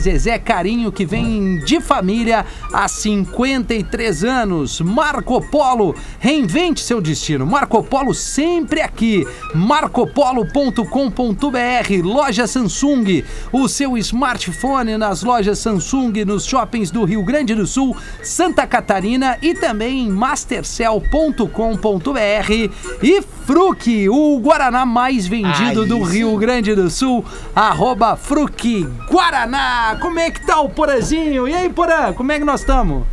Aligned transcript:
Zezé 0.00 0.38
Carinho, 0.38 0.92
que 0.92 1.04
vem 1.04 1.58
de 1.64 1.80
família 1.80 2.44
há 2.72 2.86
53 2.86 4.24
anos. 4.24 4.80
Marco 4.80 5.40
Polo, 5.40 5.94
reinvente 6.18 6.80
seu 6.80 7.00
destino. 7.00 7.46
Marco 7.46 7.82
Polo 7.82 8.14
sempre 8.14 8.80
aqui. 8.80 9.26
marcopolo.com.br, 9.54 12.02
loja 12.02 12.46
Samsung, 12.46 13.24
o 13.52 13.68
seu 13.68 13.96
smartphone 13.98 14.96
nas 14.96 15.22
lojas 15.22 15.58
Samsung, 15.58 16.24
nos 16.26 16.44
shoppings 16.44 16.90
do 16.90 17.04
Rio 17.04 17.22
Grande 17.22 17.54
do 17.54 17.66
Sul, 17.66 17.96
Santa 18.22 18.66
Catarina 18.66 19.38
e 19.40 19.54
também 19.54 20.00
em 20.00 20.10
mastercell.com.br 22.40 22.70
e 23.02 23.22
Fruc, 23.46 24.08
o 24.08 24.38
Guaraná 24.40 24.86
mais 24.86 25.26
vendido 25.26 25.84
do 25.84 26.02
Rio 26.02 26.36
Grande 26.36 26.74
do 26.74 26.88
Sul, 26.88 27.24
arroba 27.54 28.16
Fruc 28.16 28.86
Guaraná. 29.10 29.96
Como 30.00 30.18
é 30.18 30.30
que 30.30 30.44
tá 30.46 30.60
o 30.60 30.68
Porazinho? 30.68 31.48
E 31.48 31.54
aí, 31.54 31.68
Porã, 31.68 32.12
como 32.12 32.30
é 32.32 32.38
que 32.38 32.44
nós 32.44 32.60
estamos? 32.60 33.04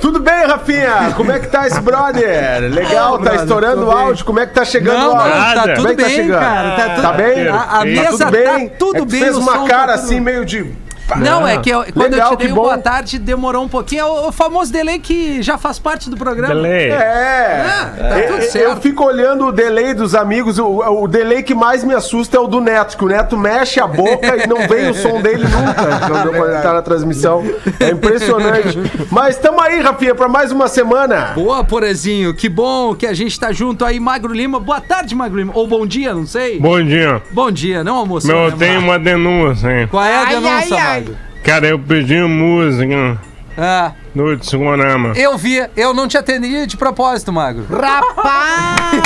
Tudo 0.00 0.20
bem, 0.20 0.46
Rafinha? 0.46 1.12
Como 1.16 1.32
é 1.32 1.40
que 1.40 1.48
tá 1.48 1.66
esse 1.66 1.80
brother? 1.80 2.70
Legal, 2.72 3.18
tá 3.18 3.24
brother, 3.24 3.40
estourando 3.40 3.82
o 3.82 3.86
bem. 3.92 4.00
áudio. 4.04 4.24
Como 4.24 4.38
é 4.38 4.46
que 4.46 4.54
tá 4.54 4.64
chegando 4.64 4.96
Não, 5.00 5.12
o 5.12 5.16
áudio? 5.16 5.32
tá 5.32 5.54
Nada. 5.56 5.74
tudo 5.74 5.88
é 5.88 5.94
que 5.96 6.02
tá 6.02 6.08
bem, 6.08 6.28
cara. 6.28 6.70
Tá, 6.76 6.88
tudo 6.90 7.02
Tá 7.02 7.12
bem? 7.14 7.48
A, 7.48 7.54
a 7.56 7.66
Tá 7.78 7.84
mesa 7.84 8.10
tudo 8.10 8.30
bem? 8.30 8.68
tá 8.68 8.74
tudo 8.78 8.96
É 8.96 9.04
bem. 9.04 9.20
fez 9.20 9.36
uma 9.36 9.66
cara 9.66 9.92
tá 9.94 9.98
tudo- 9.98 10.04
assim, 10.04 10.20
meio 10.20 10.44
de... 10.44 10.72
Não, 11.16 11.46
é 11.46 11.58
que 11.58 11.70
eu- 11.70 11.84
quando 11.92 12.12
Legal, 12.12 12.32
eu 12.32 12.36
te 12.36 12.44
dei 12.44 12.52
boa 12.52 12.78
tarde, 12.78 13.18
demorou 13.18 13.64
um 13.64 13.68
pouquinho. 13.68 14.00
É 14.00 14.04
o, 14.04 14.28
o 14.28 14.32
famoso 14.32 14.72
delay 14.72 14.98
que 14.98 15.42
já 15.42 15.56
faz 15.56 15.78
parte 15.78 16.10
do 16.10 16.16
programa. 16.16 16.54
Delay. 16.54 16.90
É, 16.90 17.64
tá 17.98 18.22
tudo 18.28 18.42
eu, 18.42 18.50
certo. 18.50 18.64
eu 18.64 18.76
fico 18.76 19.04
olhando 19.04 19.46
o 19.46 19.52
delay 19.52 19.94
dos 19.94 20.14
amigos. 20.14 20.58
O, 20.58 20.66
o 21.02 21.08
delay 21.08 21.42
que 21.42 21.54
mais 21.54 21.82
me 21.84 21.94
assusta 21.94 22.36
é 22.36 22.40
o 22.40 22.46
do 22.46 22.60
Neto, 22.60 22.96
que 22.96 23.04
o 23.04 23.08
Neto 23.08 23.36
mexe 23.36 23.80
a 23.80 23.86
boca 23.86 24.36
e 24.36 24.46
não 24.46 24.68
vem 24.68 24.90
o 24.90 24.94
som 24.94 25.20
dele 25.20 25.44
nunca 25.44 25.98
quando, 26.08 26.30
quando 26.30 26.50
ele 26.52 26.62
tá 26.62 26.72
na 26.72 26.82
transmissão. 26.82 27.44
É 27.80 27.90
impressionante. 27.90 28.78
Mas 29.10 29.36
estamos 29.36 29.62
aí, 29.62 29.80
Rafinha, 29.80 30.14
para 30.14 30.28
mais 30.28 30.52
uma 30.52 30.68
semana. 30.68 31.32
Boa, 31.34 31.64
Porazinho. 31.64 32.34
Que 32.34 32.48
bom 32.48 32.94
que 32.94 33.06
a 33.06 33.14
gente 33.14 33.38
tá 33.38 33.52
junto 33.52 33.84
aí. 33.84 33.98
Magro 34.00 34.32
Lima. 34.32 34.60
Boa 34.60 34.80
tarde, 34.80 35.14
Magro 35.14 35.38
Lima. 35.38 35.52
Ou 35.54 35.66
bom 35.66 35.86
dia, 35.86 36.14
não 36.14 36.26
sei. 36.26 36.58
Bom 36.60 36.82
dia. 36.82 37.22
Bom 37.30 37.50
dia, 37.50 37.82
não 37.84 37.96
almoçou. 37.96 38.30
Meu, 38.30 38.40
né, 38.48 38.52
eu 38.52 38.56
tenho 38.58 38.72
Magro? 38.74 38.88
uma 38.88 38.98
denúncia, 38.98 39.68
hein? 39.80 39.88
Qual 39.90 40.04
é 40.04 40.16
a 40.16 40.24
denúncia, 40.24 40.97
Cara, 41.42 41.66
eu 41.66 41.78
pedi 41.78 42.20
música. 42.22 43.18
Ah, 43.56 43.92
no 44.14 44.36
Tsugunama. 44.36 45.12
eu 45.16 45.36
vi. 45.36 45.62
Eu 45.76 45.92
não 45.94 46.06
te 46.08 46.16
atendi 46.18 46.66
de 46.66 46.76
propósito, 46.76 47.32
Magro. 47.32 47.66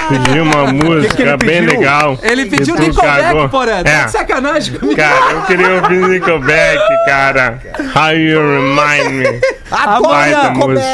Pedi 0.09 0.41
uma 0.41 0.73
música 0.73 1.15
que 1.17 1.23
ele 1.23 1.37
bem 1.37 1.61
pediu? 1.63 1.79
legal. 1.81 2.19
Ele 2.23 2.47
pediu 2.47 2.75
E 2.75 2.79
tu 2.79 2.83
Nickelback, 2.83 3.23
cagou. 3.23 3.49
Porã. 3.49 3.83
Tá 3.83 3.91
É. 3.91 4.05
de 4.05 4.11
sacanagem 4.11 4.75
comigo. 4.79 4.97
Cara, 4.97 5.33
eu 5.33 5.43
queria 5.43 5.75
ouvir 5.83 6.09
Nickelback, 6.09 6.83
cara. 7.07 7.59
How 7.95 8.13
you 8.13 8.41
remind 8.41 9.13
me. 9.13 9.41
Baita 9.71 10.53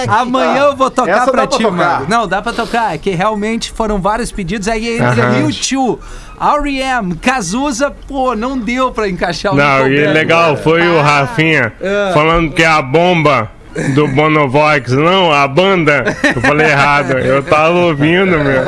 Amanhã, 0.08 0.62
eu 0.64 0.76
vou 0.76 0.90
tocar 0.90 1.10
Essa 1.22 1.32
pra 1.32 1.32
pra 1.32 1.46
ti, 1.46 1.62
tocar. 1.62 1.76
Magro. 1.76 2.06
Não, 2.08 2.26
dá 2.28 2.40
pra 2.42 2.52
tocar. 2.52 2.94
É 2.94 2.98
que 2.98 3.10
realmente 3.10 3.72
foram 3.72 4.00
vários 4.00 4.30
pedidos. 4.30 4.68
Aí 4.68 4.96
entre 4.98 5.20
Aham. 5.20 5.46
U2, 5.48 5.98
R.E.M., 6.40 7.16
Cazuza, 7.16 7.90
pô, 8.06 8.36
não 8.36 8.56
deu 8.56 8.92
pra 8.92 9.08
encaixar 9.08 9.52
o 9.52 9.56
Não, 9.56 9.88
e 9.88 10.06
legal 10.06 10.56
foi 10.56 10.86
o 10.86 11.00
Rafinha 11.02 11.72
falando 12.14 12.52
que 12.52 12.62
é 12.62 12.66
a 12.66 12.80
bomba 12.80 13.50
do 13.94 14.08
Bonovox. 14.08 14.92
Não, 14.92 15.32
a 15.32 15.46
banda. 15.46 16.04
Eu 16.34 16.40
falei 16.40 16.66
errado. 16.66 17.18
Eu 17.18 17.42
tava 17.42 17.74
ouvindo, 17.74 18.38
meu. 18.38 18.62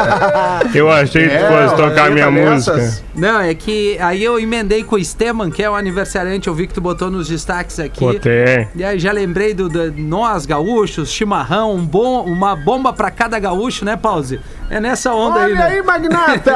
Eu 0.74 0.90
achei 0.90 1.28
que 1.28 1.36
tu 1.36 1.44
fosse 1.46 1.76
tocar 1.76 2.10
minha 2.10 2.26
tá 2.26 2.30
música. 2.30 2.76
nessas. 2.76 3.04
Não, 3.15 3.41
é 3.41 3.54
que 3.54 3.98
aí 3.98 4.22
eu 4.22 4.38
emendei 4.38 4.84
com 4.84 4.94
o 4.97 4.98
Esteban, 4.98 5.50
que 5.50 5.62
é 5.62 5.69
o 5.71 5.75
aniversariante, 5.75 6.48
eu 6.48 6.54
vi 6.54 6.66
que 6.66 6.75
tu 6.75 6.81
botou 6.81 7.10
nos 7.10 7.28
destaques 7.28 7.78
aqui. 7.81 8.00
Botei. 8.00 8.69
E 8.75 8.84
aí 8.84 8.98
já 8.98 9.12
lembrei 9.12 9.53
do, 9.53 9.69
do 9.69 9.93
nós, 9.93 10.47
gaúchos, 10.47 11.10
chimarrão, 11.10 11.75
um 11.75 11.84
bom, 11.84 12.22
uma 12.25 12.54
bomba 12.54 12.93
pra 12.93 13.10
cada 13.10 13.38
gaúcho, 13.38 13.84
né, 13.84 13.97
Pause? 13.97 14.41
É 14.71 14.78
nessa 14.81 15.12
onda 15.12 15.41
aí, 15.41 15.53
Olha 15.53 15.54
né? 15.56 15.66
aí, 15.66 15.82
Magnata! 15.82 16.53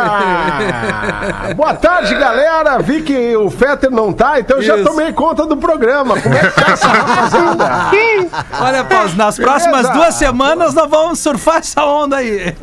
Boa 1.56 1.74
tarde, 1.74 2.14
galera. 2.14 2.78
Vi 2.78 3.02
que 3.02 3.36
o 3.36 3.50
Fetter 3.50 3.90
não 3.90 4.12
tá, 4.12 4.38
então 4.38 4.62
já 4.62 4.76
Isso. 4.76 4.84
tomei 4.84 5.12
conta 5.12 5.44
do 5.46 5.56
programa. 5.56 6.20
Como 6.20 6.34
é 6.34 6.38
que 6.38 6.60
tá 6.60 6.72
essa 6.72 6.86
rapaziada? 6.86 7.90
Olha, 8.60 8.84
Pause, 8.84 9.16
nas 9.16 9.36
próximas 9.36 9.82
Beleza. 9.82 9.92
duas 9.94 10.14
semanas 10.14 10.74
nós 10.74 10.88
vamos 10.88 11.18
surfar 11.18 11.56
essa 11.56 11.84
onda 11.84 12.18
aí. 12.18 12.54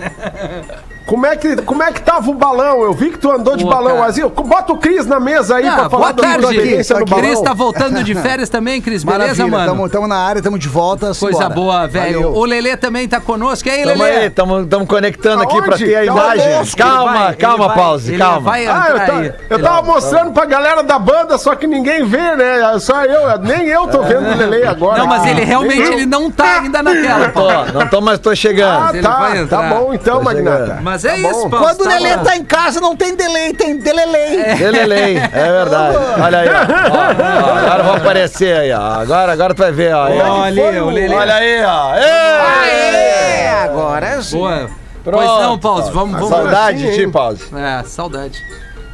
Como 1.05 1.25
é, 1.25 1.35
que, 1.35 1.55
como 1.63 1.83
é 1.83 1.91
que 1.91 2.01
tava 2.01 2.29
o 2.29 2.33
balão? 2.33 2.83
Eu 2.83 2.93
vi 2.93 3.09
que 3.09 3.17
tu 3.17 3.29
andou 3.31 3.57
de 3.57 3.63
Pô, 3.63 3.69
balão. 3.69 3.97
cara. 3.97 4.07
Assim, 4.07 4.21
bota 4.27 4.71
o 4.73 4.77
Cris 4.77 5.05
na 5.05 5.19
mesa 5.19 5.57
aí 5.57 5.67
Ah, 5.67 5.71
pra 5.73 5.89
boa 5.89 5.89
falar 5.89 6.11
da 6.13 6.21
tarde, 6.23 6.41
tua 6.43 6.53
experiência 6.53 6.99
no 6.99 7.05
Cris 7.05 7.21
balão. 7.33 7.43
tá 7.43 7.53
voltando 7.53 8.03
de 8.03 8.15
férias 8.21 8.49
também, 8.49 8.79
Cris, 8.81 9.03
beleza, 9.03 9.21
Maravilha, 9.43 9.47
mano? 9.47 9.71
Tamo, 9.71 9.89
tamo 9.89 10.07
na 10.07 10.15
área, 10.17 10.41
tamo 10.41 10.57
de 10.57 10.69
volta. 10.69 11.07
Coisa 11.07 11.15
simbora. 11.37 11.49
boa, 11.49 11.87
velho. 11.87 12.21
Valeu. 12.21 12.35
O 12.37 12.45
Lelê 12.45 12.77
também 12.77 13.07
tá 13.07 13.19
conosco. 13.19 13.67
E 13.67 13.71
aí, 13.71 13.83
Tamo 13.83 14.03
Lelê? 14.03 14.29
tamo 14.29 14.87
conectando 14.87 15.43
aqui 15.43 15.61
pra 15.61 15.77
ter 15.77 15.95
a 15.95 15.99
Tá 15.99 16.05
imagem. 16.05 16.75
Calma, 16.77 17.13
vai- 17.13 17.35
calma, 17.35 17.67
vai- 17.67 17.77
pause, 17.77 18.09
ele 18.11 18.17
calma. 18.17 18.39
vai 18.39 18.65
Ah, 18.67 18.87
eu, 19.07 19.15
aí. 19.15 19.33
eu 19.49 19.61
tava 19.61 19.81
mostrando 19.81 20.31
pra 20.31 20.45
galera 20.45 20.81
da 20.83 20.97
banda, 20.99 21.37
só 21.37 21.55
que 21.55 21.67
ninguém 21.67 22.05
vê, 22.05 22.35
né? 22.35 22.79
Só 22.79 23.03
eu, 23.03 23.37
nem 23.39 23.67
eu 23.67 23.87
tô 23.87 24.01
vendo 24.03 24.29
o 24.31 24.37
Lele 24.37 24.65
agora. 24.65 24.99
Não, 24.99 25.07
mas 25.07 25.25
ele 25.25 25.43
realmente 25.43 25.81
ele 25.91 26.05
não 26.05 26.29
tá 26.31 26.59
ainda 26.61 26.81
na 26.81 26.91
tela, 26.91 27.29
Tô, 27.29 27.41
Paulo. 27.47 27.73
não 27.73 27.87
tô, 27.87 28.01
mas 28.01 28.19
tô 28.19 28.33
chegando. 28.35 28.83
Ah, 28.83 28.91
tá, 29.01 29.45
tá 29.49 29.61
bom 29.69 29.93
então, 29.93 30.21
Magnata. 30.23 30.79
Mas 30.91 31.05
é 31.05 31.11
Tá 31.11 31.17
isso. 31.17 31.49
Paulo. 31.49 31.65
Quando 31.65 31.81
o 31.81 31.83
tá 31.85 31.89
Lelê 31.91 32.17
tá 32.17 32.35
em 32.35 32.43
casa, 32.43 32.81
não 32.81 32.97
tem 32.97 33.15
delay, 33.15 33.53
tem 33.53 33.77
delelei. 33.77 34.55
Delelei, 34.55 35.17
é 35.17 35.51
verdade. 35.51 35.97
Olha 36.21 36.39
aí, 36.39 36.49
ó. 36.49 36.51
Ó, 36.91 37.53
ó, 37.53 37.57
Agora 37.59 37.83
vou 37.83 37.93
aparecer 37.95 38.57
aí, 38.57 38.73
ó. 38.73 38.81
Agora, 38.99 39.31
agora 39.31 39.53
tu 39.53 39.59
vai 39.59 39.71
ver, 39.71 39.93
ó. 39.95 40.09
Olha, 40.09 40.83
o 40.83 40.89
Lelê. 40.89 41.15
Olha 41.15 41.35
aí, 41.35 41.63
ó. 41.63 41.95
Ê! 41.95 42.01
É, 42.01 43.49
agora 43.63 44.21
sim. 44.21 44.37
Boa. 44.37 44.69
Pronto. 45.01 45.17
Pois 45.17 45.41
não, 45.41 45.57
Pause, 45.57 45.91
vamos, 45.91 46.13
vamos. 46.19 46.29
Saudade 46.29 46.77
de 46.79 46.87
assim, 46.87 46.95
ti, 46.97 47.01
hein? 47.03 47.11
pause. 47.11 47.43
É, 47.55 47.83
saudade. 47.85 48.37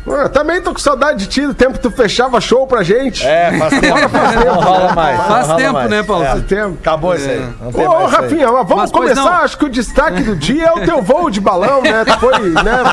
Ah, 0.09 0.29
também 0.29 0.61
tô 0.61 0.71
com 0.73 0.79
saudade 0.79 1.19
de 1.19 1.27
ti, 1.27 1.45
do 1.45 1.53
tempo 1.53 1.73
que 1.73 1.79
tu 1.79 1.91
fechava 1.91 2.39
show 2.39 2.65
pra 2.65 2.83
gente. 2.83 3.25
É, 3.25 3.57
faz 3.57 3.79
tempo. 3.79 3.97
Não 4.45 4.55
rola 4.55 4.93
mais. 4.93 5.21
Faz 5.23 5.53
tempo, 5.55 5.73
mais. 5.73 5.89
né, 5.89 6.03
Paulo? 6.03 6.23
É, 6.23 6.31
Esse 6.33 6.41
tempo. 6.43 6.77
Acabou 6.79 7.15
isso 7.15 7.29
aí. 7.29 7.49
Ô, 7.73 7.97
aí. 7.97 8.07
Rafinha, 8.07 8.47
mas 8.51 8.67
vamos 8.67 8.75
Mas, 8.83 8.91
começar. 8.91 9.41
Acho 9.43 9.57
que 9.57 9.65
o 9.65 9.69
destaque 9.69 10.23
do 10.23 10.35
dia 10.35 10.67
é 10.67 10.71
o 10.71 10.81
teu 10.85 11.01
voo 11.01 11.29
de 11.29 11.41
balão, 11.41 11.81
né? 11.81 12.05
Tu 12.05 12.19
foi, 12.19 12.39
né? 12.49 12.83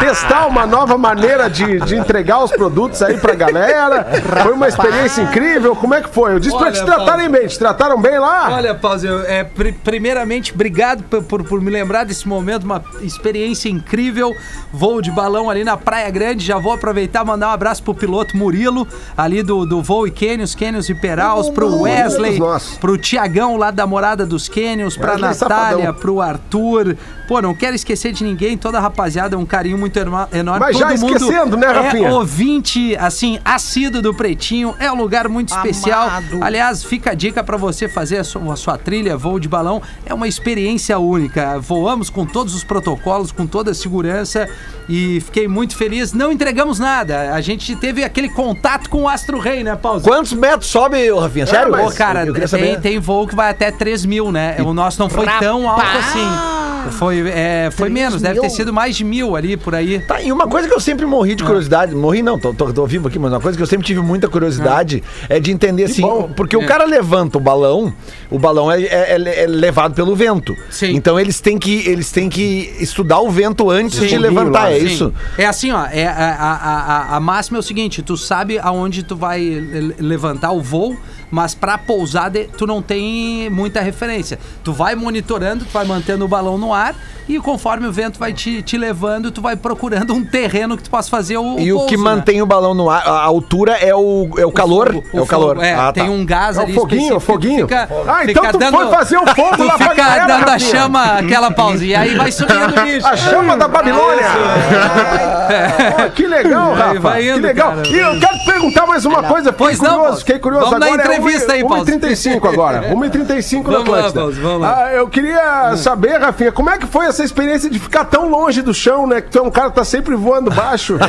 te- 0.00 0.04
Testar 0.06 0.46
uma 0.46 0.66
nova 0.66 0.96
maneira 0.96 1.48
de, 1.50 1.78
de 1.80 1.96
entregar 1.96 2.42
os 2.42 2.50
produtos 2.50 3.02
aí 3.02 3.16
pra 3.18 3.34
galera. 3.34 4.06
Foi 4.42 4.52
uma 4.52 4.68
experiência 4.68 5.22
incrível. 5.22 5.74
Como 5.76 5.94
é 5.94 6.00
que 6.02 6.08
foi? 6.08 6.32
Eu 6.34 6.38
disse 6.40 6.56
pra 6.56 6.66
Olha, 6.66 6.72
te 6.72 6.84
tratarem 6.84 7.28
bem. 7.28 7.46
Te 7.46 7.58
trataram 7.58 8.00
bem 8.00 8.18
lá? 8.18 8.48
Olha, 8.52 8.78
eu- 9.04 9.24
é, 9.26 9.44
pri- 9.44 9.72
primeiramente, 9.72 10.52
obrigado 10.52 11.02
por, 11.04 11.22
por, 11.22 11.44
por 11.44 11.60
me 11.60 11.70
lembrar 11.70 12.04
desse 12.04 12.26
momento, 12.26 12.64
uma 12.64 12.82
experiência 13.00 13.68
incrível. 13.68 14.32
Voo 14.72 15.00
de 15.02 15.10
balão 15.10 15.48
ali 15.50 15.64
na 15.64 15.76
Praia 15.76 16.10
grande. 16.14 16.44
Já 16.44 16.58
vou 16.58 16.72
aproveitar 16.72 17.22
e 17.22 17.26
mandar 17.26 17.48
um 17.48 17.52
abraço 17.52 17.82
pro 17.82 17.94
piloto 17.94 18.36
Murilo, 18.36 18.86
ali 19.16 19.42
do, 19.42 19.66
do 19.66 19.82
Voo 19.82 20.06
e 20.06 20.10
Canyons, 20.10 20.54
Canyons 20.54 20.88
e 20.88 20.94
Peraus, 20.94 21.50
pro 21.50 21.82
Wesley, 21.82 22.38
pro 22.80 22.96
Tiagão 22.96 23.56
lá 23.58 23.70
da 23.70 23.86
Morada 23.86 24.24
dos 24.24 24.48
Canyons, 24.48 24.96
pra 24.96 25.12
Wesley 25.12 25.30
Natália, 25.30 25.76
Safadão. 25.78 25.94
pro 25.94 26.20
Arthur. 26.22 26.96
Pô, 27.26 27.40
não 27.40 27.54
quero 27.54 27.74
esquecer 27.74 28.12
de 28.12 28.22
ninguém, 28.22 28.56
toda 28.56 28.78
a 28.78 28.80
rapaziada, 28.80 29.38
um 29.38 29.46
carinho 29.46 29.78
muito 29.78 29.98
enorme. 29.98 30.28
Mas 30.58 30.76
já 30.76 30.88
Todo 30.88 31.00
mundo 31.00 31.16
esquecendo, 31.16 31.56
né, 31.56 31.66
Rafinha? 31.66 32.08
É 32.08 32.12
ouvinte, 32.12 32.96
assim, 32.96 33.38
assíduo 33.44 34.02
do 34.02 34.12
Pretinho. 34.12 34.74
É 34.78 34.90
um 34.92 34.96
lugar 34.96 35.28
muito 35.28 35.54
especial. 35.54 36.08
Amado. 36.08 36.38
Aliás, 36.42 36.84
fica 36.84 37.12
a 37.12 37.14
dica 37.14 37.42
pra 37.42 37.56
você 37.56 37.88
fazer 37.88 38.18
a 38.18 38.24
sua, 38.24 38.52
a 38.52 38.56
sua 38.56 38.76
trilha, 38.76 39.16
voo 39.16 39.40
de 39.40 39.48
balão. 39.48 39.80
É 40.04 40.12
uma 40.12 40.28
experiência 40.28 40.98
única. 40.98 41.58
Voamos 41.60 42.10
com 42.10 42.26
todos 42.26 42.54
os 42.54 42.62
protocolos, 42.62 43.32
com 43.32 43.46
toda 43.46 43.70
a 43.70 43.74
segurança 43.74 44.48
e 44.88 45.20
fiquei 45.20 45.48
muito 45.48 45.76
feliz. 45.76 46.12
Não 46.12 46.30
entregamos 46.30 46.78
nada. 46.78 47.34
A 47.34 47.40
gente 47.40 47.74
teve 47.76 48.04
aquele 48.04 48.28
contato 48.28 48.90
com 48.90 49.02
o 49.02 49.08
Astro 49.08 49.38
Rei, 49.38 49.64
né, 49.64 49.76
Paulo? 49.76 50.00
Quantos 50.00 50.32
metros 50.32 50.70
sobe, 50.70 51.10
Rafinha? 51.12 51.46
Sério? 51.46 51.74
Pô, 51.74 51.90
cara, 51.92 52.26
eu 52.26 52.34
queria 52.34 52.48
tem, 52.48 52.60
saber. 52.72 52.80
tem 52.80 52.98
voo 52.98 53.26
que 53.26 53.34
vai 53.34 53.50
até 53.50 53.70
3 53.70 54.04
mil, 54.04 54.30
né? 54.30 54.56
O 54.60 54.74
nosso 54.74 55.00
não 55.00 55.08
foi 55.08 55.26
tão 55.38 55.68
alto 55.68 55.82
assim. 55.82 56.90
Foi, 56.92 57.13
é, 57.20 57.70
foi 57.70 57.88
3 57.90 57.92
menos, 57.92 58.22
deve 58.22 58.34
ter 58.40 58.46
mil? 58.46 58.50
sido 58.56 58.72
mais 58.72 58.96
de 58.96 59.04
mil 59.04 59.36
ali 59.36 59.56
por 59.56 59.74
aí. 59.74 59.98
Tá, 60.00 60.20
e 60.20 60.30
uma 60.32 60.46
coisa 60.46 60.68
que 60.68 60.74
eu 60.74 60.80
sempre 60.80 61.06
morri 61.06 61.34
de 61.34 61.44
curiosidade, 61.44 61.94
morri 61.94 62.22
não, 62.22 62.38
tô, 62.38 62.52
tô, 62.54 62.72
tô 62.72 62.86
vivo 62.86 63.08
aqui, 63.08 63.18
mas 63.18 63.32
uma 63.32 63.40
coisa 63.40 63.56
que 63.56 63.62
eu 63.62 63.66
sempre 63.66 63.86
tive 63.86 64.00
muita 64.00 64.28
curiosidade 64.28 65.02
é 65.28 65.38
de 65.40 65.50
entender 65.50 65.84
assim, 65.84 66.02
porque 66.36 66.56
o 66.56 66.66
cara 66.66 66.84
levanta 66.84 67.38
o 67.38 67.40
balão, 67.40 67.92
o 68.30 68.38
balão 68.38 68.70
é, 68.70 68.82
é- 68.82 69.16
é- 69.20 69.42
é 69.44 69.46
levado 69.46 69.94
pelo 69.94 70.14
vento. 70.16 70.54
Sim. 70.70 70.90
Então 70.94 71.18
eles 71.18 71.40
têm 71.40 71.58
que 71.58 71.86
eles 71.88 72.10
têm 72.10 72.28
que 72.28 72.74
estudar 72.80 73.20
o 73.20 73.30
vento 73.30 73.70
antes 73.70 74.00
de 74.00 74.08
Sim. 74.08 74.18
levantar, 74.18 74.72
é 74.72 74.80
Sim. 74.80 74.86
isso? 74.86 75.14
É 75.38 75.46
assim, 75.46 75.70
ó. 75.72 75.84
É, 75.86 76.06
a, 76.06 76.12
a, 76.12 77.12
a, 77.12 77.16
a 77.16 77.20
máxima 77.20 77.58
é 77.58 77.60
o 77.60 77.62
seguinte: 77.62 78.02
tu 78.02 78.16
sabe 78.16 78.58
aonde 78.58 79.02
tu 79.02 79.16
vai 79.16 79.40
le- 79.40 79.94
levantar 79.98 80.52
o 80.52 80.60
voo, 80.60 80.96
mas 81.34 81.52
pra 81.54 81.76
pousar 81.76 82.30
de- 82.30 82.44
tu 82.44 82.64
não 82.66 82.80
tem 82.80 83.50
muita 83.50 83.80
referência. 83.80 84.38
Tu 84.62 84.72
vai 84.72 84.94
monitorando, 84.94 85.64
tu 85.64 85.72
vai 85.72 85.84
mantendo 85.84 86.24
o 86.24 86.28
balão 86.28 86.56
no 86.56 86.72
ar 86.72 86.94
e 87.28 87.38
conforme 87.40 87.86
o 87.88 87.92
vento 87.92 88.18
vai 88.18 88.32
te, 88.32 88.62
te 88.62 88.76
levando, 88.78 89.30
tu 89.32 89.40
vai 89.40 89.56
procurando 89.56 90.14
um 90.14 90.24
terreno 90.24 90.76
que 90.76 90.82
tu 90.84 90.90
possa 90.90 91.10
fazer 91.10 91.36
o, 91.38 91.58
E 91.58 91.72
o 91.72 91.80
que 91.86 91.96
pouso, 91.96 92.04
né? 92.04 92.10
mantém 92.16 92.40
o 92.42 92.46
balão 92.46 92.72
no 92.74 92.88
ar, 92.88 93.02
a 93.06 93.22
altura 93.22 93.72
é 93.72 93.94
o, 93.94 94.28
é 94.38 94.46
o, 94.46 94.52
calor? 94.52 94.92
fogo, 94.92 95.04
é 95.12 95.20
o 95.20 95.26
calor. 95.26 95.62
É, 95.64 95.72
Ah, 95.74 95.86
tá. 95.86 95.92
tem 95.94 96.08
um 96.08 96.24
gás 96.24 96.56
É 96.56 96.60
o 96.60 96.62
ali 96.64 96.72
foguinho, 96.74 97.00
o 97.14 97.16
específico 97.18 97.20
que 97.20 97.46
foguinho. 97.48 97.66
Fica, 97.68 97.88
Ah, 98.06 98.24
então 98.24 98.44
tu 98.52 98.58
dando, 98.58 98.76
foi 98.76 98.86
fazer 98.90 99.16
o 99.16 99.26
fogo 99.34 99.56
tu 99.56 99.64
lá 99.64 99.76
pra 99.76 99.90
fica 99.90 100.02
galera, 100.04 100.26
dando 100.26 100.48
a 100.50 100.58
chama, 100.58 101.04
aquela 101.18 101.50
pausa. 101.50 101.84
E 101.84 101.94
aí 101.94 102.14
vai 102.14 102.30
subindo 102.30 102.62
o 102.78 102.82
bicho. 102.84 103.06
A 103.14 103.16
chama 103.16 103.56
da 103.56 103.66
Babilônia! 103.66 104.24
Que 106.14 106.26
legal, 106.26 106.74
Rafa! 106.74 107.20
indo, 107.20 107.34
que 107.34 107.40
legal! 107.40 107.70
cara. 107.72 107.88
E 107.88 107.94
eu 107.98 108.20
quero 108.20 108.38
te 108.38 108.44
perguntar 108.44 108.86
mais 108.86 109.04
uma 109.04 109.22
coisa, 109.22 109.52
Pois 109.52 109.80
não, 109.80 109.98
curioso, 110.00 110.18
fiquei 110.20 110.38
curioso 110.38 110.64
Vamos 110.66 110.80
na 110.80 110.86
agora. 110.86 111.02
Entrevista 111.28 111.52
aí, 111.52 111.62
Paulo. 111.62 111.84
1h35 111.84 112.48
agora. 112.48 112.90
1h35 112.94 113.64
na 113.64 113.70
Vamos 113.70 113.88
lá, 113.88 113.98
Atlântida. 113.98 114.20
Paulo, 114.20 114.34
vamos 114.34 114.60
lá. 114.60 114.84
Ah, 114.84 114.92
eu 114.92 115.08
queria 115.08 115.76
saber, 115.76 116.18
Rafinha, 116.18 116.52
como 116.52 116.70
é 116.70 116.78
que 116.78 116.86
foi 116.86 117.06
essa 117.06 117.24
experiência 117.24 117.68
de 117.70 117.78
ficar 117.78 118.04
tão 118.04 118.28
longe 118.28 118.62
do 118.62 118.74
chão, 118.74 119.06
né? 119.06 119.20
Que 119.20 119.30
tu 119.30 119.38
é 119.38 119.42
um 119.42 119.50
cara 119.50 119.70
que 119.70 119.76
tá 119.76 119.84
sempre 119.84 120.14
voando 120.14 120.50
baixo. 120.50 120.98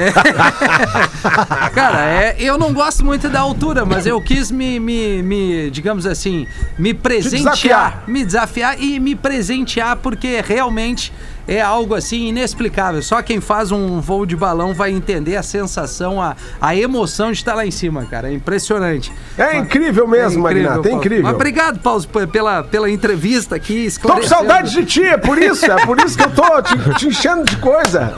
Cara, 1.74 2.06
é, 2.06 2.36
eu 2.40 2.58
não 2.58 2.74
gosto 2.74 3.04
muito 3.06 3.30
da 3.30 3.40
altura, 3.40 3.86
mas 3.86 4.06
eu 4.06 4.22
quis 4.22 4.52
me, 4.52 4.80
me, 4.80 5.22
me, 5.24 5.70
digamos 5.72 6.06
assim, 6.06 6.48
me 6.78 6.94
presentear, 6.94 7.44
desafiar. 7.44 8.04
me 8.08 8.26
desafiar 8.26 8.82
e 8.82 9.00
me 9.00 9.16
presentear, 9.16 9.98
porque 9.98 10.42
realmente 10.46 11.12
é 11.48 11.62
algo 11.62 11.96
assim 11.96 12.28
inexplicável. 12.28 13.02
Só 13.02 13.22
quem 13.22 13.40
faz 13.42 13.72
um 13.72 14.00
voo 14.00 14.26
de 14.26 14.36
balão 14.36 14.74
vai 14.74 14.92
entender 14.92 15.36
a 15.36 15.44
sensação, 15.44 16.22
a, 16.22 16.36
a 16.60 16.76
emoção 16.76 17.32
de 17.32 17.38
estar 17.38 17.54
lá 17.56 17.66
em 17.66 17.72
cima, 17.72 18.06
cara. 18.06 18.30
É 18.30 18.34
impressionante. 18.34 19.12
É 19.38 19.58
incrível 19.58 20.08
mesmo, 20.08 20.44
Magnata, 20.44 20.80
é 20.80 20.84
Paulo. 20.84 20.98
incrível. 20.98 21.24
Mas 21.24 21.34
obrigado, 21.36 21.80
Paulo, 21.80 22.04
pela, 22.32 22.64
pela 22.64 22.90
entrevista 22.90 23.56
aqui. 23.56 23.88
Tô 24.02 24.10
com 24.14 24.24
saudade 24.24 24.72
de 24.72 24.86
ti, 24.86 25.04
é 25.04 25.18
por 25.18 25.38
isso, 25.38 25.66
é 25.66 25.86
por 25.86 26.00
isso 26.00 26.18
que 26.18 26.24
eu 26.24 26.32
tô 26.32 26.62
te, 26.62 26.78
te 27.00 27.08
enchendo 27.08 27.44
de 27.44 27.58
coisa. 27.58 28.14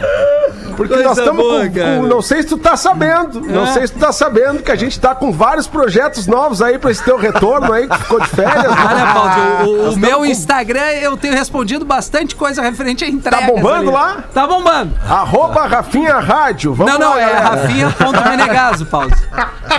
Porque 0.75 0.93
Coisa 0.93 1.09
nós 1.09 1.17
estamos 1.17 1.43
com, 1.43 1.71
com- 1.71 2.07
Não 2.07 2.21
sei 2.21 2.43
se 2.43 2.49
tu 2.49 2.57
tá 2.57 2.77
sabendo, 2.77 3.41
não 3.41 3.63
É. 3.63 3.73
sei 3.73 3.87
se 3.87 3.93
tu 3.93 3.99
tá 3.99 4.11
sabendo 4.11 4.61
que 4.61 4.71
a 4.71 4.75
gente 4.75 4.99
tá 4.99 5.15
com 5.15 5.31
vários 5.31 5.65
projetos 5.67 6.27
novos 6.27 6.61
aí 6.61 6.77
pra 6.77 6.91
esse 6.91 7.03
teu 7.03 7.17
retorno 7.17 7.73
aí, 7.73 7.87
que 7.87 7.97
ficou 7.97 8.19
de 8.19 8.27
férias. 8.27 8.63
né? 8.63 8.75
Olha, 8.87 9.13
Paulo, 9.13 9.71
o, 9.87 9.93
o- 9.93 9.97
meu 9.97 10.19
com- 10.19 10.25
Instagram 10.25 10.85
eu 11.01 11.17
tenho 11.17 11.33
respondido 11.33 11.83
bastante 11.83 12.35
coisa 12.35 12.61
referente 12.61 13.03
a 13.03 13.07
entregas. 13.17 13.45
bombando 13.47 13.75
ali. 13.75 13.91
lá? 13.91 14.23
Tá 14.33 14.47
bombando. 14.47 14.93
Arroba 15.07 15.65
Rafinha 15.67 16.15
Rádio. 16.19 16.73
Vamos 16.73 16.93
não, 16.93 16.99
não, 16.99 17.09
lá, 17.15 17.21
é 17.21 17.33
rafinha.menegaso, 17.33 18.85
Paulo. 18.85 19.11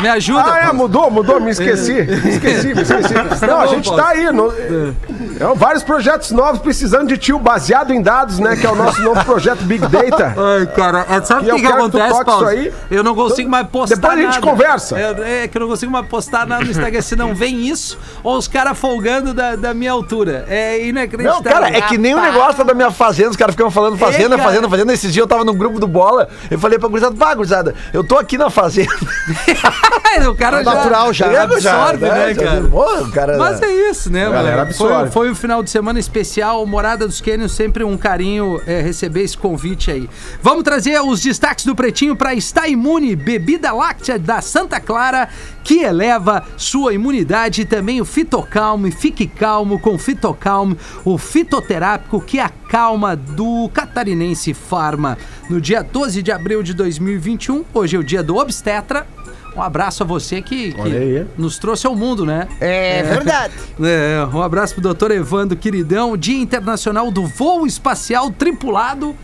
Me 0.01 0.09
ajuda, 0.09 0.45
Ah, 0.45 0.59
é, 0.59 0.63
Paulo. 0.63 0.77
mudou, 0.79 1.11
mudou, 1.11 1.41
me 1.41 1.51
esqueci. 1.51 1.93
Me 1.93 2.31
esqueci, 2.31 2.75
me 2.75 2.83
esqueci. 2.83 3.15
Não, 3.47 3.61
a 3.61 3.67
bom, 3.67 3.69
gente 3.75 3.89
Paulo. 3.89 4.03
tá 4.03 4.09
aí. 4.11 4.31
No, 4.33 4.53
é, 4.53 5.55
vários 5.57 5.83
projetos 5.83 6.31
novos 6.31 6.61
precisando 6.61 7.09
de 7.09 7.17
tio, 7.17 7.39
baseado 7.39 7.93
em 7.93 8.03
dados, 8.03 8.39
né? 8.39 8.55
Que 8.57 8.67
é 8.67 8.71
o 8.71 8.75
nosso 8.75 9.01
novo 9.03 9.25
projeto 9.25 9.63
Big 9.65 9.87
Data. 9.89 10.35
Ai, 10.37 10.67
cara, 10.67 11.07
é, 11.09 11.21
sabe 11.23 11.51
o 11.51 11.55
que, 11.55 11.61
que 11.63 11.67
acontece, 11.67 12.25
Paulo? 12.25 12.43
isso 12.43 12.51
aí. 12.59 12.73
Eu 12.91 13.03
não 13.03 13.15
consigo 13.15 13.49
mais 13.51 13.67
postar 13.69 13.97
Depois 13.97 14.13
a 14.13 14.17
gente 14.17 14.35
nada. 14.35 14.47
conversa. 14.47 14.99
É, 14.99 15.45
é 15.45 15.49
que 15.49 15.57
eu 15.57 15.61
não 15.61 15.69
consigo 15.69 15.91
mais 15.91 16.07
postar 16.07 16.47
nada 16.47 16.65
no 16.65 16.71
Instagram 16.71 17.01
se 17.01 17.17
não 17.17 17.35
vem 17.35 17.67
isso 17.69 17.99
ou 18.23 18.37
os 18.37 18.47
caras 18.47 18.79
folgando 18.79 19.33
da, 19.33 19.57
da 19.57 19.73
minha 19.75 19.93
altura. 19.93 20.45
É 20.49 20.85
inacreditável. 20.87 21.43
Não, 21.43 21.43
cara, 21.43 21.77
é 21.77 21.81
que 21.81 21.97
nem 21.99 22.15
o 22.15 22.21
negócio 22.21 22.63
da 22.65 22.75
minha 22.75 22.91
fazenda, 22.91 23.28
os 23.31 23.37
caras 23.37 23.55
ficam 23.55 23.71
falando 23.71 23.97
fazenda, 23.97 24.37
cara. 24.37 24.43
fazenda, 24.43 24.69
fazenda. 24.69 24.93
Esses 24.93 25.13
dias 25.13 25.23
eu 25.23 25.29
tava 25.29 25.45
no 25.45 25.55
grupo 25.55 25.79
do 25.79 25.87
Bola, 25.87 26.29
eu 26.51 26.59
falei 26.59 26.79
pra 26.79 26.89
gurizada, 26.89 27.17
pá, 27.17 27.35
gurizada, 27.35 27.75
eu 27.93 28.05
tô 28.05 28.17
aqui 28.17 28.39
na 28.39 28.51
fazenda. 28.51 28.89
o 30.29 30.35
cara 30.35 30.65
já, 30.65 30.75
natural 30.75 31.13
já. 31.13 31.27
É, 31.27 31.39
absorve, 31.39 32.09
né, 32.09 32.31
é, 32.31 32.35
cara? 32.35 32.63
Pô, 32.63 32.85
o 33.03 33.11
cara... 33.11 33.39
Mas 33.39 33.63
é 33.63 33.71
isso, 33.91 34.11
né, 34.11 34.29
galera 34.29 34.65
mano? 34.65 34.75
Foi, 34.75 35.11
foi 35.11 35.31
um 35.31 35.35
final 35.35 35.63
de 35.63 35.71
semana 35.71 35.99
especial. 35.99 36.65
Morada 36.67 37.07
dos 37.07 37.21
Cânions, 37.21 37.53
sempre 37.53 37.85
um 37.85 37.97
carinho 37.97 38.61
é, 38.67 38.81
receber 38.81 39.23
esse 39.23 39.37
convite 39.37 39.91
aí. 39.91 40.09
Vamos 40.43 40.63
trazer 40.65 41.01
os 41.01 41.21
destaques 41.21 41.65
do 41.65 41.75
Pretinho 41.75 42.17
para 42.17 42.35
Está 42.35 42.69
Imune, 42.69 43.15
bebida 43.15 43.73
láctea 43.73 44.19
da 44.19 44.41
Santa 44.41 44.81
Clara, 44.81 45.29
que 45.69 45.83
eleva 45.83 46.43
sua 46.57 46.95
imunidade. 46.95 47.61
E 47.61 47.65
também 47.67 48.01
o 48.01 48.05
Fitocalme, 48.07 48.91
fique 48.91 49.27
calmo 49.27 49.79
com 49.79 49.97
o 49.97 49.99
Fitocalme, 49.99 50.79
o 51.05 51.19
fitoterápico 51.19 52.23
que 52.23 52.41
acalma 52.41 53.15
do 53.15 53.69
Catarinense 53.69 54.55
Farma. 54.55 55.19
No 55.51 55.61
dia 55.61 55.83
12 55.83 56.23
de 56.23 56.33
abril 56.33 56.63
de 56.63 56.73
2021, 56.73 57.67
hoje 57.75 57.97
é 57.97 57.99
o 57.99 58.03
dia 58.03 58.23
do 58.23 58.37
obstetra. 58.37 59.07
Um 59.55 59.61
abraço 59.61 60.03
a 60.03 60.07
você 60.07 60.41
que, 60.41 60.73
que 60.73 61.27
nos 61.37 61.59
trouxe 61.59 61.87
ao 61.87 61.95
mundo, 61.95 62.25
né? 62.25 62.49
É 62.61 63.03
verdade. 63.03 63.53
É, 63.81 64.27
um 64.33 64.43
abraço 64.43 64.73
pro 64.75 64.83
doutor 64.83 65.11
Evandro, 65.11 65.57
queridão. 65.57 66.17
Dia 66.17 66.41
Internacional 66.41 67.11
do 67.11 67.27
Voo 67.27 67.67
Espacial 67.67 68.31
Tripulado. 68.31 69.15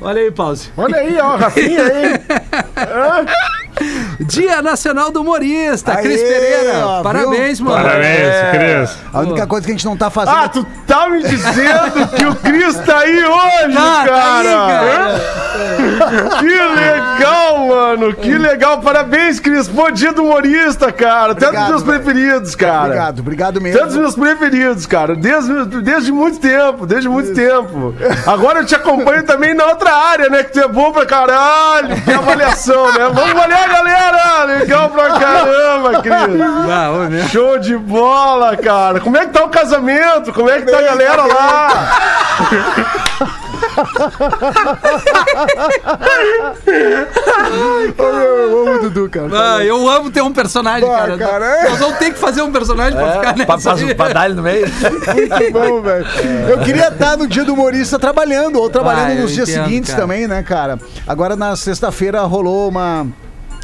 Olha 0.00 0.22
aí, 0.22 0.30
pause. 0.30 0.70
Olha 0.76 0.96
aí, 0.96 1.18
ó, 1.18 1.36
Rafinha 1.36 1.82
aí. 1.82 2.12
Dia 4.20 4.60
Nacional 4.62 5.10
do 5.10 5.20
Humorista, 5.20 5.92
Aê, 5.94 6.02
Cris 6.02 6.20
Pereira. 6.22 6.86
ó, 6.86 7.02
Parabéns, 7.02 7.60
mano. 7.60 7.76
Parabéns, 7.82 8.34
Cris. 8.52 8.98
A 9.12 9.20
única 9.20 9.46
coisa 9.46 9.64
que 9.66 9.72
a 9.72 9.74
gente 9.74 9.84
não 9.86 9.96
tá 9.96 10.10
fazendo. 10.10 10.36
Ah, 10.36 10.48
tu 10.48 10.66
tá 10.86 11.08
me 11.08 11.22
dizendo 11.22 12.08
que 12.16 12.24
o 12.26 12.34
Cris 12.34 12.76
tá 12.80 12.98
aí 12.98 13.24
hoje, 13.24 13.74
Tá, 13.74 14.04
tá 14.06 14.38
aí, 14.38 14.44
cara. 14.46 14.68
cara. 14.78 16.38
Que 16.38 16.46
legal, 16.46 17.66
mano. 17.68 18.14
Que 18.14 18.36
legal. 18.36 18.80
Parabéns, 18.80 19.40
Cris. 19.40 19.68
Bom 19.68 19.90
dia 19.90 20.12
do 20.12 20.22
humorista, 20.24 20.92
cara. 20.92 21.34
Tu 21.34 21.44
é 21.44 21.50
dos 21.52 21.68
meus 21.68 21.82
preferidos, 21.82 22.54
cara. 22.54 22.84
Obrigado, 22.86 23.20
obrigado 23.20 23.60
Tu 23.60 23.66
é 23.66 23.70
dos 23.70 23.80
mesmo. 23.96 24.00
meus 24.00 24.14
preferidos, 24.14 24.86
cara. 24.86 25.14
Desde, 25.16 25.64
desde 25.82 26.12
muito 26.12 26.38
tempo, 26.38 26.86
desde 26.86 27.08
muito 27.08 27.34
tempo. 27.34 27.94
Agora 28.26 28.60
eu 28.60 28.66
te 28.66 28.74
acompanho 28.74 29.24
também 29.24 29.54
na 29.54 29.64
outra 29.66 29.92
área, 29.94 30.28
né? 30.28 30.42
Que 30.44 30.52
tu 30.52 30.60
é 30.60 30.68
bom 30.68 30.92
pra 30.92 31.06
caralho. 31.06 32.00
Que 32.02 32.12
avaliação, 32.12 32.92
né? 32.92 33.10
Vamos 33.12 33.30
avaliar, 33.30 33.67
galera. 33.68 34.44
Legal 34.44 34.90
pra 34.90 35.10
caramba, 35.18 36.02
Cris. 36.02 36.40
Ah. 36.70 37.28
Show 37.30 37.58
de 37.58 37.76
bola, 37.76 38.56
cara. 38.56 39.00
Como 39.00 39.16
é 39.16 39.26
que 39.26 39.32
tá 39.32 39.44
o 39.44 39.48
casamento? 39.48 40.32
Como 40.32 40.48
é 40.50 40.60
que 40.60 40.70
tá 40.70 40.78
a 40.78 40.82
galera 40.82 41.24
lá? 41.24 41.68
Ô, 47.98 48.78
Dudu, 48.80 49.08
cara. 49.08 49.28
Ah, 49.32 49.64
eu 49.64 49.88
amo 49.88 50.10
ter 50.10 50.22
um 50.22 50.32
personagem, 50.32 50.88
Bah, 50.88 50.98
cara. 50.98 51.16
cara, 51.18 51.46
é. 51.46 51.68
Nós 51.70 51.78
vamos 51.78 51.98
ter 51.98 52.12
que 52.12 52.18
fazer 52.18 52.42
um 52.42 52.52
personagem 52.52 52.98
pra 52.98 53.12
ficar 53.12 53.30
É, 53.40 53.44
pra, 53.44 53.56
nessa. 53.56 53.74
pra, 53.76 53.94
pra 53.94 54.08
dar 54.12 54.26
ele 54.26 54.34
no 54.34 54.42
meio. 54.42 54.66
Muito 54.68 55.52
bom, 55.52 55.80
velho. 55.82 56.06
Eu 56.48 56.58
queria 56.60 56.88
estar 56.88 57.16
no 57.16 57.26
dia 57.26 57.44
do 57.44 57.54
humorista 57.54 57.98
trabalhando, 57.98 58.60
ou 58.60 58.68
trabalhando 58.68 59.08
Ah, 59.10 59.14
eu 59.14 59.22
nos 59.22 59.32
dias 59.32 59.48
entendo, 59.48 59.64
seguintes 59.64 59.90
cara. 59.90 60.02
também, 60.02 60.26
né, 60.26 60.42
cara? 60.42 60.78
Agora 61.06 61.36
na 61.36 61.56
sexta-feira 61.56 62.20
rolou 62.22 62.68
uma. 62.68 63.06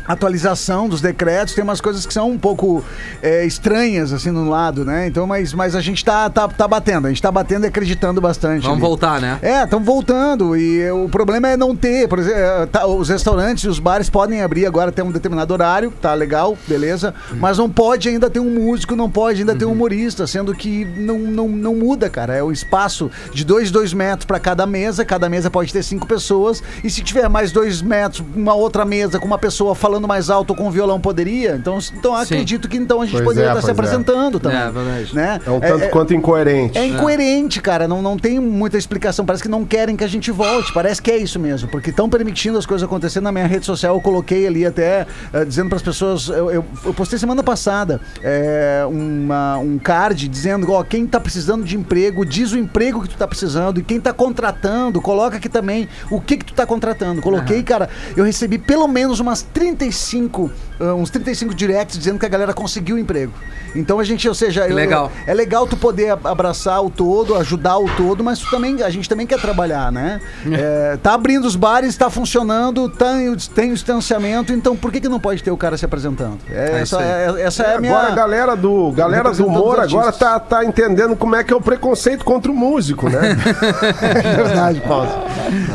Atualização 0.06 0.88
dos 0.88 1.00
decretos, 1.00 1.54
tem 1.54 1.64
umas 1.64 1.80
coisas 1.80 2.04
que 2.04 2.12
são 2.12 2.30
um 2.30 2.38
pouco 2.38 2.84
é, 3.22 3.44
estranhas, 3.44 4.12
assim, 4.12 4.30
no 4.30 4.48
lado, 4.48 4.84
né? 4.84 5.06
Então, 5.06 5.26
mas, 5.26 5.52
mas 5.52 5.74
a 5.74 5.80
gente 5.80 6.04
tá, 6.04 6.28
tá, 6.28 6.46
tá 6.48 6.68
batendo, 6.68 7.06
a 7.06 7.10
gente 7.10 7.22
tá 7.22 7.32
batendo 7.32 7.64
e 7.64 7.68
acreditando 7.68 8.20
bastante. 8.20 8.62
Vamos 8.62 8.78
ali. 8.78 8.86
voltar, 8.86 9.20
né? 9.20 9.38
É, 9.42 9.64
estão 9.64 9.82
voltando 9.82 10.56
e 10.56 10.90
o 10.90 11.08
problema 11.08 11.48
é 11.48 11.56
não 11.56 11.74
ter, 11.74 12.08
por 12.08 12.18
exemplo, 12.18 12.38
é, 12.38 12.66
tá, 12.66 12.86
os 12.86 13.08
restaurantes 13.08 13.64
e 13.64 13.68
os 13.68 13.78
bares 13.78 14.10
podem 14.10 14.42
abrir 14.42 14.66
agora 14.66 14.90
até 14.90 15.02
um 15.02 15.10
determinado 15.10 15.52
horário, 15.52 15.92
tá 16.00 16.12
legal, 16.14 16.56
beleza, 16.68 17.14
mas 17.36 17.58
não 17.58 17.70
pode 17.70 18.08
ainda 18.08 18.28
ter 18.28 18.40
um 18.40 18.50
músico, 18.50 18.94
não 18.94 19.10
pode 19.10 19.40
ainda 19.40 19.54
ter 19.54 19.64
um 19.64 19.72
humorista, 19.72 20.26
sendo 20.26 20.54
que 20.54 20.84
não, 20.84 21.18
não, 21.18 21.48
não 21.48 21.74
muda, 21.74 22.10
cara, 22.10 22.34
é 22.34 22.42
o 22.42 22.52
espaço 22.52 23.10
de 23.32 23.44
dois, 23.44 23.70
dois 23.70 23.92
metros 23.92 24.26
para 24.26 24.38
cada 24.38 24.66
mesa, 24.66 25.04
cada 25.04 25.28
mesa 25.28 25.50
pode 25.50 25.72
ter 25.72 25.82
cinco 25.82 26.06
pessoas 26.06 26.62
e 26.82 26.90
se 26.90 27.02
tiver 27.02 27.28
mais 27.28 27.52
dois 27.52 27.80
metros, 27.80 28.24
uma 28.34 28.54
outra 28.54 28.84
mesa 28.84 29.18
com 29.18 29.26
uma 29.26 29.38
pessoa 29.38 29.74
falando 29.74 29.93
mais 30.06 30.30
alto 30.30 30.54
com 30.54 30.70
violão 30.70 31.00
poderia, 31.00 31.56
então, 31.56 31.78
então 31.96 32.14
acredito 32.14 32.68
que 32.68 32.76
então 32.76 33.00
a 33.00 33.04
gente 33.04 33.14
Pois 33.14 33.24
poderia 33.24 33.48
é, 33.50 33.52
estar 33.52 33.60
se 33.60 33.66
pois 33.66 33.78
é. 33.78 33.80
apresentando 33.94 34.40
também, 34.40 34.58
É, 34.58 34.70
verdade. 34.70 35.14
né? 35.14 35.40
É 35.46 35.50
um 35.50 35.60
tanto 35.60 35.88
quanto 35.90 36.14
incoerente. 36.14 36.76
É 36.78 36.86
incoerente, 36.86 37.60
cara. 37.60 37.86
Não, 37.88 38.00
não 38.02 38.16
tem 38.16 38.38
muita 38.40 38.76
explicação. 38.78 39.24
Parece 39.24 39.42
que 39.42 39.48
não 39.48 39.64
querem 39.64 39.96
que 39.96 40.04
a 40.04 40.08
gente 40.08 40.30
volte. 40.30 40.72
Parece 40.72 41.00
que 41.00 41.10
é 41.10 41.16
isso 41.16 41.38
mesmo. 41.38 41.68
Porque 41.68 41.90
estão 41.90 42.08
permitindo 42.08 42.58
as 42.58 42.66
coisas 42.66 42.84
acontecerem 42.86 43.24
na 43.24 43.32
minha 43.32 43.46
rede 43.46 43.64
social. 43.66 43.94
Eu 43.94 44.00
coloquei 44.00 44.46
ali 44.46 44.64
até 44.66 45.06
eh, 45.32 45.44
dizendo 45.44 45.68
para 45.68 45.76
as 45.76 45.82
pessoas. 45.82 46.28
Eu, 46.28 46.50
eu, 46.50 46.64
eu 46.84 46.94
postei 46.94 47.18
semana 47.18 47.42
passada 47.42 48.00
eh, 48.22 48.84
uma- 48.88 49.58
um 49.58 49.78
card 49.78 50.28
dizendo: 50.28 50.70
ó, 50.72 50.82
quem 50.82 51.06
tá 51.06 51.20
precisando 51.20 51.64
de 51.64 51.76
emprego, 51.76 52.24
diz 52.24 52.52
o 52.52 52.58
emprego 52.58 53.02
que 53.02 53.08
tu 53.08 53.16
tá 53.16 53.26
precisando. 53.26 53.78
E 53.80 53.82
quem 53.82 54.00
tá 54.00 54.12
contratando, 54.12 55.00
coloca 55.00 55.36
aqui 55.36 55.48
também 55.48 55.88
o 56.10 56.20
que 56.20 56.36
que 56.36 56.44
tu 56.44 56.54
tá 56.54 56.66
contratando. 56.66 57.20
Coloquei, 57.22 57.62
cara. 57.62 57.88
Eu 58.16 58.24
recebi 58.24 58.58
pelo 58.58 58.86
menos 58.88 59.20
umas 59.20 59.42
35, 59.90 60.50
ah, 60.80 60.94
uns 60.94 61.10
35 61.10 61.54
directs 61.54 61.98
dizendo 61.98 62.18
que 62.18 62.26
a 62.26 62.28
galera 62.28 62.52
conseguiu 62.54 62.98
emprego. 62.98 63.32
Então 63.76 63.98
a 63.98 64.04
gente, 64.04 64.28
ou 64.28 64.34
seja, 64.34 64.66
eu- 64.68 64.74
Legal. 64.76 65.10
é 65.26 65.34
legal 65.34 65.66
tu 65.66 65.76
poder 65.76 66.10
ab- 66.10 66.26
abraçar 66.28 66.80
o 66.84 66.88
todo, 66.88 67.34
ajudar 67.34 67.76
o 67.78 67.88
todo, 67.96 68.22
mas 68.22 68.38
tu 68.38 68.48
também, 68.48 68.80
a 68.82 68.88
gente 68.88 69.08
também 69.08 69.26
quer 69.26 69.40
trabalhar, 69.40 69.90
né? 69.90 70.20
É, 70.50 70.96
tá 71.02 71.12
abrindo 71.14 71.44
os 71.44 71.56
bares, 71.56 71.96
tá 71.96 72.08
funcionando, 72.08 72.88
tem, 72.88 73.28
o- 73.30 73.36
tem 73.36 73.70
o 73.72 73.74
distanciamento, 73.74 74.52
então 74.52 74.76
por 74.76 74.92
que, 74.92 75.00
que 75.00 75.08
não 75.08 75.18
pode 75.18 75.42
ter 75.42 75.50
o 75.50 75.56
cara 75.56 75.76
se 75.76 75.84
apresentando? 75.84 76.38
É, 76.48 76.70
É 76.78 76.80
essa, 76.82 77.02
é, 77.02 77.42
essa 77.42 77.62
é 77.64 77.74
a 77.76 77.80
minha. 77.80 77.92
Agora 77.96 78.12
a 78.12 78.14
galera 78.14 78.56
do, 78.56 78.92
galera 78.92 79.32
do 79.32 79.46
humor 79.46 79.80
agora 79.80 80.12
tá, 80.12 80.38
tá 80.38 80.64
entendendo 80.64 81.16
como 81.16 81.34
é 81.34 81.42
que 81.42 81.52
é 81.52 81.56
o 81.56 81.60
preconceito 81.60 82.24
contra 82.24 82.50
o 82.50 82.54
músico, 82.54 83.08
né? 83.08 83.36
É 84.24 84.34
verdade, 84.42 84.80
Paulo. 84.82 85.08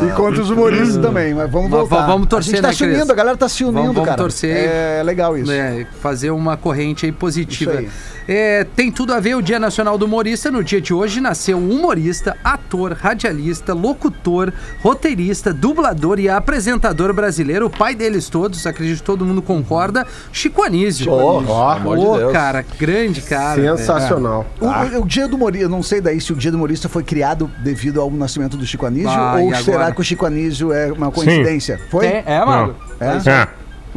E 0.07 0.11
contra 0.13 0.41
os 0.41 0.49
humoristas 0.49 0.97
também, 0.97 1.33
mas 1.33 1.51
vamos 1.51 1.69
Mas 1.69 1.79
voltar. 1.81 2.05
vamos 2.05 2.27
torcer, 2.27 2.53
a 2.53 2.55
gente 2.55 2.61
tá 2.61 2.67
né, 2.69 2.73
se 2.73 2.83
Cris? 2.83 2.95
unindo, 2.95 3.11
a 3.11 3.15
galera 3.15 3.37
tá 3.37 3.49
se 3.49 3.63
unindo, 3.65 3.98
Vamos- 3.99 4.09
cara. 4.09 4.17
torcer. 4.21 4.55
É 4.55 5.01
legal 5.03 5.37
isso. 5.37 5.51
É, 5.51 5.85
fazer 6.01 6.31
uma 6.31 6.55
corrente 6.57 7.05
aí 7.05 7.11
positiva. 7.11 7.71
Isso 7.73 7.79
aí. 7.79 7.89
É, 8.31 8.63
tem 8.75 8.91
tudo 8.91 9.11
a 9.13 9.19
ver 9.19 9.35
o 9.35 9.41
Dia 9.41 9.57
Nacional 9.59 9.97
do 9.97 10.05
Humorista. 10.05 10.51
No 10.51 10.63
dia 10.63 10.79
de 10.79 10.93
hoje 10.93 11.19
nasceu 11.19 11.57
um 11.57 11.71
humorista, 11.71 12.37
ator, 12.43 12.93
radialista, 12.93 13.73
locutor, 13.73 14.53
roteirista, 14.83 15.51
dublador 15.53 16.19
e 16.19 16.29
apresentador 16.29 17.11
brasileiro. 17.13 17.65
O 17.65 17.69
pai 17.69 17.95
deles 17.95 18.29
todos, 18.29 18.65
acredito 18.67 18.99
que 18.99 19.03
todo 19.03 19.25
mundo 19.25 19.41
concorda, 19.41 20.05
Chico 20.31 20.61
Anísio. 20.63 21.11
Ó, 21.11 21.43
Ó, 21.47 21.69
amor 21.71 22.27
de 22.27 22.31
cara, 22.33 22.63
grande 22.77 23.21
cara. 23.21 23.59
É. 23.61 23.77
Sensacional. 23.77 24.45
O, 24.61 24.65
o- 24.67 25.01
o 25.01 25.07
dia 25.07 25.27
do 25.27 25.35
humorista, 25.35 25.65
eu 25.65 25.69
não 25.69 25.81
sei 25.81 25.99
daí 25.99 26.21
se 26.21 26.31
o 26.31 26.35
dia 26.35 26.51
do 26.51 26.55
humorista 26.57 26.87
foi 26.87 27.03
criado 27.03 27.49
devido 27.63 27.99
ao 27.99 28.11
nascimento 28.11 28.55
do 28.57 28.65
Chico 28.65 28.85
Anísio 28.85 29.09
Ah, 29.09 29.37
ou 29.39 29.55
será 29.55 29.91
que 29.91 30.01
o 30.01 30.03
Chico 30.03 30.25
Anísio 30.25 30.71
é 30.71 30.91
uma 30.91 31.11
coincidência? 31.11 31.79
Foi? 31.89 32.05
É, 32.05 32.23
é, 32.25 32.45
Mago? 32.45 32.75
É? 32.99 33.29
É. 33.29 33.47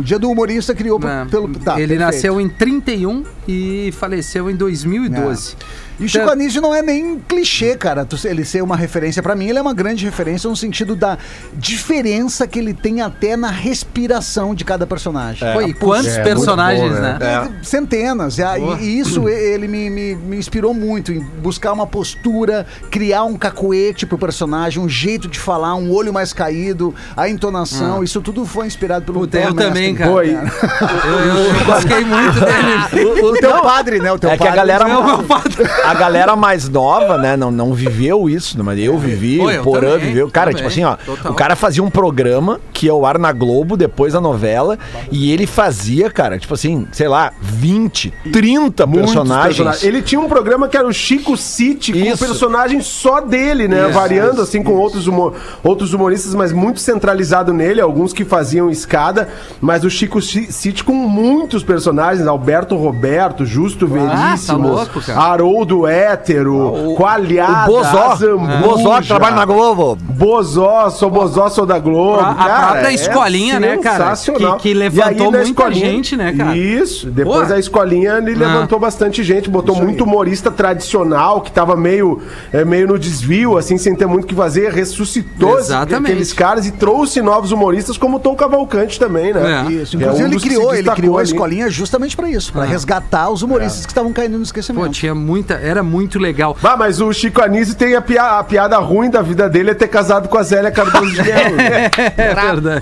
O 0.02 0.04
dia 0.04 0.18
do 0.18 0.28
humorista 0.28 0.74
criou 0.74 0.98
É. 1.04 1.24
pelo. 1.26 1.46
Tá, 1.48 1.74
Ele 1.78 1.86
perfeito. 1.94 2.00
nasceu 2.00 2.40
em 2.40 2.48
31 2.48 3.22
e 3.48 3.92
faleceu 3.98 4.48
em 4.50 4.54
2012. 4.56 5.56
E 6.00 6.04
o 6.04 6.08
Chico 6.08 6.22
Então- 6.24 6.32
Anísio 6.32 6.60
não 6.62 6.74
é 6.74 6.80
nem 6.80 7.18
clichê, 7.28 7.76
cara. 7.76 8.06
Ele 8.24 8.44
ser 8.44 8.62
uma 8.62 8.76
referência 8.76 9.22
pra 9.22 9.36
mim, 9.36 9.48
ele 9.48 9.58
é 9.58 9.62
uma 9.62 9.74
grande 9.74 10.04
referência 10.04 10.48
no 10.48 10.56
sentido 10.56 10.96
da 10.96 11.18
diferença 11.54 12.46
que 12.46 12.58
ele 12.58 12.72
tem 12.74 13.02
até 13.02 13.36
na 13.36 13.50
respiração 13.50 14.54
de 14.54 14.64
cada 14.64 14.86
personagem. 14.86 15.52
Pô, 15.52 15.60
e 15.62 15.72
quantos 15.74 16.08
É, 16.16 16.22
personagens, 16.22 16.92
bom, 16.94 17.00
né? 17.00 17.16
né? 17.20 17.52
Centenas. 17.62 18.38
E, 18.38 18.42
a- 18.42 18.58
e- 18.58 18.82
e 18.82 18.98
isso 18.98 19.28
ele 19.28 19.68
me, 19.68 19.90
me, 19.90 20.14
me 20.16 20.36
inspirou 20.38 20.72
muito 20.74 21.12
em 21.12 21.20
buscar 21.20 21.72
uma 21.72 21.86
postura, 21.86 22.66
criar 22.90 23.24
um 23.24 23.36
cacuete 23.36 24.06
pro 24.06 24.16
personagem, 24.18 24.82
um 24.82 24.88
jeito 24.88 25.28
de 25.28 25.38
falar, 25.38 25.74
um 25.76 25.92
olho 25.92 26.12
mais 26.12 26.32
caído, 26.32 26.94
a 27.16 27.28
entonação. 27.28 28.02
Isso 28.02 28.20
tudo 28.20 28.44
foi 28.46 28.66
inspirado 28.66 29.04
pelo 29.04 29.20
Puta, 29.20 29.38
eu 29.38 29.54
também, 29.54 29.94
cara. 29.94 30.10
Foi. 30.10 30.30
Eu, 30.30 30.38
eu, 30.38 31.44
eu 31.54 31.64
gostei 31.66 32.04
muito 32.04 32.40
dele. 32.40 33.31
O 33.32 33.36
teu 33.38 33.62
padre, 33.62 33.98
né? 33.98 34.12
O 34.12 34.18
teu 34.18 34.30
É 34.30 34.36
que 34.36 34.42
a 34.42 34.46
padre. 34.46 34.56
galera, 34.56 34.88
É 34.88 34.96
o 34.96 35.22
padre. 35.22 35.64
a 35.84 35.94
galera 35.94 36.36
mais 36.36 36.68
nova, 36.68 37.18
né, 37.18 37.36
não, 37.36 37.50
não 37.50 37.72
viveu 37.74 38.28
isso, 38.28 38.62
mas 38.62 38.78
eu 38.78 38.98
vivi, 38.98 39.38
Pô, 39.38 39.50
eu 39.50 39.60
o 39.60 39.64
Porã 39.64 39.92
também, 39.92 40.06
viveu. 40.06 40.30
Cara, 40.30 40.46
também, 40.50 40.56
tipo 40.56 40.68
assim, 40.68 40.84
ó, 40.84 40.96
total. 40.96 41.32
o 41.32 41.34
cara 41.34 41.56
fazia 41.56 41.82
um 41.82 41.90
programa 41.90 42.60
que 42.72 42.86
ia 42.86 42.92
ao 42.92 43.04
ar 43.06 43.18
na 43.18 43.32
Globo 43.32 43.76
depois 43.76 44.12
da 44.12 44.20
novela 44.20 44.78
e 45.10 45.32
ele 45.32 45.46
fazia, 45.46 46.10
cara, 46.10 46.38
tipo 46.38 46.54
assim, 46.54 46.86
sei 46.92 47.08
lá, 47.08 47.32
20, 47.40 48.12
30 48.32 48.86
Muitos 48.86 49.12
personagens. 49.12 49.46
personagens. 49.56 49.84
Ele 49.84 50.02
tinha 50.02 50.20
um 50.20 50.28
programa 50.28 50.68
que 50.68 50.76
era 50.76 50.86
o 50.86 50.92
Chico 50.92 51.36
City, 51.36 51.92
com 51.92 51.98
um 51.98 52.02
Isso. 52.12 52.24
personagem 52.24 52.80
só 52.80 53.20
dele, 53.20 53.68
né? 53.68 53.84
Isso, 53.84 53.92
Variando 53.92 54.32
isso, 54.34 54.42
assim 54.42 54.62
com 54.62 54.72
outros, 54.74 55.06
humor- 55.06 55.34
outros 55.62 55.92
humoristas, 55.94 56.34
mas 56.34 56.52
muito 56.52 56.80
centralizado 56.80 57.52
nele, 57.52 57.80
alguns 57.80 58.12
que 58.12 58.24
faziam 58.24 58.70
escada, 58.70 59.28
mas 59.60 59.84
o 59.84 59.90
Chico 59.90 60.20
Ci- 60.20 60.50
City 60.52 60.82
com 60.84 60.92
muitos 60.92 61.62
personagens, 61.62 62.26
Alberto 62.26 62.76
Roberto, 62.76 63.12
Justo 63.44 63.86
Veríssimo, 63.86 64.64
tá 64.64 64.74
louco, 64.74 65.00
cara. 65.00 65.20
Haroldo 65.20 65.86
Hétero, 65.86 66.94
Coalhada, 66.96 67.70
O 67.70 67.74
Bozó, 67.76 68.12
Azambuja, 68.12 68.54
o 68.56 68.68
Bozó 68.68 69.00
que 69.00 69.08
trabalha 69.08 69.36
na 69.36 69.44
Globo. 69.44 69.96
Bozó, 70.00 70.90
sou 70.90 71.10
Bozó, 71.10 71.48
sou 71.48 71.66
da 71.66 71.78
Globo. 71.78 72.20
A- 72.20 72.30
a 72.30 72.34
cara, 72.34 72.66
própria 72.72 72.88
é 72.90 72.94
escolinha, 72.94 73.60
né, 73.60 73.76
cara? 73.78 74.16
sensacional. 74.16 74.56
Que- 74.56 74.62
que 74.62 74.74
levantou 74.74 75.32
muita 75.32 75.72
gente, 75.72 76.16
né, 76.16 76.32
cara? 76.32 76.56
Isso. 76.56 77.10
Depois 77.10 77.48
Pô. 77.48 77.54
a 77.54 77.58
escolinha 77.58 78.14
ele 78.18 78.34
Ah. 78.44 78.48
levantou 78.48 78.78
bastante 78.78 79.22
gente, 79.22 79.48
botou 79.50 79.74
muito 79.76 80.04
humorista 80.04 80.50
tradicional, 80.50 81.40
que 81.40 81.50
tava 81.52 81.76
meio, 81.76 82.20
é, 82.52 82.64
meio 82.64 82.86
no 82.88 82.98
desvio, 82.98 83.56
assim, 83.58 83.76
sem 83.78 83.94
ter 83.94 84.06
muito 84.06 84.24
o 84.24 84.26
que 84.26 84.34
fazer, 84.34 84.72
ressuscitou 84.72 85.58
Exatamente. 85.58 86.12
aqueles 86.12 86.32
caras 86.32 86.66
e 86.66 86.72
trouxe 86.72 87.20
novos 87.20 87.52
humoristas, 87.52 87.96
como 87.96 88.16
o 88.16 88.20
Tom 88.20 88.34
Cavalcante 88.34 88.98
também, 88.98 89.32
né? 89.32 89.64
É. 89.68 89.72
Isso, 89.72 89.96
é 89.96 90.00
inclusive 90.00 90.24
um 90.24 90.26
ele 90.32 90.40
criou, 90.40 90.74
ele 90.74 90.90
criou 90.90 91.18
a 91.18 91.22
escolinha 91.22 91.68
justamente 91.70 92.16
pra 92.16 92.28
isso, 92.30 92.52
pra 92.52 92.64
resgatar 92.64 93.11
os 93.30 93.42
humoristas 93.42 93.84
que 93.84 93.92
estavam 93.92 94.12
caindo 94.12 94.36
no 94.38 94.42
esquecimento. 94.42 94.84
Pô, 94.86 94.90
tinha 94.90 95.14
muita. 95.14 95.54
Era 95.54 95.82
muito 95.82 96.18
legal. 96.18 96.56
Ah, 96.62 96.76
mas 96.76 97.00
o 97.00 97.12
Chico 97.12 97.42
Anísio 97.42 97.74
tem 97.74 97.94
a, 97.94 98.00
pia- 98.00 98.38
a 98.38 98.44
piada 98.44 98.76
ruim 98.78 99.10
da 99.10 99.20
vida 99.22 99.48
dele 99.48 99.70
é 99.70 99.74
ter 99.74 99.88
casado 99.88 100.28
com 100.28 100.38
a 100.38 100.42
Zélia 100.42 100.70
Cardoso 100.70 101.10
de 101.12 101.22
Mello. 101.22 101.56
né? 101.56 101.90
É 102.16 102.34
verdade. 102.34 102.80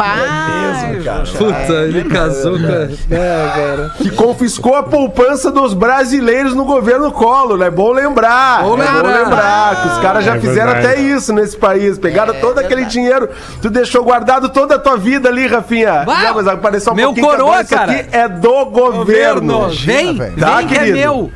Mesmo, 0.91 1.05
cara. 1.05 1.23
Puta, 1.37 1.73
ele 1.85 2.05
casou 2.05 2.59
com. 2.59 2.67
É, 3.15 3.51
cara. 3.55 3.91
que 3.99 4.11
confiscou 4.11 4.75
a 4.75 4.83
poupança 4.83 5.51
dos 5.51 5.75
brasileiros 5.75 6.55
no 6.55 6.65
governo 6.65 7.11
Collor. 7.13 7.61
É 7.63 7.71
bom 7.71 7.93
lembrar. 7.93 8.63
Bom 8.63 8.75
é 8.81 8.87
bom 8.87 8.93
lembrar. 8.97 9.25
lembrar 9.25 9.83
que 9.83 9.89
os 9.89 9.99
caras 9.99 10.25
já 10.25 10.37
É 10.37 10.41
fizeram 10.41 10.73
verdade. 10.73 10.87
até 10.95 11.01
isso 11.01 11.33
nesse 11.33 11.57
país. 11.57 11.99
Pegaram 11.99 12.35
todo 12.41 12.59
aquele 12.59 12.85
dinheiro. 12.85 13.29
Tu 13.61 13.71
deixou 13.71 14.05
guardado 14.05 14.49
toda 14.49 14.77
a 14.77 14.79
tua 14.79 14.97
vida 14.97 15.29
ali, 15.29 15.47
Rafinha. 15.47 16.05
Bah, 16.05 16.21
Já, 16.23 16.35
mas 16.35 16.47
apareceu 16.47 16.93
um 16.93 16.97
meu 16.97 17.15
coroa, 17.15 17.35
agora 17.35 17.63
isso 17.63 17.75
cara. 17.75 17.93
aqui 17.93 18.07
é 18.13 18.29
do 18.29 18.65
governo. 18.67 19.69
Vem, 19.71 20.20
velho. 20.21 20.37
Tá, 20.37 20.59
vem 20.59 20.67
que 20.69 20.77
é 20.77 20.87
meu. 20.93 21.33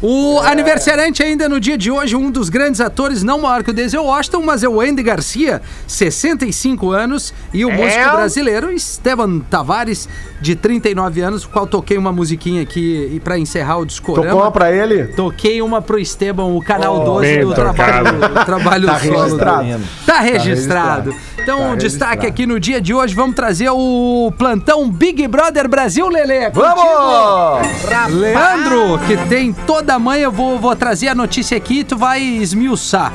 O 0.00 0.38
aniversariante 0.44 1.24
ainda 1.24 1.48
no 1.48 1.58
dia 1.58 1.76
de 1.76 1.90
hoje, 1.90 2.14
um 2.14 2.30
dos 2.30 2.48
grandes 2.48 2.80
atores, 2.80 3.24
não 3.24 3.40
maior 3.40 3.64
que 3.64 3.70
o 3.70 3.74
Denzel 3.74 4.04
Washington, 4.04 4.42
mas 4.44 4.62
é 4.62 4.68
o 4.68 4.80
Andy 4.80 5.02
Garcia, 5.02 5.60
65 5.88 6.92
anos, 6.92 7.34
e 7.52 7.64
o 7.64 7.72
músico 7.72 8.04
brasileiro 8.12 8.70
Esteban 8.70 9.40
Tavares, 9.50 10.08
de 10.40 10.54
39 10.54 11.20
anos, 11.20 11.44
o 11.44 11.48
qual 11.48 11.66
toquei 11.66 11.98
uma 11.98 12.12
musiquinha 12.12 12.62
aqui 12.62 13.10
e 13.12 13.18
para 13.18 13.36
encerrar 13.40 13.78
o 13.78 13.84
discorama. 13.84 14.28
Tocou 14.28 14.42
uma 14.44 14.52
pra 14.52 14.70
ele? 14.70 15.04
Toquei 15.08 15.60
uma 15.60 15.82
pro 15.82 15.98
Esteban, 15.98 16.44
o 16.44 16.62
canal 16.62 17.04
12 17.04 17.20
bem 17.26 17.44
do 17.44 17.52
trabalho, 17.52 18.20
tocado. 18.20 18.44
trabalho 18.46 18.86
Tá 18.86 18.98
solo. 19.00 19.18
registrado. 19.22 19.64
dele. 19.64 19.84
Tá 20.06 20.20
registrado. 20.20 21.14
Então, 21.40 21.58
Tá 21.58 21.70
o 21.70 21.76
destaque 21.76 22.26
aqui 22.26 22.46
no 22.46 22.60
dia 22.60 22.80
de 22.80 22.94
hoje, 22.94 23.14
vamos 23.16 23.34
trazer 23.34 23.70
o 23.70 24.32
plantão 24.38 24.88
Big 24.88 25.26
Brother 25.26 25.66
Brasil, 25.68 26.08
Lelê. 26.08 26.50
Vamos! 26.50 27.66
Leandro, 28.14 28.98
que 29.06 29.16
tem 29.28 29.52
toda 29.52 29.87
a 29.94 29.98
manhã, 29.98 30.24
eu 30.24 30.32
vou, 30.32 30.58
vou 30.58 30.74
trazer 30.76 31.08
a 31.08 31.14
notícia 31.14 31.56
aqui 31.56 31.80
e 31.80 31.84
tu 31.84 31.96
vai 31.96 32.22
esmiuçar. 32.22 33.12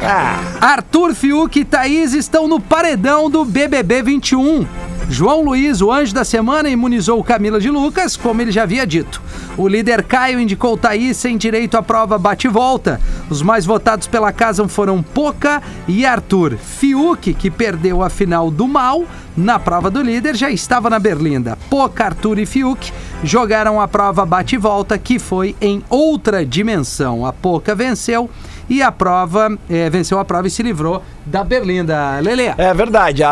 Arthur 0.61 1.13
Fiuk 1.13 1.59
e 1.59 1.65
Thaís 1.65 2.13
estão 2.13 2.47
no 2.47 2.59
paredão 2.59 3.29
do 3.29 3.45
BBB 3.45 4.01
21. 4.03 4.65
João 5.09 5.43
Luiz, 5.43 5.81
o 5.81 5.91
anjo 5.91 6.13
da 6.13 6.23
semana, 6.23 6.69
imunizou 6.69 7.23
Camila 7.23 7.59
de 7.59 7.69
Lucas, 7.69 8.15
como 8.15 8.41
ele 8.41 8.51
já 8.51 8.63
havia 8.63 8.87
dito. 8.87 9.21
O 9.57 9.67
líder 9.67 10.03
Caio 10.03 10.39
indicou 10.39 10.77
Thaís 10.77 11.17
sem 11.17 11.37
direito 11.37 11.77
à 11.77 11.83
prova 11.83 12.17
bate-volta. 12.17 12.99
Os 13.29 13.41
mais 13.41 13.65
votados 13.65 14.07
pela 14.07 14.31
casa 14.31 14.67
foram 14.67 15.03
Poca 15.03 15.61
e 15.87 16.05
Arthur. 16.05 16.57
Fiuk, 16.57 17.33
que 17.33 17.51
perdeu 17.51 18.01
a 18.01 18.09
final 18.09 18.49
do 18.49 18.67
mal 18.67 19.03
na 19.35 19.59
prova 19.59 19.89
do 19.91 20.01
líder, 20.01 20.35
já 20.35 20.49
estava 20.49 20.89
na 20.89 20.99
Berlinda. 20.99 21.57
Poca, 21.69 22.05
Arthur 22.05 22.39
e 22.39 22.45
Fiuk 22.45 22.91
jogaram 23.23 23.79
a 23.79 23.87
prova 23.87 24.25
bate-volta, 24.25 24.97
que 24.97 25.19
foi 25.19 25.55
em 25.61 25.83
outra 25.89 26.45
dimensão. 26.45 27.25
A 27.25 27.33
Poca 27.33 27.75
venceu 27.75 28.29
e 28.69 28.81
a 28.81 28.91
prova 28.91 29.57
eh, 29.69 29.89
venceu 29.89 30.19
a 30.19 30.25
prova 30.25 30.47
e 30.47 30.49
se 30.49 30.61
livrou 30.63 31.01
da 31.25 31.43
Berlinda. 31.43 32.19
Lele. 32.21 32.53
É 32.57 32.73
verdade. 32.73 33.23
A, 33.23 33.29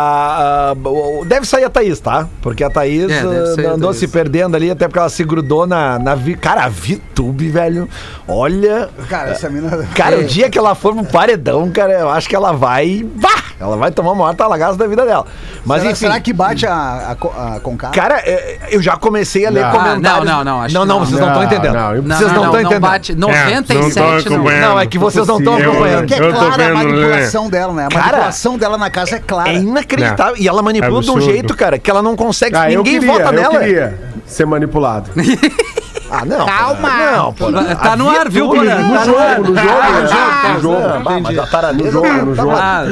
a- 0.72 1.26
deve 1.26 1.46
sair 1.46 1.64
a 1.66 1.70
Thaís, 1.70 2.00
tá? 2.00 2.28
Porque 2.42 2.64
a 2.64 2.70
Thaís 2.70 3.10
É, 3.12 3.20
andou 3.68 3.90
Thaís. 3.90 3.98
se 3.98 4.08
perdendo 4.08 4.56
ali, 4.56 4.72
até 4.72 4.88
porque 4.88 5.00
ela 5.00 5.10
se 5.10 5.24
grudou 5.24 5.66
na. 5.68 6.00
na 6.00 6.16
vi- 6.16 6.36
Cara, 6.36 6.66
a 6.66 6.70
VTube, 6.70 7.50
velho. 7.50 7.88
Olha. 8.28 8.90
Cara, 9.10 9.32
essa 9.32 9.50
mina. 9.50 9.86
Cara, 9.96 10.20
o 10.20 10.24
dia 10.24 10.50
que 10.50 10.58
ela 10.58 10.74
for 10.76 10.94
pro 10.96 11.04
paredão, 11.06 11.70
cara, 11.72 11.94
eu 11.94 12.10
acho 12.10 12.28
que 12.30 12.36
ela 12.36 12.52
vai. 12.52 13.06
Bah! 13.16 13.51
Ela 13.62 13.78
vai 13.78 13.92
tomar 13.92 14.12
uma 14.12 14.24
maior 14.24 14.36
talagaça 14.36 14.78
da 14.78 14.88
vida 14.88 15.06
dela. 15.06 15.26
Mas 15.66 15.82
será, 15.82 15.92
enfim. 15.92 16.00
será 16.00 16.20
que 16.20 16.34
bate 16.34 16.66
a, 16.66 16.74
a, 16.74 17.12
a? 17.56 17.90
Cara, 17.92 18.16
é, 18.26 18.58
eu 18.72 18.82
já 18.82 18.98
comecei 18.98 19.46
a 19.46 19.50
ler 19.50 19.64
Não. 19.64 19.72
comentários. 19.72 20.08
Ah, 20.08 20.26
não, 20.26 20.26
não, 20.26 20.44
não, 20.44 20.62
acho 20.62 20.74
Não, 20.74 20.82
que 20.82 20.88
não, 20.88 21.00
não. 21.00 21.06
vocês 21.06 21.20
não 21.20 21.28
estão 21.28 21.42
Não, 21.42 21.48
entendendo. 21.48 21.74
não, 21.74 21.96
eu- 21.96 22.02
Não, 22.02 22.16
vocês 22.18 22.32
não 22.32 22.36
não, 22.36 22.44
estão 22.46 22.54
não, 22.54 22.60
entendendo. 22.62 22.82
bate. 22.82 23.12
É, 23.12 23.16
não 23.16 23.28
tô 23.64 23.74
97 23.74 24.30
não. 24.30 24.44
Não, 24.44 24.80
é 24.80 24.86
que 24.88 24.98
vocês 24.98 25.28
não 25.28 25.38
estão 25.38 25.58
acompanhando. 25.58 26.06
que 26.08 26.14
é 26.14 26.20
Eu 26.20 26.34
clara 26.34 26.68
a 26.68 26.74
manipulação 26.74 27.50
dela, 27.50 27.74
né? 27.74 27.86
A 27.86 27.90
Cara, 27.90 28.04
manipulação 28.06 28.58
dela 28.58 28.78
na 28.78 28.90
casa 28.90 29.16
é 29.16 29.20
clara. 29.20 29.50
É 29.50 29.56
inacreditável. 29.56 30.36
E 30.38 30.48
ela 30.48 30.62
manipula 30.62 31.02
de 31.02 31.12
um 31.12 31.22
jeito, 31.22 31.56
cara, 31.56 31.78
que 31.78 31.90
ela 31.90 32.02
não 32.02 32.16
consegue. 32.16 32.56
Ah, 32.56 32.72
eu 32.72 32.80
ninguém 32.80 33.00
queria, 33.00 33.14
vota 33.14 33.26
eu 33.26 33.32
nela. 33.34 33.60
queria 33.60 34.00
ser 34.26 34.46
manipulado. 34.46 35.10
Ah, 36.14 36.26
não. 36.26 36.46
Calma. 36.46 36.90
Não, 37.12 37.34
pô. 37.34 37.46
Tá 37.52 37.96
no 37.96 38.10
ar, 38.10 38.30
viu, 38.30 38.50
Porã? 38.50 38.76
No 38.80 38.94
Tá 38.98 39.06
jogo, 39.06 39.18
ar. 39.18 39.40
no 39.40 39.46
jogo, 39.46 39.60
Ah, 39.60 39.90
no 39.92 40.08
jogo, 40.08 40.52
no 40.54 40.62
jogo. 40.62 41.10
Ah, 41.10 41.20
mas 41.22 41.40
a 41.40 41.48
taradeza 41.48 41.86
No 41.86 41.92
jogo, 41.92 42.08
tá- 42.08 42.14
no 42.26 42.36
tá 42.36 42.42
jogo. 42.42 42.56
Ah, 42.58 42.84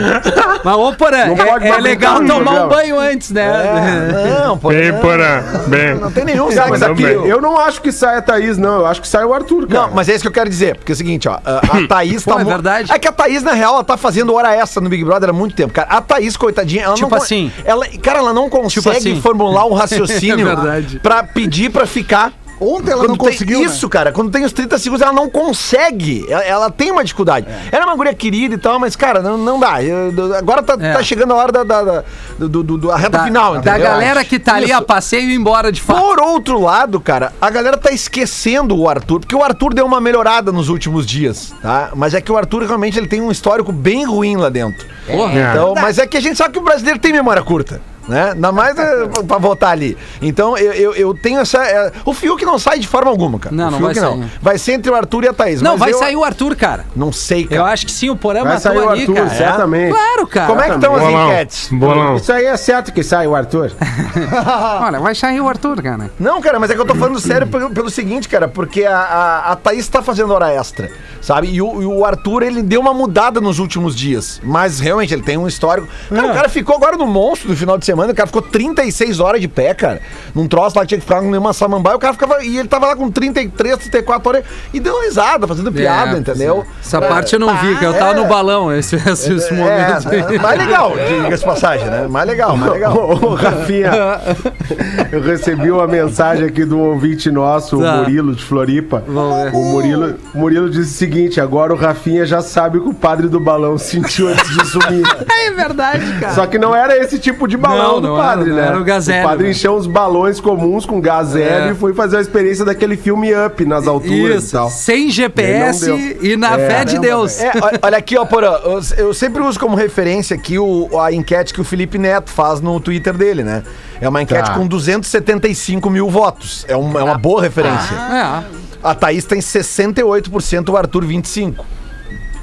mas, 0.63 0.75
ô, 0.75 0.93
Porã, 0.93 1.17
é, 1.17 1.67
é 1.69 1.77
legal 1.81 2.21
no 2.21 2.27
tomar 2.27 2.65
um 2.65 2.67
banho 2.69 2.99
antes, 2.99 3.31
né? 3.31 3.43
É, 3.45 4.45
não, 4.45 4.57
pô. 4.57 4.69
Bem, 4.69 4.91
não. 4.91 4.99
porã. 4.99 5.43
Bem. 5.67 5.95
Não 5.95 6.11
tem 6.11 6.23
nenhum 6.25 6.49
sexo 6.51 6.85
aqui, 6.85 7.03
eu 7.03 7.41
não 7.41 7.59
acho 7.59 7.81
que 7.81 7.91
saia 7.91 8.19
a 8.19 8.21
Thaís, 8.21 8.57
não. 8.57 8.79
Eu 8.79 8.85
acho 8.85 9.01
que 9.01 9.07
sai 9.07 9.25
o 9.25 9.33
Arthur, 9.33 9.67
cara. 9.67 9.88
Não, 9.88 9.93
mas 9.95 10.07
é 10.07 10.13
isso 10.13 10.21
que 10.21 10.27
eu 10.27 10.31
quero 10.31 10.49
dizer. 10.49 10.77
Porque 10.77 10.91
é 10.91 10.95
o 10.95 10.97
seguinte, 10.97 11.27
ó. 11.27 11.39
A, 11.45 11.57
a 11.83 11.88
Thaís 11.88 12.23
Pô, 12.23 12.33
tá. 12.35 12.41
é 12.41 12.43
mu- 12.43 12.49
verdade. 12.49 12.91
É 12.91 12.97
que 12.97 13.07
a 13.07 13.11
Thaís, 13.11 13.43
na 13.43 13.51
real, 13.53 13.73
ela 13.75 13.83
tá 13.83 13.97
fazendo 13.97 14.33
hora 14.33 14.55
extra 14.55 14.81
no 14.81 14.89
Big 14.89 15.03
Brother 15.03 15.29
há 15.29 15.33
muito 15.33 15.55
tempo, 15.55 15.73
cara. 15.73 15.89
A 15.89 16.01
Thaís, 16.01 16.38
coitadinha, 16.38 16.83
ela 16.85 16.93
Tipo 16.95 17.09
não. 17.09 17.17
con- 17.17 17.23
assim. 17.23 17.51
Ela, 17.65 17.85
cara, 18.01 18.19
ela 18.19 18.33
não 18.33 18.49
consegue 18.49 18.89
assim. 18.97 19.21
formular 19.21 19.65
um 19.65 19.73
raciocínio 19.75 20.47
É 20.49 20.55
verdade. 20.55 20.99
pra 20.99 21.21
pedir 21.23 21.69
pra 21.69 21.85
ficar. 21.85 22.31
Ontem 22.59 22.91
ela 22.91 23.01
Quando 23.01 23.09
não 23.11 23.17
tem 23.17 23.31
conseguiu. 23.31 23.59
né? 23.59 23.65
Isso, 23.65 23.87
cara, 23.87 24.11
quando 24.11 24.31
tem 24.31 24.43
os 24.43 24.51
30 24.51 24.77
segundos, 24.77 25.01
ela 25.01 25.13
não 25.13 25.29
consegue. 25.29 26.25
Ela, 26.29 26.43
ela 26.43 26.71
tem 26.71 26.91
uma 26.91 27.03
dificuldade. 27.03 27.47
Ela 27.71 27.83
é 27.83 27.85
uma 27.85 27.95
guria 27.95 28.13
querida 28.13 28.55
e 28.55 28.57
tal, 28.57 28.79
mas, 28.79 28.95
cara, 28.95 29.21
não, 29.21 29.37
não 29.37 29.59
dá. 29.59 29.81
Eu- 29.83 30.11
eu- 30.15 30.35
agora 30.35 30.61
tá, 30.61 30.75
É. 30.79 30.93
tá 30.93 31.01
chegando 31.03 31.33
a 31.33 31.37
hora 31.37 31.51
da, 31.51 31.63
da, 31.63 31.81
da, 31.83 32.03
do, 32.37 32.49
do- 32.63 32.77
do- 32.77 32.89
reta 32.91 33.09
Da, 33.17 33.23
final, 33.23 33.53
da 33.53 33.59
entendeu? 33.71 33.81
galera 33.89 34.23
que 34.25 34.37
tá 34.39 34.55
ali 34.55 34.65
Isso. 34.65 34.73
a 34.75 34.81
passeio 34.81 35.29
e 35.29 35.35
embora 35.35 35.71
de 35.71 35.81
fato. 35.81 35.99
Por 36.01 36.19
outro 36.21 36.59
lado, 36.61 36.99
cara, 36.99 37.31
a 37.41 37.49
galera 37.49 37.77
tá 37.77 37.91
esquecendo 37.91 38.75
o 38.77 38.89
Arthur, 38.89 39.19
porque 39.21 39.35
o 39.35 39.43
Arthur 39.43 39.73
deu 39.73 39.85
uma 39.85 40.01
melhorada 40.01 40.51
nos 40.51 40.69
últimos 40.69 41.05
dias, 41.05 41.53
tá? 41.61 41.91
Mas 41.95 42.13
é 42.13 42.21
que 42.21 42.31
o 42.31 42.37
Arthur 42.37 42.63
realmente 42.63 42.97
ele 42.99 43.07
tem 43.07 43.21
um 43.21 43.31
histórico 43.31 43.71
bem 43.71 44.05
ruim 44.05 44.35
lá 44.35 44.49
dentro. 44.49 44.85
Porra. 45.07 45.33
Então, 45.33 45.73
mas 45.75 45.97
é 45.97 46.05
que 46.05 46.17
a 46.17 46.21
gente 46.21 46.37
sabe 46.37 46.53
que 46.53 46.59
o 46.59 46.63
brasileiro 46.63 46.99
tem 46.99 47.11
memória 47.13 47.41
curta. 47.41 47.81
Né? 48.09 48.31
Ainda 48.31 48.51
mais 48.51 48.77
é, 48.77 49.05
pra 49.27 49.37
votar 49.37 49.71
ali. 49.71 49.97
Então, 50.21 50.57
eu, 50.57 50.73
eu, 50.73 50.93
eu 50.95 51.13
tenho 51.13 51.39
essa. 51.39 51.63
é, 51.63 51.91
o 52.03 52.13
Fiuk 52.13 52.43
não 52.43 52.57
sai 52.59 52.79
de 52.79 52.87
forma 52.87 53.09
alguma, 53.09 53.37
cara. 53.39 53.55
Não, 53.55 53.67
o 53.67 53.71
não 53.71 53.77
Fiuk 53.77 53.93
vai 53.99 54.09
sair. 54.09 54.31
Vai 54.41 54.57
ser 54.57 54.71
entre 54.73 54.91
o 54.91 54.95
Arthur 54.95 55.23
e 55.23 55.27
a 55.27 55.33
Thaís. 55.33 55.61
Não, 55.61 55.71
mas 55.71 55.79
vai 55.79 55.93
eu 55.93 55.99
sair 55.99 56.15
o 56.15 56.23
Arthur, 56.23 56.55
cara. 56.55 56.85
Não 56.95 57.11
sei, 57.11 57.45
cara. 57.45 57.61
Eu 57.61 57.65
acho 57.65 57.85
que 57.85 57.91
sim, 57.91 58.09
o 58.09 58.15
Porã 58.15 58.43
Vai 58.43 58.59
sair 58.59 58.75
matou 58.75 58.89
o 58.89 58.91
ali, 58.91 59.01
Arthur, 59.01 59.13
cara. 59.15 59.29
certamente. 59.29 59.91
Claro, 59.93 60.27
cara. 60.27 60.47
Como 60.47 60.61
é 60.61 60.69
que 60.69 60.75
estão 60.75 60.95
as 60.95 61.01
Bolão. 61.03 61.27
enquetes? 61.27 61.69
Bolão. 61.71 62.15
Isso 62.15 62.33
aí 62.33 62.45
é 62.45 62.57
certo 62.57 62.91
que 62.91 63.03
sai 63.03 63.27
o 63.27 63.35
Arthur. 63.35 63.71
Olha, 64.81 64.99
vai 64.99 65.13
sair 65.15 65.39
o 65.39 65.47
Arthur, 65.47 65.81
cara. 65.81 66.09
Não, 66.19 66.41
cara, 66.41 66.59
mas 66.59 66.69
é 66.71 66.75
que 66.75 66.81
eu 66.81 66.85
tô 66.85 66.95
falando 66.95 67.19
sério 67.19 67.47
pelo, 67.47 67.69
pelo 67.69 67.89
seguinte, 67.89 68.27
cara, 68.27 68.47
porque 68.47 68.85
a, 68.85 68.97
a, 68.97 69.51
a 69.51 69.55
Thaís 69.55 69.87
tá 69.87 70.01
fazendo 70.01 70.33
hora 70.33 70.51
extra, 70.51 70.89
sabe? 71.21 71.47
E 71.49 71.61
o, 71.61 71.81
e 71.81 71.85
o 71.85 72.05
Arthur, 72.05 72.43
ele 72.43 72.61
deu 72.61 72.79
uma 72.81 72.93
mudada 72.93 73.39
nos 73.41 73.59
últimos 73.59 73.95
dias. 73.95 74.39
Mas 74.43 74.79
realmente, 74.79 75.13
ele 75.13 75.23
tem 75.23 75.37
um 75.37 75.47
histórico. 75.47 75.87
Cara, 76.09 76.27
É. 76.27 76.31
o 76.31 76.33
cara 76.33 76.49
ficou 76.49 76.75
agora 76.75 76.97
no 76.97 77.05
monstro 77.07 77.49
no 77.49 77.55
final 77.55 77.77
de 77.77 77.85
semana, 77.85 77.98
o 78.07 78.15
cara 78.15 78.27
ficou 78.27 78.41
36 78.41 79.19
horas 79.19 79.41
de 79.41 79.47
pé, 79.47 79.73
cara. 79.73 80.01
Num 80.33 80.47
troço 80.47 80.75
lá 80.77 80.83
que 80.83 80.89
tinha 80.89 80.99
que 80.99 81.05
ficar 81.05 81.21
com 81.21 81.29
uma 81.29 81.53
samambaia, 81.53 81.95
o 81.95 81.99
cara 81.99 82.13
ficava. 82.13 82.43
E 82.43 82.57
ele 82.57 82.67
tava 82.67 82.87
lá 82.87 82.95
com 82.95 83.09
33, 83.11 83.77
34 83.77 84.29
horas 84.29 84.43
e 84.73 84.79
deu 84.79 85.01
risada, 85.01 85.47
fazendo 85.47 85.71
piada, 85.71 86.15
É, 86.15 86.19
entendeu? 86.19 86.65
Essa 86.83 87.01
parte 87.01 87.33
eu 87.33 87.39
não 87.39 87.55
vi, 87.57 87.75
que 87.77 87.85
eu 87.85 87.93
tava 87.93 88.12
é. 88.12 88.15
no 88.15 88.25
balão 88.25 88.71
esse, 88.73 88.95
esse, 89.09 89.33
esse 89.33 89.53
momento. 89.53 90.09
É, 90.13 90.38
mais 90.39 90.57
legal, 90.57 90.93
diga-se 90.95 91.43
de 91.43 91.49
passagem, 91.49 91.85
né? 91.88 92.07
Mais 92.07 92.27
legal, 92.27 92.55
mais 92.55 92.71
legal. 92.73 92.95
Ô, 92.97 93.33
Rafinha, 93.35 93.91
eu 95.12 95.21
recebi 95.21 95.71
uma 95.71 95.88
mensagem 95.88 96.45
aqui 96.45 96.65
do 96.65 96.79
ouvinte 96.79 97.29
nosso, 97.31 97.79
Tá. 97.79 97.95
o 97.95 97.97
Murilo 97.99 98.35
de 98.35 98.43
Floripa. 98.43 99.03
Vamos 99.07 99.43
ver. 99.43 99.55
O 99.55 99.63
Murilo, 99.63 100.15
o 100.33 100.38
Murilo 100.38 100.69
disse 100.69 100.93
o 100.93 100.97
seguinte: 100.97 101.39
agora 101.41 101.73
o 101.73 101.75
Rafinha 101.77 102.25
já 102.25 102.41
sabe 102.41 102.77
o 102.77 102.83
que 102.83 102.89
o 102.89 102.93
padre 102.93 103.27
do 103.27 103.39
balão 103.39 103.77
sentiu 103.77 104.27
antes 104.29 104.49
de 104.49 104.65
sumir. 104.67 105.03
É 105.29 105.51
verdade, 105.51 106.19
cara. 106.19 106.33
Só 106.33 106.45
que 106.45 106.57
não 106.57 106.75
era 106.75 106.97
esse 106.97 107.17
tipo 107.17 107.47
de 107.47 107.55
balão 107.57 107.88
Não, 107.93 108.02
do 108.02 108.15
padre, 108.17 108.52
era, 108.52 108.62
né? 108.62 108.67
era 108.67 108.80
o 108.80 108.84
O 109.21 109.23
padre 109.23 109.45
né? 109.45 109.52
encheu 109.52 109.75
uns 109.75 109.88
balões 109.88 110.39
comuns 110.39 110.86
com 110.86 110.99
hélio 111.41 111.69
É. 111.69 111.71
e 111.71 111.75
foi 111.75 111.93
fazer 111.93 112.17
a 112.17 112.21
experiência 112.21 112.63
daquele 112.65 112.95
filme 112.97 113.30
Up 113.34 113.63
nas 113.65 113.88
alturas 113.88 114.43
e 114.43 114.45
Isso, 114.45 114.52
tal. 114.54 114.69
sem 114.69 115.10
GPS 115.10 115.88
não 115.89 115.97
e 115.97 116.36
na 116.38 116.58
É, 116.60 116.69
fé 116.69 116.86
de 116.86 116.99
Deus. 116.99 117.39
É, 117.41 117.52
olha- 117.82 117.97
aqui, 117.97 118.17
ó, 118.17 118.25
Porã, 118.25 118.58
eu, 118.63 118.80
eu 118.97 119.13
sempre 119.13 119.41
uso 119.41 119.60
como 119.60 119.75
referência 119.75 120.36
aqui 120.36 120.58
o, 120.60 120.89
a 120.99 121.12
enquete 121.12 121.54
que 121.54 121.62
o 121.62 121.63
Felipe 121.63 121.97
Neto 121.97 122.30
faz 122.30 122.62
no 122.62 122.80
Twitter 122.80 123.13
dele, 123.15 123.43
né? 123.43 123.63
É 124.02 124.08
uma 124.08 124.21
enquete 124.21 124.47
Tá. 124.49 124.54
com 124.56 124.65
275 124.67 125.89
mil 125.89 126.10
votos. 126.10 126.65
É, 126.67 126.75
um- 126.78 126.97
é 126.97 127.04
uma 127.04 127.17
boa 127.17 127.41
referência. 127.41 127.93
É. 127.95 128.43
A 128.82 128.95
Thaís 128.95 129.25
tem 129.25 129.41
68%, 129.41 130.69
o 130.71 130.78
Arthur 130.78 131.04
25%. 131.06 131.56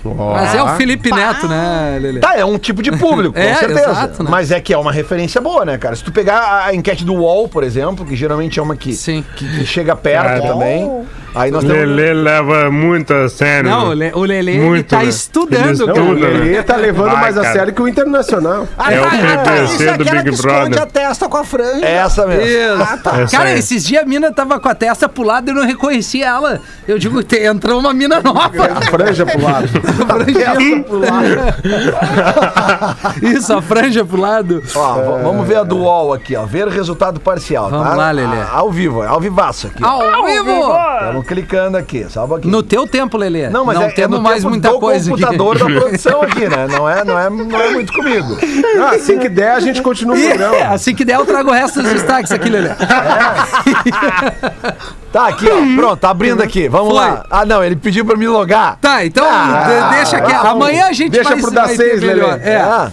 Mas 0.04 0.54
é 0.54 0.62
o 0.62 0.68
Felipe 0.76 1.10
Neto, 1.10 1.48
né, 1.48 1.98
Lele? 2.00 2.20
Tá, 2.20 2.36
é 2.36 2.44
um 2.44 2.58
tipo 2.58 2.82
de 2.82 2.92
público, 2.92 3.34
com 3.36 3.40
É, 3.40 3.54
certeza. 3.54 3.90
exato, 3.90 4.22
né? 4.22 4.30
Mas 4.30 4.50
é 4.50 4.60
que 4.60 4.72
é 4.72 4.78
uma 4.78 4.92
referência 4.92 5.40
boa, 5.40 5.64
né, 5.64 5.76
cara? 5.78 5.96
Se 5.96 6.04
tu 6.04 6.12
pegar 6.12 6.64
a- 6.66 6.74
enquete 6.74 7.04
do 7.04 7.14
UOL, 7.14 7.48
por 7.48 7.64
exemplo, 7.64 8.04
que 8.04 8.14
geralmente 8.14 8.58
é 8.58 8.62
uma 8.62 8.76
que, 8.76 8.92
Sim. 8.94 9.24
que, 9.36 9.46
que 9.58 9.66
chega 9.66 9.96
perto 9.96 10.24
Cara. 10.40 10.40
também. 10.42 11.04
Aí 11.36 11.50
nós 11.50 11.62
temos. 11.62 11.76
Lelê 11.78 12.12
leva 12.14 12.70
muito 12.70 13.12
a 13.12 13.28
sério. 13.28 13.68
Não, 13.70 13.88
o 13.90 13.92
Le- 13.92 14.12
o 14.14 14.20
Lele 14.24 14.52
ele 14.52 14.58
Muito, 14.60 14.88
tá 14.88 14.98
né? 14.98 15.04
estudando, 15.04 15.68
Ele 15.68 15.78
Não, 15.78 15.86
cara. 15.86 16.00
o 16.02 16.06
Tudo, 16.06 16.20
né? 16.20 16.28
Lelê 16.28 16.62
tá 16.62 16.76
levando 16.76 17.10
Vai, 17.12 17.20
mais 17.20 17.38
a 17.38 17.42
cara. 17.42 17.52
sério 17.52 17.72
que 17.74 17.82
o 17.82 17.88
Internacional. 17.88 18.66
É 18.78 19.00
o 19.00 19.04
Isso 19.64 19.78
PPC 19.78 19.84
é 19.88 19.96
do 19.96 20.02
aquela 20.02 20.22
Big 20.22 20.28
que 20.30 20.34
esconde 20.34 20.54
Brother. 20.70 20.82
a 20.82 20.86
testa 20.86 21.28
com 21.28 21.36
a 21.36 21.44
franja. 21.44 21.84
É 21.86 21.92
essa 21.96 22.26
mesmo. 22.26 22.42
Isso. 22.46 22.82
Essa 22.82 23.36
Cara, 23.36 23.48
aí. 23.50 23.58
esses 23.58 23.84
dias 23.84 24.02
a 24.02 24.06
mina 24.06 24.32
tava 24.32 24.58
com 24.58 24.68
a 24.68 24.74
testa 24.74 25.08
pro 25.08 25.22
lado 25.24 25.48
e 25.48 25.50
eu 25.50 25.54
não 25.54 25.66
reconheci 25.66 26.22
ela. 26.22 26.60
Eu 26.88 26.98
digo, 26.98 27.22
"Te- 27.22 27.44
entrou 27.44 27.78
uma 27.80 27.92
mina 27.92 28.20
nova. 28.20 28.50
Franja 28.90 29.26
pro 29.26 29.42
lado. 29.42 29.68
Franja 30.06 30.84
pro 30.86 30.98
lado. 30.98 31.26
Isso, 33.22 33.52
a 33.52 33.62
franja 33.62 34.04
pro 34.04 34.20
lado. 34.20 34.62
Ó, 34.74 34.94
v- 34.94 35.22
vamos 35.22 35.46
ver 35.46 35.56
a 35.58 35.62
do 35.62 35.76
UOL 35.78 36.12
aqui, 36.12 36.36
ó. 36.36 36.44
Ver 36.46 36.68
resultado 36.68 37.20
parcial, 37.20 37.68
Vamos 37.70 37.88
tá? 37.88 37.94
lá, 37.94 38.10
Lelê. 38.10 38.40
A- 38.40 38.50
Ao 38.52 38.70
vivo, 38.70 39.02
é 39.02 39.06
ao 39.06 39.20
vivaço 39.20 39.66
aqui. 39.68 39.82
ó. 39.84 39.86
Ao 40.16 40.24
vivo! 40.24 40.50
Estamos 41.00 41.25
clicando 41.26 41.76
aqui, 41.76 42.06
só 42.08 42.24
um 42.24 42.28
pouquinho. 42.28 42.52
No 42.52 42.62
teu 42.62 42.86
tempo, 42.86 43.16
Lelê. 43.18 43.48
Não, 43.50 43.64
mas 43.64 43.76
não 43.76 43.82
é, 43.84 43.88
é 43.88 43.90
temos 43.90 44.16
no 44.18 44.22
mais 44.22 44.44
muita 44.44 44.72
coisa 44.74 45.10
computador 45.10 45.56
aqui. 45.56 45.74
da 45.74 45.80
produção 45.80 46.22
aqui, 46.22 46.48
né? 46.48 46.66
Não 46.70 46.88
é, 46.88 47.04
não 47.04 47.18
é, 47.18 47.28
não 47.30 47.60
é 47.60 47.70
muito 47.70 47.92
comigo. 47.92 48.36
Ah, 48.80 48.90
assim 48.94 49.18
que 49.18 49.28
der, 49.28 49.50
a 49.52 49.60
gente 49.60 49.82
continua 49.82 50.14
o 50.14 50.18
É, 50.18 50.28
programa. 50.36 50.74
assim 50.74 50.94
que 50.94 51.04
der, 51.04 51.16
eu 51.16 51.26
trago 51.26 51.50
o 51.50 51.52
resto 51.52 51.82
dos 51.82 51.92
destaques 51.92 52.30
aqui, 52.32 52.48
Lelê. 52.48 52.70
Tá 55.12 55.28
aqui, 55.28 55.46
ó. 55.50 55.76
Pronto, 55.76 55.96
tá 56.00 56.10
abrindo 56.10 56.42
aqui. 56.42 56.68
Vamos 56.68 56.88
Foi. 56.88 56.96
lá. 56.96 57.24
Ah, 57.30 57.44
não, 57.44 57.64
ele 57.64 57.76
pediu 57.76 58.04
pra 58.04 58.16
me 58.16 58.26
logar. 58.28 58.76
Tá, 58.80 59.04
então 59.04 59.26
Ah, 59.28 59.88
de- 59.90 59.96
deixa 59.96 60.16
aqui. 60.18 60.30
tá 60.32 60.42
bom. 60.42 60.48
Amanhã 60.48 60.86
a 60.86 60.92
gente 60.92 61.10
Deixa 61.12 61.30
vai 61.30 61.40
pro 61.40 61.50
dar 61.50 61.66
vai 61.66 61.76
seis, 61.76 62.00
melhor. 62.02 62.38
Lelê. 62.38 62.50
É. 62.50 62.56
Ah. 62.60 62.90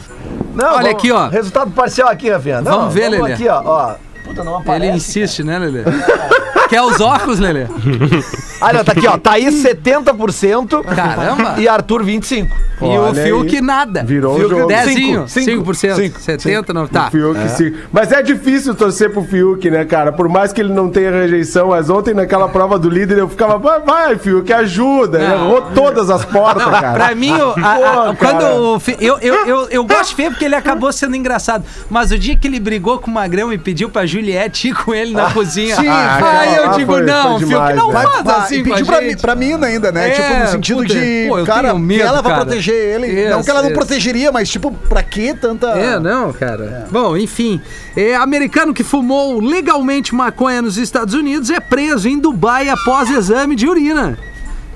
Não, 0.56 0.66
Olha 0.68 0.76
vamos- 0.76 0.90
aqui, 0.92 1.12
ó. 1.12 1.28
Resultado 1.28 1.72
parcial 1.72 2.08
aqui, 2.10 2.30
Rafinha. 2.30 2.62
Não, 2.62 2.72
Vamos 2.80 2.94
ver, 2.94 3.10
Lelê. 3.10 3.34
aqui, 3.34 3.48
ó. 3.50 3.62
ó. 3.66 3.96
Puta, 4.24 4.44
não 4.44 4.58
aparece. 4.58 4.86
Ele 4.86 4.96
insiste, 4.96 5.44
né, 5.44 5.60
Lelê? 5.60 5.84
Quer 6.70 6.82
os 6.82 7.00
óculos, 7.02 7.40
Lelê? 7.40 7.66
Ah, 8.66 8.72
não, 8.72 8.82
tá 8.82 8.94
aqui, 8.94 9.06
ó. 9.06 9.18
Thaís 9.18 9.62
70% 9.62 10.84
Caramba! 10.96 11.56
e 11.58 11.68
Arthur 11.68 12.02
25%. 12.02 12.48
E 12.82 12.86
o 12.86 12.88
Olha 13.02 13.14
Fiuk 13.24 13.56
aí. 13.56 13.62
nada. 13.62 14.04
Virou 14.06 14.36
o 14.36 14.40
Fiuk 14.40 14.50
jogo. 14.56 14.68
Dezinho, 14.68 15.28
Cinco, 15.28 15.72
5%. 15.74 15.96
cinco, 15.96 16.20
70%, 16.20 16.70
não. 16.74 16.88
Tá. 16.88 17.08
O 17.08 17.12
Fiuk, 17.12 17.50
sim. 17.50 17.74
Mas 17.92 18.12
é 18.14 18.22
difícil 18.22 18.74
torcer 18.74 19.12
pro 19.12 19.22
Fiuk, 19.24 19.70
né, 19.70 19.84
cara? 19.84 20.14
Por 20.14 20.30
mais 20.30 20.54
que 20.54 20.62
ele 20.62 20.72
não 20.74 20.90
tenha 20.90 21.12
rejeição, 21.12 21.70
mas 21.70 21.90
ontem 21.90 22.14
naquela 22.14 22.48
prova 22.48 22.80
do 22.80 22.90
líder 22.90 23.18
eu 23.18 23.28
ficava, 23.28 23.58
vai, 23.58 23.82
vai 23.82 24.18
Fiuk, 24.18 24.52
ajuda. 24.54 25.20
Ele 25.20 25.28
Não. 25.28 25.46
errou 25.46 25.62
todas 25.76 26.10
as 26.10 26.24
portas, 26.24 26.64
cara. 26.64 26.94
Pra 26.94 27.16
mim, 27.16 27.34
o- 27.34 27.54
a- 27.62 27.74
a- 27.74 28.06
Pô, 28.12 28.16
quando 28.16 28.40
cara. 28.40 28.56
o 28.56 28.80
Fe- 28.80 28.98
eu, 29.02 29.18
eu, 29.20 29.46
eu, 29.46 29.68
eu 29.70 29.84
gosto 29.84 30.10
de 30.12 30.16
Fê 30.16 30.30
porque 30.30 30.46
ele 30.46 30.56
acabou 30.56 30.92
sendo 30.94 31.16
engraçado. 31.18 31.66
Mas 31.90 32.12
o 32.12 32.18
dia 32.18 32.38
que 32.38 32.48
ele 32.48 32.60
brigou 32.62 32.98
com 33.00 33.12
o 33.12 33.14
Magrão 33.14 33.52
e 33.52 33.58
pediu 33.58 33.90
pra 33.90 34.06
Juliette 34.06 34.70
ir 34.70 34.74
com 34.74 34.94
ele 34.94 35.12
na 35.14 35.30
cozinha. 35.32 35.76
sim, 35.76 35.88
aí 35.88 36.08
aquela- 36.16 36.46
eu 36.58 36.63
eu 36.64 36.70
Ah, 36.72 36.78
digo, 36.78 36.92
foi- 36.94 37.02
não, 37.04 37.40
foi 37.40 37.48
demais, 37.50 37.76
não 37.76 37.88
né? 37.88 37.94
Vai- 37.94 38.24
faz 38.24 38.44
assim 38.46 38.56
e 38.56 38.64
com 38.64 38.70
a 38.70 38.78
pediu 38.78 38.86
pra, 38.86 39.02
gente. 39.02 39.22
pra 39.22 39.36
mina 39.36 39.68
ainda, 39.68 39.92
né? 39.92 40.10
É, 40.10 40.12
tipo, 40.12 40.40
no 40.40 40.48
sentido 40.48 40.82
puta, 40.82 40.94
de, 40.94 41.26
pô, 41.28 41.40
eu 41.40 41.46
cara, 41.46 41.68
tenho 41.70 41.80
medo, 41.80 42.00
que 42.02 42.08
ela 42.08 42.22
vai 42.22 42.32
cara. 42.32 42.46
proteger 42.46 42.74
ele. 42.76 43.30
não 43.30 43.36
Isso, 43.40 43.44
que 43.46 43.52
ela 43.52 43.62
não 43.62 43.70
isso. 43.70 43.78
protegeria, 43.78 44.32
mas 44.32 44.50
tipo, 44.50 44.72
pra 44.72 45.04
que 45.04 45.34
tanta... 45.34 45.68
É, 45.72 46.00
não, 46.00 46.32
cara. 46.34 46.88
Bom, 46.92 47.16
enfim. 47.18 47.62
É, 47.96 48.16
americano 48.16 48.74
que 48.74 48.84
fumou 48.84 49.40
legalmente 49.40 50.16
maconha 50.16 50.62
nos 50.62 50.78
Estados 50.78 51.14
Unidos 51.14 51.50
é 51.50 51.60
preso 51.60 52.08
em 52.08 52.18
Dubai 52.20 52.70
após 52.70 53.10
exame 53.10 53.56
de 53.56 53.68
urina. 53.68 54.18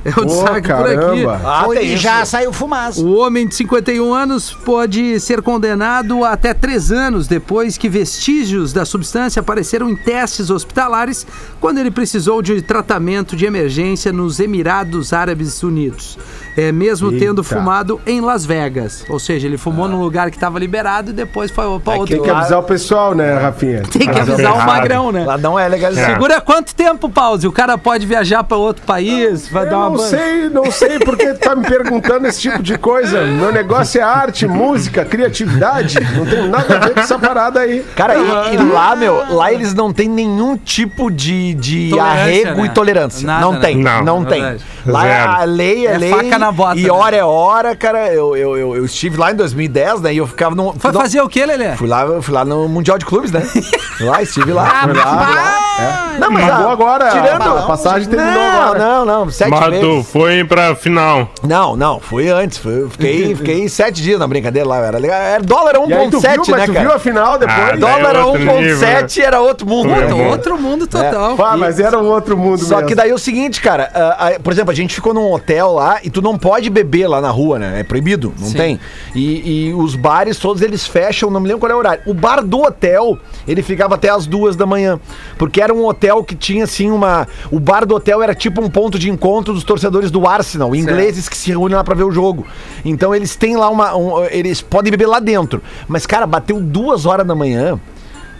É 0.05 0.09
o 0.19 0.25
destaque 0.25 0.67
por 0.67 0.85
aqui. 0.85 0.95
caramba. 0.95 1.41
Ah, 1.43 1.67
e 1.81 1.97
já 1.97 2.23
saiu 2.25 2.53
fumaça. 2.53 3.01
O 3.01 3.17
homem 3.17 3.47
de 3.47 3.55
51 3.55 4.13
anos 4.13 4.53
pode 4.53 5.19
ser 5.19 5.41
condenado 5.41 6.23
até 6.23 6.53
três 6.53 6.91
anos 6.91 7.27
depois 7.27 7.77
que 7.77 7.89
vestígios 7.89 8.71
da 8.71 8.85
substância 8.85 9.39
apareceram 9.41 9.89
em 9.89 9.95
testes 9.95 10.49
hospitalares 10.49 11.25
quando 11.59 11.79
ele 11.79 11.91
precisou 11.91 12.41
de 12.41 12.61
tratamento 12.61 13.35
de 13.35 13.45
emergência 13.45 14.13
nos 14.13 14.39
Emirados 14.39 15.11
Árabes 15.13 15.61
Unidos. 15.63 16.17
É, 16.55 16.71
mesmo 16.71 17.11
tendo 17.11 17.41
Eita. 17.41 17.55
fumado 17.55 18.01
em 18.05 18.19
Las 18.19 18.43
Vegas. 18.43 19.05
Ou 19.09 19.19
seja, 19.19 19.45
ele 19.45 19.57
fumou 19.57 19.87
num 19.87 19.99
lugar 20.01 20.31
que 20.31 20.37
estava 20.37 20.57
liberado 20.57 21.11
e 21.11 21.13
depois 21.13 21.51
foi 21.51 21.65
para 21.79 21.93
É 21.93 21.97
outro 21.99 22.07
que 22.07 22.13
Tem 22.13 22.21
que 22.23 22.27
lugar. 22.29 22.41
avisar 22.41 22.59
o 22.59 22.63
pessoal, 22.63 23.13
né, 23.13 23.33
Rafinha? 23.37 23.83
Tem 23.83 24.09
que 24.09 24.19
avisar 24.19 24.53
o 24.55 24.65
magrão, 24.65 25.11
né? 25.11 25.23
Lá 25.23 25.37
não 25.37 25.59
é 25.59 25.67
legalizado. 25.67 26.13
Segura 26.13 26.41
quanto 26.41 26.73
tempo, 26.73 27.09
Pause? 27.09 27.47
O 27.47 27.51
cara 27.51 27.77
pode 27.77 28.07
viajar 28.07 28.43
para 28.43 28.57
outro 28.57 28.83
país, 28.87 29.47
vai 29.47 29.69
dar 29.69 29.77
uma 29.77 29.86
não 29.89 29.97
sei, 29.99 30.49
não 30.49 30.71
sei 30.71 30.99
porque 30.99 31.33
tu 31.33 31.39
tá 31.39 31.55
me 31.55 31.65
perguntando 31.65 32.27
esse 32.27 32.41
tipo 32.41 32.61
de 32.61 32.77
coisa. 32.77 33.23
Meu 33.23 33.51
negócio 33.51 33.99
é 33.99 34.03
arte, 34.03 34.47
música, 34.47 35.05
criatividade. 35.05 35.97
Não 36.15 36.25
tem 36.25 36.47
nada 36.47 36.75
a 36.75 36.79
ver 36.79 36.93
com 36.93 36.99
essa 36.99 37.19
parada 37.19 37.59
aí. 37.61 37.85
Cara, 37.95 38.15
e, 38.17 38.53
e 38.55 38.57
lá, 38.57 38.95
meu, 38.95 39.35
lá 39.35 39.51
eles 39.51 39.73
não 39.73 39.91
tem 39.91 40.07
nenhum 40.09 40.57
tipo 40.57 41.11
de, 41.11 41.53
de 41.55 41.89
Tolerância, 41.89 42.21
arrego 42.21 42.61
né? 42.61 42.65
e 42.65 42.69
tolerância. 42.69 43.27
Nada, 43.27 43.41
não 43.41 43.53
né? 43.53 43.59
tem, 43.59 43.77
Não. 43.77 44.03
não, 44.03 44.25
tem. 44.25 44.41
Verdade. 44.41 44.65
Lá 44.85 45.01
Zero. 45.01 45.31
a 45.31 45.43
lei 45.43 45.87
é, 45.87 45.91
É 45.91 45.97
lei. 45.97 46.09
faca 46.09 46.39
na 46.39 46.51
bota, 46.51 46.79
e 46.79 46.83
né? 46.83 46.91
hora 46.91 47.15
é 47.15 47.23
hora, 47.23 47.75
cara. 47.75 48.13
Eu, 48.13 48.35
eu, 48.37 48.57
eu, 48.57 48.75
eu 48.77 48.85
estive 48.85 49.17
lá 49.17 49.31
em 49.31 49.35
2010, 49.35 50.01
né? 50.01 50.13
E 50.13 50.17
eu 50.17 50.27
ficava 50.27 50.55
no. 50.55 50.73
Foi 50.79 50.93
fazer 50.93 51.21
o 51.21 51.27
quê, 51.27 51.45
Lelê? 51.45 51.75
Fui 51.75 51.87
lá, 51.87 52.21
fui 52.21 52.33
lá 52.33 52.45
no 52.45 52.67
Mundial 52.69 52.97
de 52.97 53.05
Clubes, 53.05 53.31
né? 53.31 53.41
Fui 53.41 54.05
lá, 54.07 54.21
estive 54.21 54.53
lá. 54.53 54.83
fui 54.83 54.93
lá, 54.93 55.25
fui 55.25 55.35
lá. 55.35 55.57
É. 55.79 56.19
Não, 56.19 56.35
Acabou 56.35 56.69
ah, 56.69 56.71
agora, 56.71 57.09
Tirando. 57.09 57.57
a 57.57 57.61
passagem 57.63 58.09
terminou 58.09 58.33
não, 58.33 58.61
agora. 58.61 58.79
Não, 58.79 59.05
não, 59.05 59.29
sete 59.29 59.51
Mas 59.51 59.59
tu 59.79 60.03
foi 60.03 60.43
pra 60.43 60.75
final. 60.75 61.29
Não, 61.43 61.75
não, 61.75 61.99
fui 61.99 62.29
antes. 62.29 62.57
Fui, 62.57 62.87
fiquei, 62.89 63.33
fiquei 63.37 63.69
sete 63.69 64.01
dias 64.01 64.19
na 64.19 64.27
brincadeira 64.27 64.67
lá. 64.67 64.77
Era 64.77 64.97
legal. 64.97 65.19
Era 65.19 65.43
dólar 65.43 65.75
E 65.87 65.93
aí 65.93 66.09
tu 66.09 66.19
viu, 66.19 66.29
1,7, 66.29 66.37
mas 66.37 66.47
né, 66.47 66.65
tu 66.65 66.73
cara? 66.73 66.87
viu 66.87 66.95
a 66.95 66.99
final 66.99 67.37
depois? 67.37 67.57
Ah, 67.59 67.75
Dólar 67.75 67.95
Daí 67.95 68.05
é 68.05 68.09
era 68.09 68.25
outro 68.25 68.61
nível, 68.61 68.77
1,7 68.77 69.21
era 69.21 69.41
outro 69.41 69.67
mundo. 69.67 69.89
Puta, 69.89 70.15
né? 70.15 70.27
Outro 70.29 70.57
mundo 70.57 70.87
total. 70.87 71.35
Pá, 71.35 71.57
mas 71.57 71.79
era 71.79 71.97
um 71.99 72.07
outro 72.07 72.37
mundo 72.37 72.59
Só 72.59 72.75
mesmo. 72.75 72.87
que 72.87 72.95
daí 72.95 73.09
é 73.09 73.13
o 73.13 73.17
seguinte, 73.17 73.61
cara, 73.61 73.91
ah, 73.93 74.31
por 74.41 74.51
exemplo, 74.53 74.71
a 74.71 74.75
gente 74.75 74.93
ficou 74.93 75.13
num 75.13 75.31
hotel 75.31 75.73
lá 75.73 75.99
e 76.03 76.09
tu 76.09 76.21
não 76.21 76.37
pode 76.37 76.69
beber 76.69 77.07
lá 77.07 77.21
na 77.21 77.29
rua, 77.29 77.59
né? 77.59 77.79
É 77.79 77.83
proibido, 77.83 78.33
não 78.39 78.47
Sim. 78.47 78.57
tem. 78.57 78.79
E, 79.15 79.69
e 79.69 79.73
os 79.73 79.95
bares 79.95 80.37
todos 80.37 80.61
eles 80.61 80.85
fecham, 80.85 81.29
não 81.29 81.39
me 81.39 81.47
lembro 81.47 81.59
qual 81.59 81.71
é 81.71 81.75
o 81.75 81.77
horário. 81.77 82.01
O 82.05 82.13
bar 82.13 82.43
do 82.43 82.61
hotel, 82.61 83.17
ele 83.47 83.61
ficava 83.61 83.95
até 83.95 84.09
as 84.09 84.25
duas 84.25 84.55
da 84.55 84.65
manhã. 84.65 84.99
Porque 85.37 85.61
era 85.61 85.73
um 85.73 85.85
hotel 85.85 86.23
que 86.23 86.35
tinha 86.35 86.63
assim 86.63 86.91
uma. 86.91 87.27
O 87.51 87.59
bar 87.59 87.85
do 87.85 87.95
hotel 87.95 88.21
era 88.21 88.33
tipo 88.33 88.61
um 88.61 88.69
ponto 88.69 88.97
de 88.97 89.09
encontro 89.09 89.53
dos 89.53 89.63
torcedores 89.67 90.09
do 90.09 90.25
Arsenal, 90.27 90.75
ingleses 90.75 91.29
que 91.29 91.37
se 91.37 91.49
reúnem 91.49 91.75
lá 91.77 91.83
pra 91.83 91.93
ver 91.93 92.03
o 92.05 92.11
jogo. 92.11 92.47
Então 92.83 93.13
eles 93.13 93.35
têm 93.35 93.55
lá 93.55 93.69
uma. 93.69 93.95
um- 93.95 94.25
eles 94.25 94.61
podem 94.61 94.89
beber 94.89 95.05
lá 95.07 95.19
dentro. 95.19 95.61
Mas, 95.87 96.07
cara, 96.07 96.25
bateu 96.25 96.59
duas 96.59 97.05
horas 97.05 97.27
da 97.27 97.35
manhã. 97.35 97.79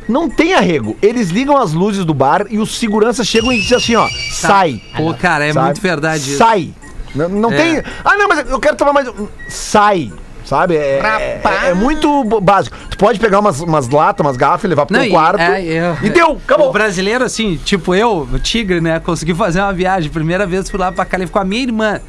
Não 0.09 0.29
tem 0.29 0.53
arrego. 0.53 0.95
Eles 1.01 1.29
ligam 1.29 1.57
as 1.57 1.73
luzes 1.73 2.05
do 2.05 2.13
bar 2.13 2.47
e 2.49 2.57
os 2.59 2.77
seguranças 2.79 3.27
chegam 3.27 3.51
e 3.51 3.59
dizem 3.59 3.77
assim, 3.77 3.95
ó, 3.95 4.07
sai. 4.31 4.81
Pô, 4.95 5.13
cara, 5.13 5.45
é 5.45 5.51
Sabe? 5.51 5.65
muito 5.65 5.81
verdade 5.81 6.29
isso. 6.29 6.37
Sai. 6.37 6.69
Não, 7.13 7.27
não 7.27 7.51
É. 7.51 7.57
tem. 7.57 7.83
Ah, 8.05 8.15
não, 8.17 8.27
mas 8.29 8.49
eu 8.49 8.59
quero 8.59 8.77
tomar 8.77 8.93
mais. 8.93 9.09
Sai. 9.49 10.11
Sabe? 10.47 10.77
É, 10.77 11.41
é, 11.43 11.69
é 11.69 11.73
muito 11.73 12.23
b- 12.23 12.39
básico. 12.39 12.75
Tu 12.89 12.97
pode 12.97 13.19
pegar 13.19 13.39
umas, 13.39 13.60
umas 13.60 13.89
latas, 13.89 14.25
umas 14.25 14.38
garrafas 14.38 14.63
e 14.63 14.67
levar 14.67 14.86
pro 14.86 14.93
Não, 14.95 15.01
teu 15.01 15.10
e- 15.10 15.12
quarto. 15.12 15.41
é, 15.41 15.62
é- 15.62 15.97
e 16.01 16.10
deu, 16.10 16.39
acabou. 16.43 16.69
O 16.69 16.71
brasileiro, 16.71 17.25
assim, 17.25 17.57
tipo 17.57 17.93
eu, 17.93 18.27
o 18.31 18.39
Tigre, 18.39 18.79
né? 18.79 18.97
Consegui 19.01 19.33
fazer 19.36 19.60
uma 19.60 19.73
viagem. 19.73 20.10
Primeira 20.10 20.45
vez 20.47 20.69
fui 20.69 20.79
lá 20.79 20.89
pra 20.89 21.03
Califórnia 21.03 21.27
com 21.33 21.39
a 21.39 21.43
minha 21.43 21.63
irmã. 21.63 21.99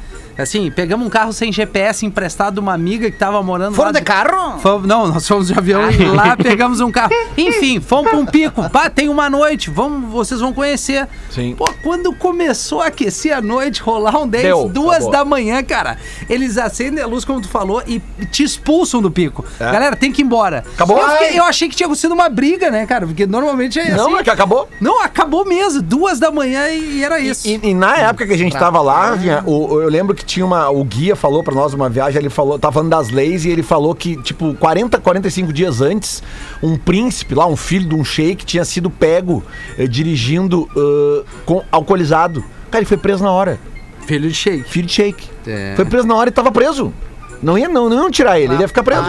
Assim, 0.41 0.69
pegamos 0.71 1.05
um 1.05 1.09
carro 1.09 1.33
sem 1.33 1.51
GPS 1.51 2.05
emprestado 2.05 2.55
de 2.55 2.59
uma 2.59 2.73
amiga 2.73 3.09
que 3.11 3.17
tava 3.17 3.41
morando 3.43 3.75
Foram 3.75 3.91
lá. 3.91 3.99
de 3.99 4.05
carro? 4.05 4.59
Fomos- 4.59 4.87
não, 4.87 5.07
nós 5.07 5.27
fomos 5.27 5.47
de 5.47 5.53
avião 5.57 5.89
e 5.91 6.03
lá 6.05 6.35
pegamos 6.37 6.79
um 6.79 6.91
carro. 6.91 7.11
Enfim, 7.37 7.79
fomos 7.79 8.09
pra 8.09 8.19
um 8.19 8.25
pico. 8.25 8.69
Pá, 8.69 8.89
tem 8.89 9.09
uma 9.09 9.29
noite, 9.29 9.69
vamos, 9.69 10.09
vocês 10.11 10.39
vão 10.39 10.53
conhecer. 10.53 11.07
Sim. 11.29 11.55
Pô, 11.57 11.69
quando 11.83 12.13
começou 12.13 12.81
a 12.81 12.87
aquecer 12.87 13.35
a 13.35 13.41
noite, 13.41 13.81
rolar 13.81 14.17
um 14.17 14.27
10, 14.27 14.43
Deu, 14.43 14.69
duas 14.69 14.97
acabou. 14.97 15.11
da 15.11 15.25
manhã, 15.25 15.63
cara, 15.63 15.97
eles 16.29 16.57
acendem 16.57 17.03
a 17.03 17.07
luz, 17.07 17.23
como 17.25 17.41
tu 17.41 17.47
falou, 17.49 17.81
e 17.87 17.99
te 18.31 18.43
expulsam 18.43 19.01
do 19.01 19.09
pico. 19.11 19.43
É. 19.59 19.71
Galera, 19.71 19.95
tem 19.95 20.11
que 20.11 20.21
ir 20.21 20.25
embora. 20.25 20.63
Acabou. 20.73 20.97
Eu, 20.99 21.09
fiquei- 21.11 21.39
eu 21.39 21.43
achei 21.43 21.67
que 21.69 21.75
tinha 21.75 21.93
sido 21.95 22.13
uma 22.13 22.29
briga, 22.29 22.69
né, 22.71 22.85
cara? 22.85 23.05
Porque 23.05 23.25
normalmente 23.25 23.79
é 23.79 23.91
Não, 23.95 24.07
assim. 24.07 24.17
é 24.19 24.23
que 24.23 24.29
acabou. 24.29 24.69
Não, 24.79 25.01
acabou 25.01 25.45
mesmo. 25.45 25.81
Duas 25.81 26.19
da 26.19 26.31
manhã 26.31 26.67
e, 26.69 26.97
e 26.99 27.03
era 27.03 27.19
isso. 27.19 27.47
E, 27.47 27.59
e 27.63 27.73
na 27.73 27.95
época 27.97 28.25
que 28.27 28.33
a 28.33 28.37
gente 28.37 28.57
tava 28.57 28.81
lá, 28.81 29.11
vinha, 29.15 29.43
o- 29.45 29.81
eu 29.81 29.89
lembro 29.89 30.15
que 30.15 30.25
tinha 30.29 30.45
uma. 30.45 30.69
O 30.69 30.83
guia 30.83 31.15
falou 31.15 31.43
pra 31.43 31.53
nós 31.53 31.73
uma 31.73 31.89
viagem, 31.89 32.19
ele 32.19 32.29
falou, 32.29 32.59
tava 32.59 32.73
falando 32.73 32.89
das 32.91 33.09
leis 33.09 33.45
e 33.45 33.49
ele 33.49 33.63
falou 33.63 33.95
que, 33.95 34.15
tipo, 34.21 34.53
40, 34.55 34.99
45 34.99 35.51
dias 35.51 35.81
antes, 35.81 36.21
um 36.61 36.77
príncipe 36.77 37.33
lá, 37.33 37.47
um 37.47 37.55
filho 37.55 37.89
de 37.89 37.95
um 37.95 38.05
sheik, 38.05 38.45
tinha 38.45 38.63
sido 38.63 38.89
pego 38.89 39.43
eh, 39.77 39.87
dirigindo 39.87 40.69
eh, 40.77 41.25
com 41.45 41.63
alcoolizado. 41.71 42.43
Cara, 42.69 42.81
ele 42.81 42.85
foi 42.85 42.97
preso 42.97 43.23
na 43.23 43.31
hora. 43.31 43.59
Filho 44.05 44.29
de 44.29 44.35
shake. 44.35 44.63
Filho 44.69 44.87
de 44.87 44.93
sheik. 44.93 45.27
É. 45.47 45.73
Foi 45.75 45.85
preso 45.85 46.07
na 46.07 46.15
hora 46.15 46.29
e 46.29 46.31
tava 46.31 46.51
preso. 46.51 46.93
Não 47.41 47.57
ia, 47.57 47.67
não, 47.67 47.89
não 47.89 47.97
iam 47.97 48.11
tirar 48.11 48.39
ele, 48.39 48.53
ele 48.53 48.61
ia 48.61 48.67
ficar 48.67 48.83
preso. 48.83 49.05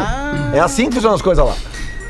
É 0.55 0.61
assim 0.61 0.87
que 0.87 0.95
funcionam 0.95 1.17
as 1.17 1.23
coisas 1.23 1.45
lá. 1.45 1.55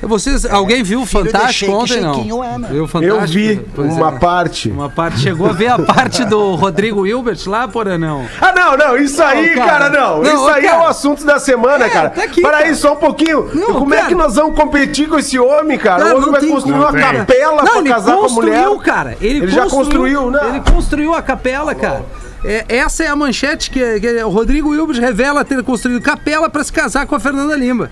Vocês, 0.03 0.47
alguém 0.47 0.83
viu 0.83 1.03
o 1.03 1.07
Fantástico 1.07 1.71
ontem, 1.73 2.01
não? 2.01 2.43
é, 2.43 2.57
né? 2.59 2.69
Viu 2.71 2.85
o 2.93 3.03
Eu 3.05 3.21
vi 3.23 3.61
Pois 3.75 3.93
uma 3.95 4.09
é. 4.15 4.19
parte. 4.19 4.71
Uma 4.71 4.89
parte. 4.89 5.21
Chegou 5.21 5.49
a 5.49 5.53
ver 5.53 5.69
a 5.69 5.79
parte 5.79 6.25
do 6.25 6.55
Rodrigo 6.55 7.07
Hilbert 7.07 7.39
lá, 7.47 7.69
porra, 7.69 7.99
não? 7.99 8.25
Ah, 8.41 8.53
não, 8.53 8.77
não, 8.77 8.97
isso 8.97 9.23
aí, 9.23 9.55
Não, 9.55 9.67
cara, 9.67 9.91
cara. 9.91 9.91
não. 9.91 10.23
Não, 10.23 10.35
isso 10.35 10.49
aí 10.49 10.65
é 10.65 10.69
cara. 10.71 10.83
o 10.83 10.87
assunto 10.87 11.25
da 11.25 11.39
semana, 11.39 11.85
É, 11.85 11.91
cara. 11.91 12.11
tá 12.11 12.23
aqui, 12.25 12.41
Para 12.41 12.57
aí 12.59 12.63
cara. 12.65 12.75
só 12.77 12.95
um 12.95 12.97
pouquinho. 12.97 13.51
Não, 13.55 13.75
Como 13.75 13.93
é 13.95 14.07
que 14.07 14.15
nós 14.15 14.35
vamos 14.37 14.57
competir 14.57 15.09
com 15.09 15.19
esse 15.19 15.39
homem, 15.39 15.77
cara? 15.79 16.03
Cara, 16.05 16.15
o 16.15 16.19
homem 16.19 16.27
não 16.27 16.33
vai 16.41 16.47
construir 16.49 16.73
como, 16.73 16.85
uma 16.85 16.93
capela 16.93 17.63
Não, 17.63 17.65
pra 17.73 17.79
ele 17.81 17.89
casar 17.91 18.17
com 18.17 18.25
a 18.25 18.29
mulher. 18.29 18.55
construiu, 18.65 18.79
cara. 18.81 19.17
Ele, 19.21 19.39
Ele 19.41 19.49
já 19.49 19.67
construiu, 19.69 20.31
né? 20.31 20.41
Ele 20.49 20.61
construiu 20.73 21.15
a 21.15 21.21
capela, 21.23 21.75
cara. 21.75 22.03
É, 22.43 22.65
essa 22.69 23.05
é 23.05 23.07
a 23.07 23.15
manchete 23.15 23.71
que, 23.71 24.01
que 24.01 24.23
o 24.25 24.31
Rodrigo 24.31 24.75
Hilbert 24.75 24.99
revela 24.99 25.45
ter 25.45 25.63
construído 25.63 26.01
capela 26.01 26.49
para 26.49 26.65
se 26.65 26.73
casar 26.73 27.07
com 27.07 27.15
a 27.15 27.21
Fernanda 27.21 27.55
Lima. 27.55 27.91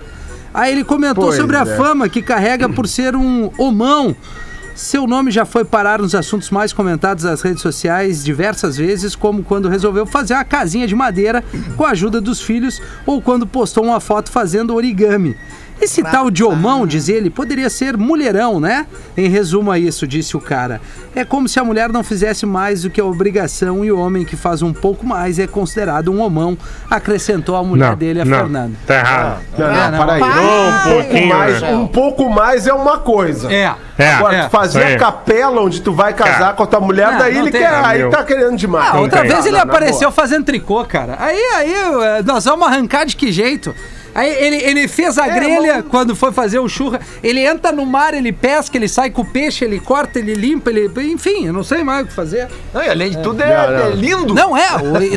Aí 0.53 0.71
ele 0.71 0.83
comentou 0.83 1.25
Pois 1.25 1.37
sobre 1.37 1.55
a 1.55 1.61
é. 1.61 1.77
fama 1.77 2.09
que 2.09 2.21
carrega 2.21 2.67
por 2.69 2.87
ser 2.87 3.15
um 3.15 3.51
homão. 3.57 4.15
Seu 4.75 5.05
nome 5.05 5.29
já 5.29 5.43
foi 5.43 5.65
parar 5.65 5.99
nos 5.99 6.15
assuntos 6.15 6.49
mais 6.49 6.71
comentados 6.71 7.25
nas 7.25 7.41
redes 7.41 7.61
sociais 7.61 8.23
diversas 8.23 8.77
vezes, 8.77 9.13
como 9.13 9.43
quando 9.43 9.67
resolveu 9.67 10.05
fazer 10.05 10.33
uma 10.33 10.45
casinha 10.45 10.87
de 10.87 10.95
madeira 10.95 11.43
com 11.75 11.83
a 11.83 11.89
ajuda 11.89 12.21
dos 12.21 12.39
filhos 12.39 12.81
ou 13.05 13.21
quando 13.21 13.45
postou 13.45 13.83
uma 13.83 13.99
foto 13.99 14.31
fazendo 14.31 14.73
origami. 14.73 15.35
Esse 15.81 16.03
tal 16.03 16.29
de 16.29 16.43
homão, 16.43 16.85
diz 16.85 17.07
ele, 17.09 17.29
poderia 17.29 17.69
ser 17.69 17.95
mulherão, 17.97 18.59
né? 18.59 18.85
Em 19.15 19.29
resumo 19.29 19.71
a 19.71 19.79
isso, 19.79 20.05
disse 20.07 20.35
o 20.35 20.41
cara. 20.41 20.81
É 21.15 21.23
como 21.23 21.47
se 21.47 21.59
a 21.59 21.63
mulher 21.63 21.89
não 21.89 22.03
fizesse 22.03 22.45
mais 22.45 22.81
do 22.83 22.89
que 22.89 22.99
a 22.99 23.05
obrigação 23.05 23.83
e 23.85 23.91
o 23.91 23.97
homem 23.99 24.25
que 24.25 24.35
faz 24.35 24.61
um 24.61 24.73
pouco 24.73 25.05
mais 25.05 25.39
é 25.39 25.47
considerado 25.47 26.11
um 26.11 26.21
homão, 26.21 26.57
acrescentou 26.89 27.55
a 27.55 27.63
mulher 27.63 27.89
Não, 27.91 27.95
dele, 27.97 28.21
a 28.21 28.25
não, 28.25 28.37
Fernanda. 28.37 28.73
tá 28.85 28.95
errado. 28.95 29.41
Não, 29.57 29.67
não, 29.67 29.75
É, 29.75 29.91
não. 29.91 29.97
para 29.97 30.13
aí. 30.13 30.21
Um 30.21 30.27
Um 30.29 30.83
pouco 30.83 31.03
pouquinho, 31.03 31.29
mais, 31.29 31.61
né? 31.61 31.75
um 31.75 31.87
pouco 31.87 32.29
mais 32.29 32.67
é 32.67 32.73
uma 32.73 32.97
coisa. 32.99 33.51
É. 33.53 33.73
É, 33.97 34.13
Agora, 34.13 34.35
É, 34.37 34.49
fazer 34.49 34.83
a 34.83 34.97
capela 34.97 35.61
onde 35.61 35.81
tu 35.81 35.91
vai 35.93 36.13
casar 36.13 36.37
Cara. 36.39 36.53
com 36.53 36.63
a 36.63 36.67
tua 36.67 36.79
mulher, 36.79 37.11
Não, 37.11 37.17
daí 37.19 37.33
não 37.35 37.41
ele 37.41 37.51
quer. 37.51 37.67
Aí 37.73 37.99
Meu. 37.99 38.09
tá 38.09 38.23
querendo 38.23 38.55
demais. 38.55 38.89
Ah, 38.89 38.93
Não 38.93 39.01
outra 39.03 39.21
tem. 39.21 39.29
vez 39.31 39.45
ele 39.45 39.55
Não, 39.57 39.63
apareceu 39.63 40.11
fazendo 40.11 40.45
tricô, 40.45 40.83
cara. 40.85 41.15
Aí, 41.19 41.37
aí, 41.55 41.73
eh, 41.73 42.23
nós 42.25 42.45
vamos 42.45 42.65
arrancar 42.67 43.05
de 43.05 43.15
que 43.17 43.29
jeito? 43.31 43.75
Aí 44.15 44.29
ele, 44.29 44.57
ele 44.57 44.87
fez 44.87 45.17
a 45.17 45.27
É, 45.27 45.31
grelha 45.33 45.83
quando 45.83 46.15
foi 46.15 46.31
fazer 46.31 46.59
o 46.59 46.67
churra. 46.67 46.99
Ele 47.23 47.39
entra 47.45 47.71
no 47.71 47.85
mar, 47.85 48.13
ele 48.13 48.31
pesca, 48.31 48.77
ele 48.77 48.87
sai 48.87 49.09
com 49.09 49.21
o 49.21 49.25
peixe, 49.25 49.63
ele 49.65 49.79
corta, 49.79 50.19
ele 50.19 50.33
limpa, 50.33 50.69
ele. 50.69 50.89
Enfim, 51.11 51.45
eu 51.47 51.53
não 51.53 51.63
sei 51.63 51.83
mais 51.83 52.03
o 52.05 52.07
que 52.07 52.13
fazer. 52.13 52.47
Não, 52.73 52.81
e 52.83 52.89
além 52.89 53.11
de 53.11 53.17
tudo, 53.21 53.41
é, 53.41 53.47
Não, 53.67 53.71
não. 53.77 53.85
é 53.85 53.89
lindo. 53.95 54.33
Não 54.33 54.57
é, 54.57 54.67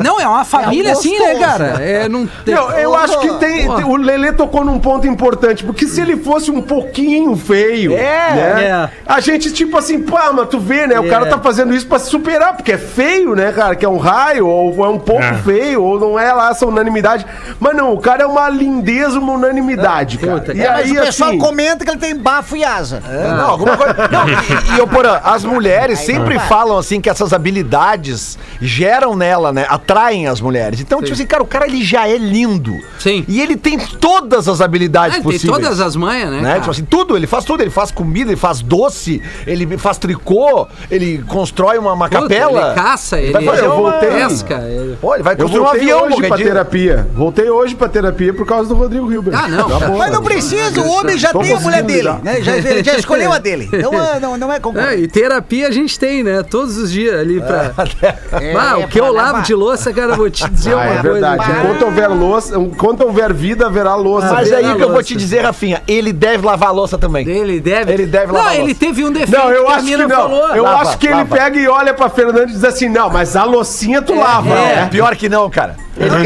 não, 0.03 0.21
é 0.21 0.27
uma 0.27 0.45
família 0.47 0.93
assim, 0.93 1.19
né, 1.19 1.35
cara? 1.39 1.65
É, 1.83 2.09
não 2.09 2.27
tem. 2.45 2.55
Não, 2.55 2.71
eu 2.73 2.95
acho 2.95 3.19
que 3.21 3.29
tem. 3.35 3.69
O 3.69 3.97
Lelê 3.97 4.33
tocou 4.33 4.65
num 4.65 4.79
ponto 4.79 5.07
importante, 5.07 5.65
porque 5.65 5.87
se 5.87 6.01
ele 6.01 6.17
fosse 6.17 6.51
um 6.51 6.61
pouquinho 6.63 7.37
feio, 7.37 7.93
É, 7.95 7.97
né? 8.35 8.65
é. 8.65 8.91
A 9.07 9.21
gente, 9.21 9.53
tipo 9.53 9.77
assim, 9.79 10.01
pá, 10.03 10.31
mas 10.33 10.49
tu 10.49 10.59
vê, 10.59 10.87
né? 10.87 10.99
O 11.01 11.07
É. 11.07 11.09
cara 11.09 11.27
tá 11.27 11.39
fazendo 11.39 11.75
isso 11.75 11.87
pra 11.87 11.99
se 11.99 12.11
superar, 12.11 12.55
porque 12.57 12.73
é 12.73 12.79
feio, 12.79 13.35
né, 13.35 13.53
cara? 13.53 13.75
Que 13.77 13.85
é 13.85 13.89
um 13.89 13.97
raio, 13.99 14.47
ou 14.47 14.85
é 14.85 14.89
um 14.89 14.99
pouco 14.99 15.23
É. 15.23 15.35
feio, 15.35 15.83
ou 15.83 15.99
não 15.99 16.19
é 16.19 16.33
lá 16.33 16.51
essa 16.51 16.67
unanimidade. 16.67 17.25
Mas 17.59 17.75
não, 17.77 17.93
o 17.93 17.99
cara 18.01 18.23
é 18.23 18.27
uma 18.27 18.49
grandeza, 18.83 19.19
uma 19.19 19.33
unanimidade, 19.35 20.19
cara. 20.19 20.41
Puta, 20.41 20.53
E 20.55 20.61
É, 20.61 20.69
mas 20.71 20.91
aí, 20.91 20.99
o 20.99 21.03
pessoal 21.03 21.31
assim, 21.31 21.39
comenta 21.39 21.85
que 21.85 21.91
ele 21.91 21.99
tem 22.01 22.17
bafo 22.17 22.57
e 22.57 22.65
asa. 22.65 23.03
É, 23.09 23.29
não, 23.29 23.51
alguma 23.51 23.77
coisa. 23.77 23.93
Não, 24.13 24.29
e, 24.29 24.79
e 24.79 24.81
ô, 24.81 24.87
Porã, 24.87 25.21
as 25.25 25.45
mulheres 25.45 26.01
sempre 26.01 26.39
falam 26.41 26.77
assim 26.77 27.01
que 27.01 27.09
essas 27.09 27.33
habilidades 27.33 28.39
geram 28.61 29.15
nela, 29.17 29.53
né? 29.53 29.67
Atraem 29.69 30.27
as 30.27 30.41
mulheres. 30.41 30.81
Então, 30.81 31.01
tipo 31.01 31.13
assim, 31.15 31.27
cara, 31.27 31.43
o 31.43 31.47
cara 31.47 31.67
ele 31.67 31.83
já 31.85 32.09
é 32.09 32.17
lindo. 32.17 32.77
Sim. 32.99 33.25
E 33.29 33.41
ele 33.41 33.57
tem 33.57 33.79
todas 33.79 34.49
as 34.49 34.61
habilidades 34.61 35.17
Ah, 35.17 35.19
ele 35.19 35.25
tem 35.25 35.33
possíveis. 35.33 35.63
todas 35.63 35.81
as 35.81 35.97
manhas, 35.97 36.31
né? 36.31 36.41
Né? 36.41 36.55
Tipo 36.59 36.71
assim, 36.71 36.85
tudo, 36.85 37.17
ele 37.17 37.27
faz 37.27 37.45
tudo, 37.45 37.63
ele 37.63 37.71
faz 37.71 37.91
comida, 37.91 38.31
ele 38.31 38.37
faz 38.41 38.61
doce, 38.61 39.23
ele 39.47 39.77
faz 39.79 39.99
tricô, 39.99 40.67
ele 40.91 41.23
constrói 41.29 41.79
uma, 41.79 41.93
uma 41.93 42.09
Puta, 42.09 42.23
capela. 42.23 42.67
Ele 42.69 42.75
caça, 42.75 43.21
ele, 43.21 43.33
vai 43.33 43.45
fazer 43.45 43.65
eu 43.65 43.73
uma- 43.75 43.91
voltei. 43.91 44.11
pesca. 44.11 44.55
ele- 44.67 44.97
Pô, 45.01 45.15
ele 45.15 45.23
vai 45.23 45.35
eu 45.35 45.39
construir 45.39 45.61
um 45.61 45.65
voltei 45.65 45.81
avião 45.83 46.07
hoje 46.07 46.27
pra 46.29 46.37
dia. 46.37 46.47
terapia. 46.47 47.07
Voltei 47.15 47.51
hoje 47.51 47.75
pra 47.75 47.89
terapia 47.89 48.35
por 48.35 48.47
causa 48.47 48.72
do 48.75 48.81
Rodrigo 48.81 49.13
Hilbert. 49.13 49.35
Ah, 49.39 49.49
não. 49.49 49.69
Tá 49.79 49.87
bom. 49.87 49.99
Mas 49.99 50.13
não 50.13 50.23
precisa, 50.23 50.81
o 50.81 50.89
homem 50.89 51.17
já 51.19 51.33
tem 51.33 51.53
a 51.53 51.61
mulher 51.61 51.83
dele, 51.83 51.99
lidar. 52.01 52.21
né? 52.23 52.41
Já, 52.43 52.57
ele 52.57 52.83
já 52.85 52.97
escolheu 52.97 53.33
a 53.33 53.39
dele. 53.39 53.69
Então 53.83 53.93
ah, 53.99 54.19
não, 54.21 54.37
não 54.37 54.53
é 54.53 54.57
É, 54.57 54.61
concorrente. 54.61 55.03
e 55.03 55.09
terapia 55.09 55.67
a 55.69 55.71
gente 55.71 55.99
tem, 55.99 56.23
né? 56.23 56.43
Todos 56.43 56.77
os 56.77 56.91
dias 56.93 57.15
ali 57.19 57.41
pra. 57.41 57.73
É, 58.41 58.55
Ah, 58.57 58.79
o 58.79 58.89
que 58.89 59.01
eu 59.01 59.13
lavo 59.13 59.43
de 59.43 59.55
louça, 59.55 59.93
cara, 59.93 60.13
eu 60.13 60.17
vou 60.17 60.31
te 60.31 60.49
dizer 60.49 60.73
Ah, 60.73 60.77
uma 60.77 60.85
é 60.85 60.89
coisa. 61.03 61.13
verdade. 61.13 61.45
Enquanto 61.53 61.83
houver 61.85 62.09
louça, 62.09 62.57
enquanto 62.59 63.01
houver 63.03 63.33
vida, 63.33 63.67
haverá 63.67 63.95
louça. 63.95 64.33
Mas 64.33 64.49
Vê 64.49 64.57
aí 64.57 64.75
que 64.77 64.83
eu 64.83 64.91
vou 64.93 65.03
te 65.03 65.15
dizer, 65.17 65.41
Rafinha, 65.41 65.83
ele 65.89 66.13
deve 66.13 66.45
lavar 66.47 66.69
a 66.69 66.73
louça 66.73 66.97
também. 66.99 67.29
Ele 67.29 67.61
deve. 67.61 67.93
Ele 67.93 68.07
deve 68.07 68.27
Não, 68.29 68.35
lavar 68.35 68.53
a 68.53 68.57
ele 68.57 68.75
teve 68.75 69.05
um 69.05 69.13
defeito. 69.13 69.33
Não, 69.37 69.51
eu 69.51 69.69
acho 69.69 69.87
que 69.87 69.97
não. 69.97 70.09
falou. 70.09 70.49
Eu 70.55 70.63
Lava, 70.65 70.83
acho 70.83 70.99
que 70.99 71.07
ele 71.07 71.15
lava. 71.17 71.37
pega 71.37 71.59
e 71.59 71.69
olha 71.69 71.93
pra 71.95 72.09
Fernanda 72.09 72.45
e 72.45 72.47
diz 72.53 72.65
assim: 72.65 72.89
não, 72.89 73.11
mas 73.11 73.35
a 73.37 73.45
loucinha 73.45 74.01
tu 74.03 74.15
lava, 74.15 74.49
Não, 74.49 74.55
né? 74.55 74.89
pior 74.91 75.15
que 75.17 75.29
não, 75.29 75.49
cara. 75.51 75.77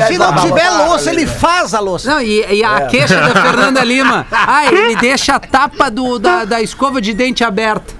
Se 0.06 0.16
não 0.18 0.34
tiver 0.36 0.70
louça. 0.70 0.84
louça, 0.86 1.10
ele 1.10 1.26
faz 1.26 1.74
a 1.74 1.80
louça. 1.80 2.08
Não, 2.10 2.22
e, 2.22 2.44
e 2.54 2.64
a 2.64 2.82
queixa 2.82 3.20
da 3.20 3.34
Fernanda 3.42 3.82
Lima. 3.82 4.26
Ah, 4.30 4.66
ele 4.66 4.96
deixa 4.96 5.34
a 5.34 5.40
tapa 5.40 5.90
do, 5.90 6.18
da, 6.18 6.44
da 6.44 6.62
escova 6.62 7.00
de 7.00 7.12
dente 7.12 7.42
aberta. 7.42 7.92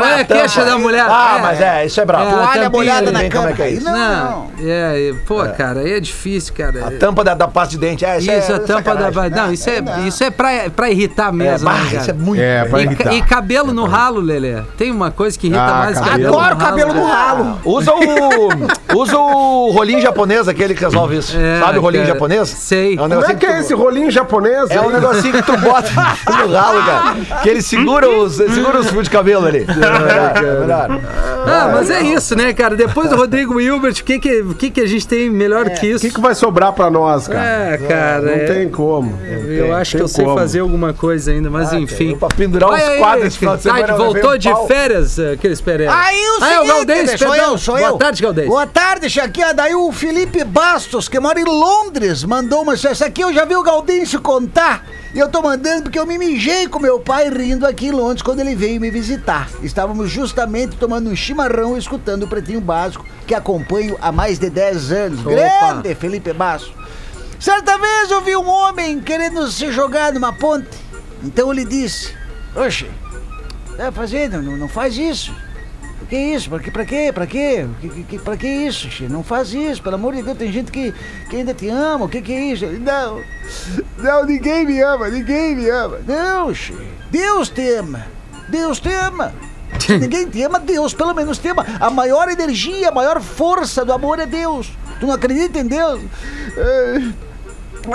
Olha 0.00 0.16
a 0.16 0.24
queixa 0.24 0.64
da 0.64 0.78
mulher. 0.78 1.04
Ah, 1.08 1.38
mas 1.42 1.60
é, 1.60 1.86
isso 1.86 2.00
é 2.00 2.04
brabo. 2.04 2.24
É, 2.26 2.30
Toalha 2.30 2.46
tampinha 2.46 2.70
molhada 2.70 3.02
ele 3.02 3.10
na 3.12 3.18
vem, 3.20 3.30
como 3.30 3.42
cama. 3.48 3.56
é 3.58 3.62
é 3.62 3.70
isso? 3.70 3.84
Não, 3.84 3.92
Não, 3.92 4.24
não. 4.30 4.50
é, 4.68 5.08
é, 5.10 5.14
pô, 5.26 5.36
cara, 5.56 5.80
aí 5.80 5.92
é 5.92 6.00
difícil, 6.00 6.54
cara. 6.54 6.86
A 6.86 6.90
tampa 6.92 7.24
da, 7.24 7.34
da 7.34 7.48
pasta 7.48 7.70
de 7.72 7.78
dente. 7.78 8.04
É, 8.04 8.18
isso, 8.18 8.30
Isso, 8.30 8.52
é 8.52 8.54
a 8.56 8.58
tampa 8.60 8.94
da. 8.94 9.10
Não, 9.30 9.52
isso 9.52 9.68
é, 9.70 9.82
isso 10.06 10.24
é 10.24 10.30
pra, 10.30 10.50
pra 10.74 10.90
irritar 10.90 11.28
É, 11.28 11.32
mesmo. 11.32 11.64
bah, 11.68 11.74
né, 11.74 11.84
cara? 11.90 11.96
isso 12.02 12.10
é 12.10 12.14
muito. 12.14 12.40
É, 12.42 12.64
pra 12.64 12.80
E, 12.80 12.84
irritar. 12.84 13.12
e 13.14 13.22
cabelo 13.22 13.72
no 13.72 13.84
ralo, 13.84 14.20
Lelê. 14.20 14.62
Tem 14.76 14.90
uma 14.90 15.10
coisa 15.10 15.38
que 15.38 15.46
irrita 15.46 15.62
Ah, 15.62 15.74
mais 15.78 15.98
cabelo. 15.98 16.12
cabelo. 16.12 16.38
Adoro 16.38 16.56
cabelo 16.56 16.94
no 16.94 17.06
né? 17.06 17.12
ralo. 17.12 17.58
Usa 17.64 17.92
o. 17.92 18.98
Usa 18.98 19.16
o 19.18 19.70
rolinho 19.70 20.00
japonês, 20.00 20.46
aquele 20.48 20.74
que 20.74 20.84
resolve 20.84 21.16
isso. 21.18 21.36
É, 21.36 21.60
Sabe 21.60 21.78
o 21.78 21.80
rolinho 21.82 22.04
japonês? 22.06 22.48
sei. 22.48 22.94
É 22.94 22.96
Como 22.96 23.24
é 23.24 23.34
que 23.34 23.46
é 23.46 23.60
esse 23.60 23.74
rolinho 23.74 24.10
japonês? 24.10 24.70
É 24.70 24.80
um 24.80 24.90
negocinho 24.90 25.32
que 25.34 25.42
tu 25.42 25.56
bota 25.56 25.88
no 26.28 26.52
ralo, 26.52 26.82
cara. 26.84 27.40
Que 27.42 27.48
ele 27.48 27.62
segura 27.62 28.08
os, 28.08 28.34
segura 28.34 28.80
os 28.80 28.90
fios 28.90 29.04
de 29.04 29.10
cabelo 29.10 29.46
ali. 29.46 29.64
É 29.86 30.60
melhor, 30.60 30.90
é. 30.90 31.22
Ah, 31.44 31.70
mas 31.72 31.90
é 31.90 32.00
isso, 32.02 32.36
né, 32.36 32.52
cara? 32.52 32.76
Depois 32.76 33.10
do 33.10 33.16
Rodrigo 33.16 33.60
Hilbert, 33.60 33.94
o 34.00 34.04
que, 34.04 34.18
que, 34.18 34.40
o 34.42 34.54
que, 34.54 34.70
que 34.70 34.80
a 34.80 34.86
gente 34.86 35.06
tem 35.08 35.28
melhor 35.28 35.68
que 35.70 35.86
O 35.86 35.90
isso? 35.96 36.06
que, 36.06 36.12
que 36.14 36.20
vai 36.20 36.34
sobrar 36.34 36.72
pra 36.72 36.88
nós, 36.90 37.26
cara? 37.26 37.44
É, 37.44 37.78
cara. 37.78 38.20
Não 38.22 38.32
é- 38.32 38.38
tem 38.46 38.68
como. 38.68 39.18
Eu 39.48 39.74
acho 39.74 39.92
que 39.92 39.96
tem 39.98 40.04
eu 40.04 40.08
sei 40.08 40.24
como. 40.24 40.36
fazer 40.36 40.60
alguma 40.60 40.92
coisa 40.94 41.32
ainda, 41.32 41.50
mas 41.50 41.72
enfim. 41.72 42.16
Pra 42.16 42.28
pendurar 42.28 42.72
aí, 42.72 42.98
quadros 42.98 43.26
esse 43.26 43.38
final 43.38 43.56
de 43.56 43.62
semana. 43.64 43.96
voltou 43.96 44.38
de 44.38 44.48
pau. 44.50 44.66
férias, 44.66 45.18
aqueles 45.18 45.60
Pereira. 45.60 45.92
Aí 45.94 46.16
o 46.16 46.44
Ah, 46.44 46.52
é 46.52 46.60
o 46.60 46.62
seguinte, 46.62 46.68
Galdês, 46.74 47.10
né, 47.10 47.16
sou 47.16 47.30
perdão. 47.30 47.50
eu, 47.52 47.58
sou 47.58 47.76
Boa 47.76 47.88
eu. 47.88 47.96
tarde, 47.96 48.22
Galdês. 48.22 48.48
Boa 48.48 48.66
tarde, 48.66 49.20
aqui, 49.20 49.42
ó, 49.44 49.52
daí 49.52 49.74
o 49.74 49.90
Felipe 49.92 50.44
Bastos, 50.44 51.08
que 51.08 51.18
mora 51.20 51.40
em 51.40 51.44
Londres, 51.44 52.24
mandou 52.24 52.62
uma... 52.62 52.74
Essa 52.74 53.06
aqui 53.06 53.22
eu 53.22 53.32
já 53.32 53.44
vi 53.44 53.56
o 53.56 53.62
Gaudêncio 53.62 54.20
contar, 54.20 54.84
e 55.14 55.18
eu 55.18 55.28
tô 55.28 55.42
mandando 55.42 55.82
porque 55.82 55.98
eu 55.98 56.06
me 56.06 56.16
mijei 56.16 56.66
com 56.66 56.78
meu 56.78 56.98
pai 56.98 57.28
rindo 57.28 57.66
aqui 57.66 57.88
em 57.88 57.90
Londres 57.90 58.22
quando 58.22 58.40
ele 58.40 58.54
veio 58.54 58.80
me 58.80 58.90
visitar. 58.90 59.50
Estávamos 59.62 60.10
justamente 60.10 60.76
tomando 60.76 61.10
um 61.10 61.14
chimarrão 61.16 61.76
e 61.76 61.78
escutando 61.78 62.22
o 62.22 62.28
Pretinho 62.28 62.60
Básico, 62.62 63.04
que 63.26 63.34
acompanho 63.34 63.98
há 64.00 64.10
mais 64.10 64.38
de 64.38 64.48
10 64.48 64.92
anos. 64.92 65.20
Opa. 65.20 65.30
Grande 65.30 65.94
Felipe 65.94 66.32
Bastos. 66.32 66.72
Certa 67.38 67.76
vez 67.76 68.10
eu 68.10 68.22
vi 68.22 68.36
um 68.36 68.48
homem 68.48 69.00
querendo 69.00 69.50
se 69.50 69.70
jogar 69.70 70.12
numa 70.12 70.32
ponte. 70.32 70.68
Então 71.22 71.52
ele 71.52 71.64
disse: 71.64 72.14
Oxe, 72.56 72.90
tá 73.76 73.92
fazendo? 73.92 74.40
Não, 74.40 74.56
não 74.56 74.68
faz 74.68 74.96
isso. 74.96 75.34
Que 76.12 76.18
isso? 76.18 76.50
Pra, 76.50 76.58
que, 76.58 76.70
pra 76.70 76.84
quê? 76.84 77.10
Pra 77.10 77.26
quê? 77.26 77.66
Que, 77.80 77.88
que, 77.88 78.02
que- 78.04 78.18
pra 78.18 78.36
que 78.36 78.46
isso, 78.46 78.90
che? 78.90 79.08
Não 79.08 79.24
faz 79.24 79.54
isso, 79.54 79.82
pelo 79.82 79.94
amor 79.94 80.14
de 80.14 80.22
Deus, 80.22 80.36
tem 80.36 80.52
gente 80.52 80.70
que, 80.70 80.92
que 81.30 81.36
ainda 81.36 81.54
te 81.54 81.70
ama. 81.70 82.04
O 82.04 82.08
que, 82.10 82.20
que 82.20 82.34
é 82.34 82.40
isso? 82.52 82.66
Não, 82.66 83.22
não, 83.96 84.26
ninguém 84.26 84.66
me 84.66 84.78
ama, 84.82 85.08
ninguém 85.08 85.56
me 85.56 85.70
ama. 85.70 86.00
Não, 86.06 86.54
che. 86.54 86.74
Deus 87.10 87.48
te 87.48 87.66
ama. 87.76 88.04
Deus 88.46 88.78
te 88.78 88.92
ama. 88.92 89.32
Se 89.80 89.96
ninguém 89.96 90.28
te 90.28 90.42
ama, 90.42 90.60
Deus 90.60 90.92
pelo 90.92 91.14
menos 91.14 91.38
te 91.38 91.48
ama. 91.48 91.64
A 91.80 91.88
maior 91.88 92.28
energia, 92.28 92.90
a 92.90 92.92
maior 92.92 93.18
força 93.22 93.82
do 93.82 93.94
amor 93.94 94.18
é 94.18 94.26
Deus. 94.26 94.70
Tu 95.00 95.06
não 95.06 95.14
acredita 95.14 95.60
em 95.60 95.66
Deus? 95.66 95.98
É, 96.58 97.00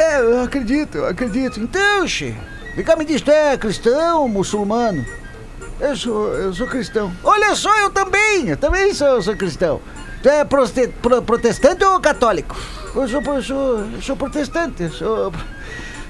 é, 0.01 0.19
eu 0.21 0.41
acredito, 0.41 0.97
eu 0.97 1.05
acredito. 1.07 1.59
Então, 1.59 2.07
che, 2.07 2.35
vem 2.75 2.83
cá 2.83 2.95
me 2.95 3.05
diz, 3.05 3.21
tu 3.21 3.29
é 3.29 3.55
cristão, 3.59 4.27
muçulmano? 4.27 5.05
Eu 5.79 5.95
sou, 5.95 6.33
eu 6.33 6.53
sou 6.53 6.67
cristão. 6.67 7.11
Olha 7.23 7.55
só, 7.55 7.75
eu 7.79 7.89
também, 7.91 8.47
eu 8.49 8.57
também 8.57 8.93
sou, 8.93 9.21
sou 9.21 9.35
cristão. 9.35 9.79
Tu 10.23 10.29
é 10.29 10.43
proste- 10.43 10.87
pro- 11.01 11.21
protestante 11.21 11.83
ou 11.83 11.99
católico? 11.99 12.55
Eu 12.95 13.07
sou, 13.07 13.21
eu 13.21 13.41
sou, 13.43 13.79
eu 13.93 14.01
sou 14.01 14.15
protestante, 14.17 14.83
eu 14.83 14.89
sou, 14.91 15.33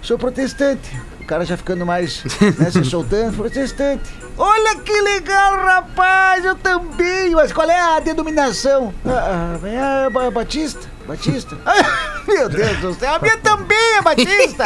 sou 0.01 0.17
protestante. 0.17 0.89
O 1.19 1.25
cara 1.27 1.43
já 1.43 1.57
ficando 1.57 1.85
mais, 1.85 2.23
né, 2.57 2.71
se 2.71 2.83
soltando, 2.89 3.35
protestante. 3.35 4.09
Olha 4.37 4.77
que 4.77 5.01
legal, 5.01 5.57
rapaz, 5.57 6.45
eu 6.45 6.55
também. 6.55 7.31
Mas 7.31 7.51
qual 7.51 7.69
é 7.69 7.77
a 7.97 7.99
denominação? 7.99 8.93
Ah, 9.05 9.57
ah, 9.61 10.05
é 10.05 10.09
ba- 10.09 10.31
Batista, 10.31 10.87
Batista. 11.05 11.57
Ai, 11.65 11.83
meu 12.27 12.49
Deus 12.49 12.77
do 12.77 12.93
céu, 12.93 13.15
a 13.15 13.19
minha 13.19 13.37
também 13.37 13.93
é 13.97 14.01
Batista. 14.01 14.65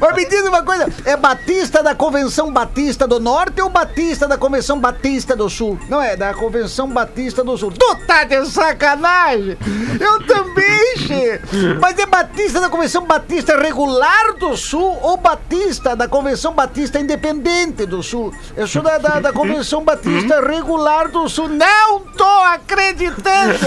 Mas 0.00 0.16
me 0.16 0.24
diz 0.24 0.42
uma 0.42 0.62
coisa, 0.62 0.88
é 1.04 1.16
Batista 1.16 1.82
da 1.82 1.94
Convenção 1.94 2.52
Batista 2.52 3.06
do 3.06 3.18
Norte 3.18 3.60
ou 3.60 3.68
Batista 3.68 4.28
da 4.28 4.38
Convenção 4.38 4.78
Batista 4.78 5.34
do 5.34 5.50
Sul? 5.50 5.78
Não 5.88 6.00
é, 6.00 6.16
da 6.16 6.32
Convenção 6.32 6.88
Batista 6.88 7.42
do 7.42 7.56
Sul. 7.56 7.72
Tu 7.72 7.96
tá 8.06 8.24
de 8.24 8.46
sacanagem? 8.46 9.58
Eu 10.00 10.26
também, 10.26 10.96
che. 10.96 11.40
Mas 11.80 11.98
é 11.98 12.06
Batista 12.06 12.60
da 12.60 12.68
Convenção 12.68 13.04
Batista 13.04 13.56
Regular 13.56 14.34
do 14.38 14.56
Sul 14.56 14.98
ou 15.02 15.16
Batista 15.16 15.96
da 15.96 16.06
Convenção 16.06 16.52
Batista 16.52 16.98
Independente 16.98 17.86
do 17.86 18.02
Sul? 18.02 18.32
Eu 18.56 18.66
sou 18.66 18.82
da, 18.82 18.98
da, 18.98 19.20
da 19.20 19.32
Convenção 19.32 19.82
Batista 19.82 20.40
Regular 20.40 21.08
do 21.08 21.28
Sul. 21.28 21.48
Não 21.48 22.00
tô 22.00 22.24
acreditando! 22.24 23.58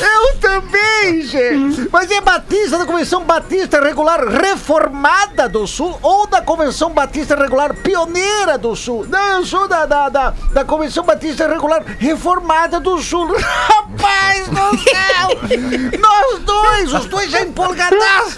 Eu 0.00 0.38
também, 0.38 1.22
che. 1.22 1.88
Mas 1.90 2.10
é 2.10 2.21
Batista 2.22 2.78
da 2.78 2.86
Convenção 2.86 3.24
Batista 3.24 3.80
Regular 3.80 4.26
Reformada 4.28 5.48
do 5.48 5.66
Sul 5.66 5.98
ou 6.02 6.26
da 6.26 6.40
Convenção 6.40 6.90
Batista 6.90 7.34
Regular 7.34 7.74
Pioneira 7.74 8.56
do 8.56 8.76
Sul? 8.76 9.04
Não, 9.08 9.38
eu 9.38 9.46
sou 9.46 9.66
da, 9.66 9.84
da, 9.84 10.08
da, 10.08 10.30
da 10.52 10.64
Convenção 10.64 11.04
Batista 11.04 11.48
Regular 11.48 11.82
Reformada 11.98 12.78
do 12.78 12.98
Sul. 13.02 13.28
Rapaz 13.36 14.48
do 14.48 14.78
céu! 14.78 15.98
Nós 16.00 16.38
dois, 16.40 16.94
os 16.94 17.06
dois 17.06 17.30
já 17.30 17.42
empolgadaços! 17.42 18.36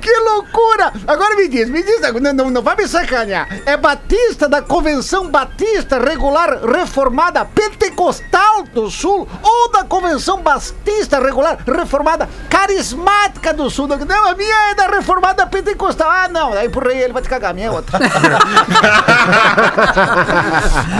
Que 0.00 0.16
loucura! 0.20 0.92
Agora 1.06 1.34
me 1.34 1.48
diz, 1.48 1.68
me 1.68 1.82
diz, 1.82 2.00
não, 2.20 2.32
não, 2.32 2.50
não 2.50 2.62
vai 2.62 2.76
me 2.76 2.86
sacanear. 2.86 3.48
É 3.66 3.76
Batista 3.76 4.48
da 4.48 4.62
Convenção 4.62 5.28
Batista 5.28 5.98
Regular 5.98 6.64
Reformada 6.64 7.44
Pentecostal 7.44 8.62
do 8.72 8.90
Sul 8.90 9.28
ou 9.42 9.72
da 9.72 9.84
Convenção 9.84 10.40
Batista 10.40 11.18
Regular 11.18 11.58
Reformada 11.66 12.28
Carismática 12.48 13.23
do 13.56 13.70
Sul? 13.70 13.86
Não, 13.86 14.28
a 14.28 14.34
minha 14.34 14.70
é 14.70 14.74
da 14.74 14.86
Reformada 14.88 15.46
Pentecostal. 15.46 16.08
Ah, 16.10 16.28
não, 16.28 16.52
aí 16.52 16.66
empurrei 16.66 16.98
ele, 17.02 17.12
vai 17.12 17.22
te 17.22 17.28
cagar, 17.28 17.50
a 17.50 17.54
minha 17.54 17.68
é 17.68 17.70
outra. 17.70 17.98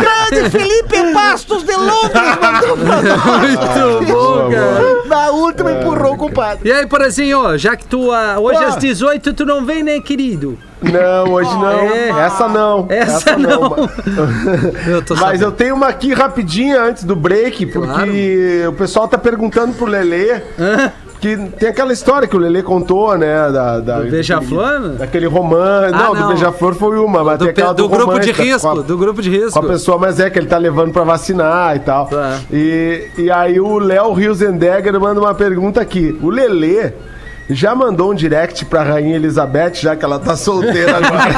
Grande 0.00 0.50
Felipe 0.50 1.12
Bastos 1.12 1.64
de 1.64 1.74
Londres 1.74 2.22
mandou 2.40 2.76
pra 2.76 3.02
nós. 3.02 3.24
Muito 3.40 4.12
bom, 4.12 4.50
cara. 4.50 5.04
Na 5.06 5.30
última 5.30 5.72
empurrou 5.72 6.14
o 6.14 6.16
compadre. 6.16 6.68
E 6.68 6.72
aí, 6.72 6.86
Porazinho, 6.86 7.56
já 7.58 7.76
que 7.76 7.86
tu, 7.86 8.12
ah, 8.12 8.38
hoje 8.38 8.60
Pô. 8.60 8.66
às 8.66 8.76
18 8.76 9.34
tu 9.34 9.44
não 9.44 9.64
vem, 9.64 9.82
né, 9.82 10.00
querido? 10.00 10.58
Não, 10.82 11.32
hoje 11.32 11.50
não. 11.54 11.70
É. 11.70 12.08
Essa 12.26 12.48
não. 12.48 12.86
Essa 12.90 13.36
não. 13.36 13.88
Eu 14.86 15.02
tô 15.02 15.14
Mas 15.14 15.22
sabendo. 15.22 15.44
eu 15.44 15.52
tenho 15.52 15.74
uma 15.74 15.88
aqui 15.88 16.12
rapidinha 16.12 16.82
antes 16.82 17.04
do 17.04 17.16
break, 17.16 17.66
porque 17.66 18.64
o 18.68 18.72
pessoal 18.72 19.08
tá 19.08 19.16
perguntando 19.16 19.72
pro 19.74 19.86
Lelê. 19.86 20.42
Que 21.24 21.38
tem 21.58 21.70
aquela 21.70 21.90
história 21.90 22.28
que 22.28 22.36
o 22.36 22.38
Lelê 22.38 22.62
contou, 22.62 23.16
né? 23.16 23.50
Da, 23.50 23.80
da, 23.80 24.00
Do 24.02 24.10
Beija-Flor? 24.10 24.90
Daquele 24.98 25.26
romance. 25.26 25.94
Ah, 25.94 25.98
não, 26.02 26.14
não. 26.14 26.22
do 26.22 26.28
Beija-Flor 26.28 26.74
foi 26.74 26.98
uma, 26.98 27.24
mas 27.24 27.38
Do, 27.38 27.44
tem 27.46 27.50
aquela 27.52 27.72
do 27.72 27.88
grupo 27.88 28.18
de 28.20 28.30
romance, 28.30 28.42
risco, 28.52 28.68
a- 28.68 28.74
do 28.82 28.98
grupo 28.98 29.22
de 29.22 29.30
risco. 29.30 29.58
com 29.58 29.64
a 29.64 29.68
pessoa, 29.70 29.96
mas 29.96 30.20
é 30.20 30.28
que 30.28 30.38
ele 30.38 30.46
tá 30.48 30.58
levando 30.58 30.92
pra 30.92 31.02
vacinar 31.02 31.74
e 31.76 31.78
tal. 31.78 32.06
Tá. 32.08 32.40
E, 32.52 33.08
e 33.16 33.30
aí 33.30 33.58
o 33.58 33.78
Léo 33.78 34.12
Riosendegger 34.12 35.00
manda 35.00 35.18
uma 35.18 35.34
pergunta 35.34 35.80
aqui. 35.80 36.18
O 36.22 36.28
Lelê 36.28 36.92
Já 37.50 37.74
mandou 37.74 38.10
um 38.12 38.14
direct 38.14 38.64
pra 38.64 38.82
Rainha 38.82 39.16
Elizabeth, 39.16 39.74
já 39.74 39.94
que 39.94 40.04
ela 40.04 40.18
tá 40.18 40.34
solteira 40.36 40.96
agora. 40.96 41.34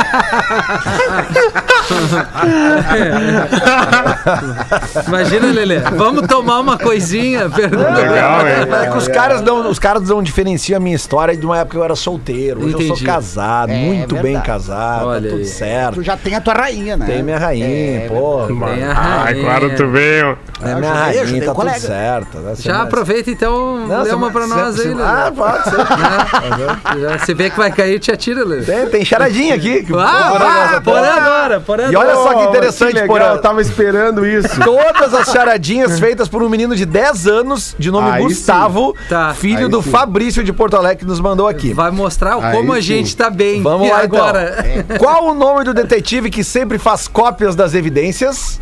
Imagina, 5.06 5.46
Lelê. 5.52 5.78
Vamos 5.80 6.26
tomar 6.26 6.60
uma 6.60 6.78
coisinha. 6.78 7.48
Pergunta. 7.50 7.90
Legal, 7.90 8.40
hein? 8.46 8.54
É 8.84 8.90
que 8.90 8.96
os 8.98 9.08
caras 9.08 9.40
não, 9.42 9.68
os 9.70 9.78
caras 9.78 10.08
não 10.08 10.22
diferenciam 10.22 10.76
a 10.76 10.80
minha 10.80 10.96
história 10.96 11.36
de 11.36 11.44
uma 11.44 11.56
época 11.58 11.72
que 11.72 11.76
eu 11.76 11.84
era 11.84 11.94
solteiro. 11.96 12.60
Hoje 12.60 12.72
eu 12.74 12.80
Entendi. 12.80 12.98
sou 12.98 13.06
casado, 13.06 13.70
É, 13.72 13.76
muito 13.78 14.14
bem 14.14 14.22
verdade. 14.22 14.46
casado, 14.46 15.06
Olha 15.06 15.22
tá 15.22 15.28
tudo 15.28 15.38
aí. 15.40 15.44
certo. 15.46 15.94
Tu 15.96 16.02
já 16.02 16.16
tem 16.16 16.34
a 16.34 16.40
tua 16.40 16.54
rainha, 16.54 16.96
né? 16.96 17.06
Tem 17.06 17.22
minha 17.22 17.38
rainha, 17.38 17.66
É, 17.66 18.08
pô. 18.08 18.46
Tem 18.46 18.84
a 18.84 18.92
Ah, 18.92 19.34
claro, 19.34 19.74
tu 19.76 19.88
veio. 19.88 20.38
É 20.62 20.74
minha 20.74 20.92
rainha, 20.92 21.44
tá 21.44 21.54
tudo 21.54 21.70
certo. 21.78 22.38
né? 22.38 22.54
Já 22.58 22.82
aproveita 22.82 23.30
então, 23.30 23.86
Não, 23.86 24.02
lê 24.02 24.12
uma 24.12 24.30
pra 24.30 24.46
nós 24.46 24.74
se- 24.76 24.82
aí, 24.82 24.88
Lelê. 24.88 25.02
Ah, 25.02 25.32
pode 25.34 25.64
ser. 25.64 25.76
Né? 25.96 27.18
Se 27.24 27.34
vê 27.34 27.50
que 27.50 27.56
vai 27.56 27.70
cair, 27.70 27.98
te 27.98 28.10
atira, 28.12 28.44
Lelê. 28.44 28.62
Tem, 28.64 28.86
tem 28.86 29.04
charadinha 29.04 29.54
aqui. 29.54 29.82
que- 29.84 29.92
Ah, 29.94 30.80
porém 30.84 31.08
agora, 31.08 31.60
porém 31.60 31.90
E 31.90 31.96
olha 31.96 32.12
agora. 32.12 32.28
só 32.30 32.34
que 32.38 32.44
interessante, 32.48 32.94
legal, 32.94 33.08
Porã. 33.08 33.26
Eu 33.34 33.40
tava 33.40 33.60
esperando 33.60 34.26
isso. 34.26 34.60
Todas 34.60 35.14
as 35.14 35.28
charadinhas 35.30 35.98
feitas 35.98 36.28
por 36.28 36.42
um 36.42 36.48
menino 36.48 36.74
de 36.76 36.84
10 36.84 37.26
anos, 37.26 37.74
de 37.78 37.90
nome 37.90 38.10
Aí 38.10 38.22
Gustavo, 38.22 38.94
Tá. 39.08 39.34
filho 39.34 39.64
Aí 39.64 39.68
do 39.68 39.82
sim. 39.82 39.90
Fabrício 39.90 40.42
de 40.44 40.52
Porto 40.52 40.76
Alegre, 40.76 40.98
que 40.98 41.04
nos 41.04 41.20
mandou 41.20 41.48
aqui. 41.48 41.72
Vai 41.72 41.90
mostrar 41.90 42.36
Aí 42.36 42.56
como 42.56 42.72
a 42.72 42.76
sim. 42.76 42.82
gente 42.82 43.16
tá 43.16 43.30
bem. 43.30 43.62
Vamos 43.62 43.86
E 43.88 43.90
lá, 43.90 44.04
então. 44.04 44.18
agora. 44.18 44.56
Qual 44.98 45.26
o 45.30 45.34
nome 45.34 45.64
do 45.64 45.72
detetive 45.74 46.30
que 46.30 46.42
sempre 46.44 46.78
faz 46.78 47.08
cópias 47.08 47.54
das 47.54 47.74
evidências? 47.74 48.60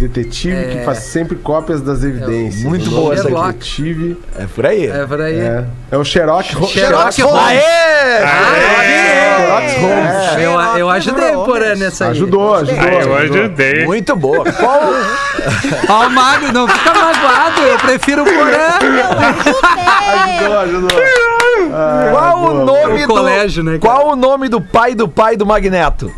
Detetive 0.00 0.56
É. 0.56 0.64
que 0.78 0.84
faz 0.84 0.98
sempre 1.00 1.36
cópias 1.36 1.82
das 1.82 2.02
evidências. 2.02 2.64
muito 2.64 2.88
O 2.88 2.94
boa 2.94 3.14
essa 3.14 3.28
aqui. 3.28 3.34
Detetive. 3.34 4.16
É 4.38 4.46
por 4.46 4.64
aí. 4.66 4.86
É 4.86 5.06
por 5.06 5.20
aí. 5.20 5.38
É, 5.38 5.64
é 5.92 5.96
o 5.98 6.04
Sherlock 6.04 6.54
Holmes. 6.54 6.70
Sherlock 6.72 7.20
Holmes. 7.22 7.42
Aê! 7.42 8.24
Holmes. 9.80 10.10
É, 10.38 10.46
eu, 10.46 10.60
eu 10.78 10.90
ajudei 10.90 11.34
o 11.36 11.44
Porã 11.44 11.74
nessa 11.74 12.06
aí. 12.06 12.10
Ajudou, 12.12 12.54
ajudou. 12.54 12.76
Eu 12.84 13.16
ajudou. 13.16 13.40
ajudei. 13.42 13.84
Muito 13.84 14.16
boa. 14.16 14.44
Qual, 14.52 14.80
Ó, 15.88 16.06
o 16.06 16.10
Magro, 16.10 16.52
não 16.52 16.66
fica 16.68 16.92
magoado, 16.94 17.60
eu 17.62 17.78
prefiro 17.78 18.22
o 18.22 18.24
Porã. 18.24 18.68
Ajudou, 20.38 20.58
ajudou. 20.58 21.00
qual 22.10 22.42
o 22.44 22.64
nome 22.64 23.04
O 23.04 23.06
do 23.08 23.14
colégio, 23.14 23.62
né? 23.62 23.78
Qual 23.78 24.08
o 24.12 24.16
nome 24.16 24.48
do 24.48 24.60
pai 24.60 24.94
do 24.94 25.08
pai 25.08 25.36
do 25.36 25.46
Magneto? 25.46 26.10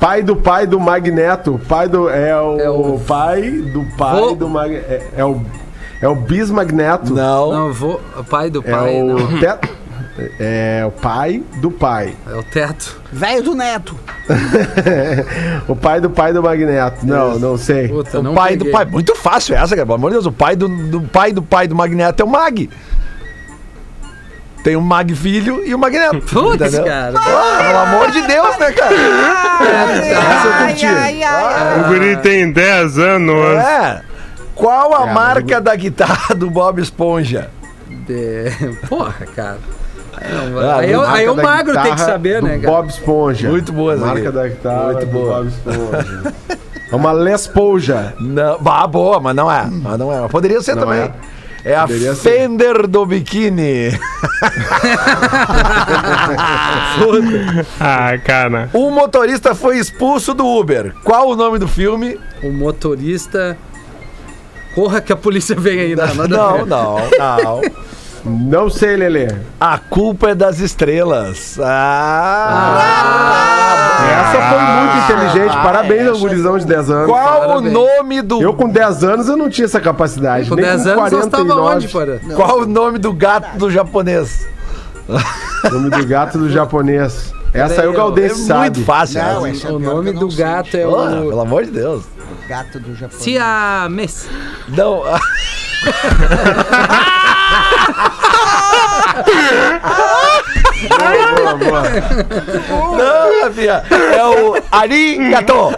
Pai 0.00 0.22
do 0.22 0.34
pai 0.34 0.66
do 0.66 0.80
Magneto. 0.80 1.60
Pai 1.68 1.86
do. 1.88 2.08
É 2.08 2.34
o, 2.40 2.58
É 2.58 2.70
o- 2.70 2.98
pai 3.06 3.42
do 3.50 3.84
pai 3.98 4.18
Vô- 4.20 4.34
do 4.34 4.48
Magneto. 4.48 4.86
É, 4.90 5.02
é 5.18 5.24
o. 5.24 5.40
É 6.00 6.08
o 6.08 6.14
Bismagneto. 6.14 7.12
Não. 7.12 7.52
Não, 7.52 7.72
vou. 7.72 8.00
O 8.18 8.24
pai 8.24 8.48
do 8.48 8.60
É 8.66 8.70
pai, 8.70 9.02
não. 9.02 9.16
o. 9.16 9.38
Teto. 9.38 9.68
É 10.38 10.82
o 10.86 10.90
pai 10.90 11.42
do 11.60 11.70
pai. 11.70 12.14
É 12.30 12.34
o 12.36 12.42
teto. 12.42 13.00
Velho 13.12 13.42
do 13.42 13.54
neto. 13.54 13.94
o 15.68 15.76
pai 15.76 16.00
do 16.00 16.10
pai 16.10 16.32
do 16.32 16.42
Magneto. 16.42 17.06
Não, 17.06 17.38
não 17.38 17.56
sei. 17.56 17.88
Puta, 17.88 18.18
O 18.18 18.22
não 18.22 18.34
pai 18.34 18.52
peguei. 18.56 18.70
do 18.72 18.72
pai. 18.76 18.84
Muito 18.86 19.14
fácil 19.14 19.54
essa, 19.54 19.74
cara. 19.74 19.86
Pelo 19.86 19.94
amor 19.96 20.08
de 20.10 20.14
Deus. 20.16 20.26
O 20.26 20.32
pai 20.32 20.56
do, 20.56 20.68
do 20.68 21.00
pai 21.02 21.32
do 21.32 21.42
pai 21.42 21.66
do 21.68 21.74
Magneto 21.74 22.22
é 22.22 22.24
o 22.24 22.28
Mag. 22.28 22.68
Tem 24.62 24.76
o 24.76 24.80
Mag 24.80 25.14
filho 25.14 25.62
e 25.64 25.74
o 25.74 25.78
Magneto. 25.78 26.20
Putz, 26.32 26.60
entendeu? 26.60 26.84
cara. 26.84 27.12
Ah, 27.16 27.58
pelo 27.64 27.78
amor 27.78 28.10
de 28.10 28.22
Deus, 28.26 28.58
né, 28.58 28.72
cara? 28.72 28.94
Essa 28.94 30.46
eu 30.46 30.66
curti. 30.66 30.86
O 31.80 31.88
guri 31.88 32.16
tem 32.18 32.50
10 32.52 32.98
anos. 32.98 33.56
É. 33.56 34.02
Qual 34.54 34.94
a 34.94 35.08
É, 35.08 35.14
marca 35.14 35.60
da 35.60 35.74
guitarra 35.74 36.34
do 36.34 36.50
Bob 36.50 36.80
Esponja? 36.82 37.50
De- 37.88 38.50
Porra, 38.88 39.14
cara. 39.34 39.58
Aí, 40.16 40.32
não- 40.34 40.58
Ah, 40.60 40.76
aí, 40.80 40.92
eu- 40.92 41.00
Marca 41.00 41.14
aí 41.16 41.28
o 41.30 41.34
da 41.34 41.42
magro 41.42 41.82
tem 41.82 41.94
que 41.94 42.00
saber, 42.00 42.42
né, 42.42 42.58
cara? 42.58 42.70
Bob 42.74 42.88
Esponja. 42.90 43.48
Muito 43.48 43.72
boa 43.72 43.96
Marca 43.96 44.30
da 44.30 44.46
guitarra 44.48 44.84
Muito 44.92 45.06
do 45.06 45.12
boa. 45.12 45.36
Bob 45.36 45.48
Esponja. 45.48 46.32
É 46.92 46.96
uma 46.96 47.12
Les 47.12 47.46
Polja. 47.46 48.14
Não, 48.20 48.58
bah, 48.60 48.86
boa, 48.86 49.20
mas 49.20 49.34
não 49.34 49.50
é. 49.50 49.64
Mas 49.70 49.96
não 49.98 50.12
é. 50.12 50.28
Poderia 50.28 50.60
ser 50.60 50.74
Não 50.74 50.82
também. 50.82 51.00
é? 51.02 51.12
É, 51.64 51.74
a 51.76 51.82
Poderia 51.82 52.14
ser. 52.14 52.30
Fender 52.30 52.86
do 52.86 53.06
biquíni. 53.06 53.90
Ah, 57.78 58.18
cara. 58.18 58.68
O 58.72 58.90
motorista 58.90 59.54
foi 59.54 59.78
expulso 59.78 60.34
do 60.34 60.46
Uber. 60.46 60.94
Qual 61.04 61.28
o 61.30 61.36
nome 61.36 61.58
do 61.58 61.66
filme? 61.68 62.18
O 62.42 62.50
motorista. 62.50 63.56
Corra 64.74 65.00
que 65.00 65.12
a 65.12 65.16
polícia 65.16 65.56
vem 65.56 65.80
aí, 65.80 65.96
né? 65.96 66.04
Não, 66.14 66.58
ver. 66.58 66.66
não, 66.66 66.96
não. 67.18 67.62
Não 68.24 68.68
sei, 68.68 68.96
Lelê. 68.96 69.28
A 69.58 69.78
culpa 69.78 70.30
é 70.30 70.34
das 70.34 70.58
estrelas. 70.60 71.58
Ah! 71.62 72.78
Essa 74.10 74.40
foi 74.50 74.60
muito 74.60 74.96
inteligente. 75.04 75.52
Parabéns 75.62 76.08
ao 76.08 76.18
gurizão 76.18 76.58
de 76.58 76.66
10 76.66 76.90
anos. 76.90 77.06
Qual 77.08 77.40
Parabéns. 77.40 77.60
o 77.60 77.70
nome 77.70 78.22
do 78.22 78.42
Eu 78.42 78.52
com 78.54 78.68
10 78.68 79.04
anos 79.04 79.28
eu 79.28 79.36
não 79.36 79.48
tinha 79.48 79.64
essa 79.64 79.80
capacidade. 79.80 80.48
Com 80.48 80.54
nem 80.54 80.64
10 80.64 80.82
com 80.82 80.88
anos 80.90 81.12
nós 81.12 81.26
tava 81.26 81.44
49. 81.46 81.76
onde, 81.76 81.88
Porã? 81.88 82.18
Qual 82.36 82.60
o 82.60 82.66
nome 82.66 82.98
do 82.98 83.12
gato 83.12 83.56
do 83.58 83.70
japonês? 83.70 84.46
Nome 85.70 85.90
do 85.90 86.06
gato 86.06 86.38
do 86.38 86.48
japonês. 86.50 87.32
Essa 87.52 87.82
aí 87.82 87.88
o 87.88 87.92
Galdês 87.92 88.32
É 88.32 88.34
sabe. 88.36 88.60
muito 88.60 88.84
fácil. 88.84 89.20
Não, 89.20 89.46
é 89.46 89.50
O 89.72 89.78
nome 89.78 90.12
não 90.12 90.20
do 90.20 90.30
sei. 90.30 90.44
gato 90.44 90.76
é 90.76 90.86
o. 90.86 90.90
pelo 91.28 91.40
amor 91.40 91.64
de 91.64 91.70
Deus. 91.72 92.04
Gato 92.48 92.78
do 92.78 92.94
Japão. 92.94 93.18
Siamês. 93.18 94.28
Não. 94.68 95.02
Boa, 100.88 101.54
boa. 101.56 101.82
Não, 102.96 103.42
Rafinha. 103.42 103.82
É 103.90 104.24
o 104.24 104.56
arigato. 104.70 105.74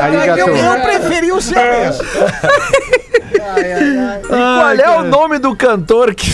Arigato. 0.00 0.38
Eu, 0.40 0.56
eu 0.56 0.80
preferi 0.80 1.32
o 1.32 1.38
ai, 3.40 3.72
ai, 3.72 3.98
ai. 3.98 4.22
Qual 4.26 4.70
é 4.70 4.98
o 4.98 5.04
nome 5.04 5.38
do 5.38 5.56
cantor 5.56 6.14
que. 6.14 6.30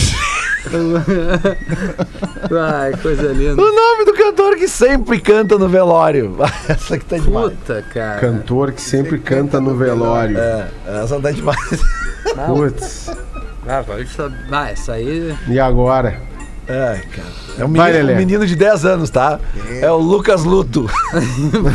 Ai, 2.51 2.93
coisa 3.01 3.31
linda. 3.31 3.61
O 3.61 3.65
nome 3.65 4.05
do 4.05 4.13
cantor 4.13 4.55
que 4.55 4.67
sempre 4.67 5.19
canta 5.19 5.57
no 5.57 5.69
velório. 5.69 6.37
Essa 6.67 6.97
que 6.97 7.05
tá 7.05 7.17
demais. 7.17 7.51
Puta, 7.51 7.83
cara. 7.93 8.19
Cantor 8.19 8.71
que 8.71 8.81
sempre 8.81 9.19
canta 9.19 9.61
no 9.61 9.75
velório. 9.75 10.37
É, 10.37 10.67
essa 11.03 11.19
tá 11.19 11.31
demais. 11.31 11.81
Putz. 12.47 13.11
Ah, 13.67 13.81
vai, 13.81 14.01
isso- 14.01 14.31
ah, 14.51 14.69
essa 14.71 14.93
aí. 14.93 15.35
E 15.47 15.59
agora? 15.59 16.19
É, 16.67 16.99
cara. 17.15 17.27
É 17.59 17.63
um 17.63 17.71
Vai, 17.71 17.91
menino, 17.91 18.07
Lelê. 18.07 18.13
um 18.13 18.17
menino 18.17 18.47
de 18.47 18.55
10 18.55 18.85
anos, 18.85 19.09
tá? 19.11 19.39
É 19.81 19.89
o 19.91 19.97
Lucas 19.97 20.43
Luto. 20.43 20.89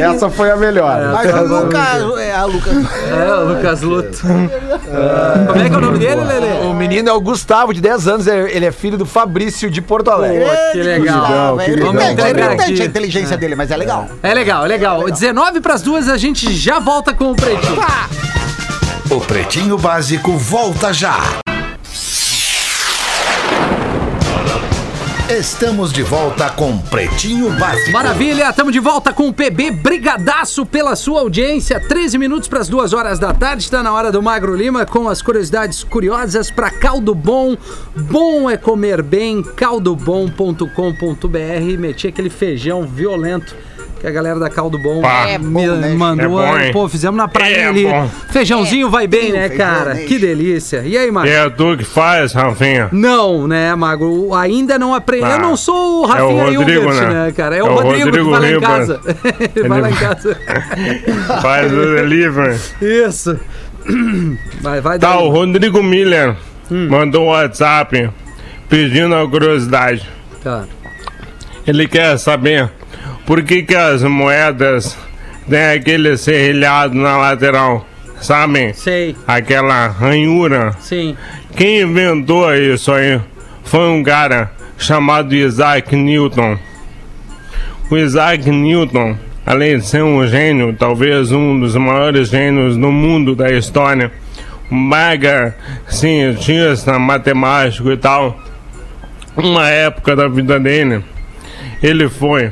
Essa 0.00 0.28
foi 0.28 0.50
a 0.50 0.56
melhor. 0.56 1.12
Mas 1.12 1.32
o 1.34 1.42
Lucas. 1.46 2.18
É, 2.20 2.34
a 2.34 2.44
Lucas. 2.44 2.76
É, 3.08 3.34
o 3.34 3.48
Lucas 3.54 3.82
Luto. 3.82 4.18
Como 4.20 5.64
é 5.64 5.68
que 5.68 5.74
é 5.74 5.78
o 5.78 5.80
nome 5.80 5.98
dele, 5.98 6.22
Lelê? 6.24 6.66
O 6.66 6.74
menino 6.74 7.08
é 7.08 7.12
o 7.12 7.20
Gustavo, 7.20 7.72
de 7.72 7.80
10 7.80 8.08
anos. 8.08 8.26
é- 8.26 8.50
Ele 8.50 8.66
é 8.66 8.72
filho 8.72 8.98
do 8.98 9.06
Fabrício 9.06 9.70
de 9.70 9.80
Porto 9.80 10.10
Alegre. 10.10 10.44
Pô, 10.44 10.72
que 10.72 10.82
legal. 10.82 11.56
que 11.58 11.70
É 11.70 11.74
legal. 11.74 11.94
irritante, 12.00 12.40
é 12.40 12.52
aqui. 12.72 12.82
a 12.82 12.84
inteligência 12.84 13.36
dele, 13.36 13.54
mas 13.54 13.70
é 13.70 13.76
legal. 13.76 14.08
É 14.22 14.34
legal, 14.34 14.64
é 14.64 14.68
legal. 14.68 15.04
19 15.10 15.60
pras 15.60 15.82
duas, 15.82 16.08
a 16.08 16.16
gente 16.16 16.52
já 16.52 16.78
volta 16.78 17.14
com 17.14 17.30
o 17.30 17.36
pretinho. 17.36 17.76
O 19.12 19.20
Pretinho 19.20 19.76
Básico 19.76 20.38
volta 20.38 20.90
já. 20.90 21.18
Estamos 25.28 25.92
de 25.92 26.02
volta 26.02 26.48
com 26.48 26.78
Pretinho 26.78 27.50
Básico. 27.58 27.92
Maravilha, 27.92 28.48
estamos 28.48 28.72
de 28.72 28.80
volta 28.80 29.12
com 29.12 29.28
o 29.28 29.32
PB. 29.32 29.70
Brigadaço 29.70 30.64
pela 30.64 30.96
sua 30.96 31.20
audiência. 31.20 31.78
13 31.78 32.16
minutos 32.16 32.48
para 32.48 32.60
as 32.60 32.70
2 32.70 32.94
horas 32.94 33.18
da 33.18 33.34
tarde. 33.34 33.64
Está 33.64 33.82
na 33.82 33.92
hora 33.92 34.10
do 34.10 34.22
Magro 34.22 34.56
Lima 34.56 34.86
com 34.86 35.06
as 35.06 35.20
curiosidades 35.20 35.84
curiosas 35.84 36.50
para 36.50 36.70
Caldo 36.70 37.14
Bom. 37.14 37.54
Bom 37.94 38.48
é 38.48 38.56
comer 38.56 39.02
bem. 39.02 39.42
caldobom.com.br. 39.42 41.78
Meti 41.78 42.08
aquele 42.08 42.30
feijão 42.30 42.86
violento 42.86 43.54
que 44.02 44.06
a 44.08 44.10
galera 44.10 44.38
da 44.40 44.50
Caldo 44.50 44.76
Bom 44.78 45.00
Pá. 45.00 45.28
É 45.28 45.38
me 45.38 45.46
bom, 45.46 45.76
né? 45.76 45.94
mandou. 45.94 46.42
É 46.42 46.46
bom, 46.52 46.58
hein? 46.58 46.72
Pô, 46.72 46.88
fizemos 46.88 47.16
na 47.16 47.28
praia 47.28 47.54
É 47.56 47.68
ali. 47.68 47.84
bom. 47.84 48.10
Feijãozinho 48.30 48.90
vai 48.90 49.06
bem, 49.06 49.26
Sim, 49.26 49.32
né, 49.32 49.48
feijão, 49.48 49.66
cara? 49.66 49.94
né? 49.94 50.02
Que 50.04 50.18
delícia. 50.18 50.82
E 50.84 50.98
aí, 50.98 51.08
Magro? 51.10 51.30
É 51.30 51.48
tu 51.48 51.76
que 51.78 51.84
faz, 51.84 52.32
Rafinha. 52.32 52.88
Não, 52.92 53.46
né, 53.46 53.72
Magro? 53.76 54.34
Ainda 54.34 54.76
não 54.78 54.92
aprendi. 54.92 55.24
Eu 55.24 55.30
Ah, 55.30 55.38
não 55.38 55.56
sou 55.56 56.00
o 56.00 56.04
é 56.04 56.06
o 56.06 56.08
Rafinha 56.36 56.58
Rodrigo, 56.58 56.70
Hilbert, 56.82 56.94
né? 57.08 57.26
né, 57.26 57.32
cara? 57.32 57.54
É, 57.54 57.58
É 57.60 57.62
o 57.62 57.66
o 57.66 57.74
Rodrigo, 57.80 58.10
que 58.10 58.20
vai 58.22 58.40
lá 58.40 58.46
em 58.48 58.50
Hilbert. 58.50 58.68
casa. 58.68 59.00
Ele 59.56 59.68
vai 59.68 59.80
lá 59.80 59.90
em 59.90 59.94
casa. 59.94 60.36
Faz 61.40 61.72
o 61.72 61.76
delivery. 61.94 62.58
Isso. 62.80 63.38
Vai, 64.62 64.80
vai 64.80 64.96
Tá, 64.98 65.14
daí. 65.16 65.24
o 65.26 65.28
Rodrigo 65.30 65.82
Miller 65.82 66.36
Hum. 66.70 66.86
mandou 66.88 67.24
um 67.24 67.28
WhatsApp 67.30 68.10
pedindo 68.68 69.14
a 69.14 69.28
curiosidade. 69.28 70.08
Tá. 70.42 70.64
Ele 71.66 71.86
quer 71.88 72.16
saber 72.18 72.70
por 73.26 73.42
que, 73.42 73.62
que 73.62 73.74
as 73.74 74.02
moedas 74.02 74.96
têm 75.48 75.76
aquele 75.78 76.16
serrilhado 76.16 76.94
na 76.94 77.16
lateral. 77.16 77.86
sabem? 78.20 78.72
Sei, 78.72 79.16
Aquela 79.26 79.88
ranhura. 79.88 80.72
sim. 80.80 81.16
Quem 81.56 81.80
inventou 81.82 82.54
isso 82.54 82.92
aí 82.92 83.20
foi 83.64 83.88
um 83.90 84.02
cara 84.02 84.50
chamado 84.78 85.34
Isaac 85.34 85.94
Newton. 85.94 86.56
O 87.90 87.96
Isaac 87.98 88.48
Newton, 88.50 89.16
além 89.44 89.78
de 89.78 89.86
ser 89.86 90.02
um 90.02 90.26
gênio, 90.26 90.74
talvez 90.78 91.30
um 91.30 91.60
dos 91.60 91.76
maiores 91.76 92.28
gênios 92.30 92.76
do 92.76 92.90
mundo 92.90 93.34
da 93.34 93.50
história, 93.50 94.10
um 94.70 94.76
mega 94.88 95.54
cientista, 95.88 96.98
matemático 96.98 97.90
e 97.92 97.96
tal, 97.98 98.40
uma 99.36 99.68
época 99.68 100.16
da 100.16 100.26
vida 100.28 100.58
dele, 100.58 101.04
ele 101.82 102.08
foi 102.08 102.50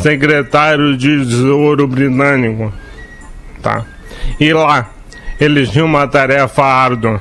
secretário 0.00 0.96
de 0.96 1.18
Tesouro 1.18 1.86
Britânico, 1.86 2.72
tá? 3.62 3.84
E 4.38 4.52
lá 4.52 4.88
ele 5.38 5.66
tinha 5.66 5.84
uma 5.84 6.06
tarefa 6.06 6.62
árdua, 6.62 7.20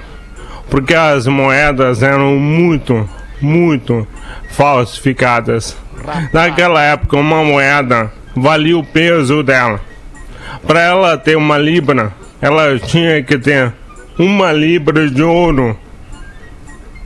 porque 0.70 0.94
as 0.94 1.28
moedas 1.28 2.04
eram 2.04 2.38
muito, 2.38 3.08
muito 3.42 4.08
falsificadas. 4.52 5.78
Naquela 6.34 6.82
época, 6.82 7.18
uma 7.18 7.44
moeda 7.44 8.12
valia 8.36 8.78
o 8.78 8.84
peso 8.84 9.44
dela. 9.44 9.80
Para 10.66 10.82
ela 10.82 11.18
ter 11.18 11.38
uma 11.38 11.58
libra, 11.58 12.14
ela 12.42 12.78
tinha 12.80 13.22
que 13.24 13.38
ter 13.38 13.74
uma 14.18 14.52
libra 14.52 15.10
de 15.10 15.24
ouro 15.24 15.78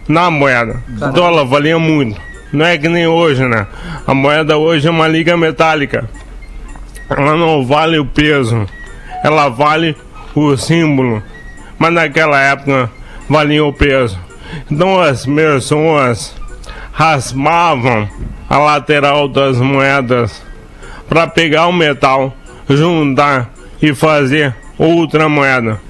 na 0.08 0.30
moeda. 0.30 0.82
Então 0.90 1.26
ela 1.26 1.46
valia 1.46 1.78
muito. 1.78 2.20
Não 2.54 2.64
é 2.68 2.78
que 2.78 2.88
nem 2.88 3.08
hoje, 3.08 3.44
né? 3.48 3.66
A 4.06 4.14
moeda 4.14 4.58
hoje 4.58 4.88
é 4.88 4.92
uma 4.92 5.08
liga 5.08 5.36
metálica. 5.36 6.08
Ela 7.10 7.36
não 7.36 7.66
vale 7.66 7.98
o 7.98 8.06
peso, 8.06 8.68
ela 9.24 9.50
vale 9.50 9.98
o 10.36 10.56
símbolo. 10.56 11.24
Mas 11.80 11.92
naquela 11.92 12.40
época 12.40 12.92
valia 13.28 13.66
o 13.66 13.74
peso. 13.74 14.20
Então 14.70 15.02
as 15.02 15.26
pessoas 15.26 16.36
raspavam 16.92 18.08
a 18.48 18.58
lateral 18.60 19.28
das 19.28 19.58
moedas 19.58 20.44
para 21.10 21.26
pegar 21.26 21.66
o 21.66 21.74
metal, 21.74 22.38
juntar 22.70 23.50
e 23.82 23.96
fazer 23.96 24.56
outra 24.78 25.28
moeda. 25.28 25.82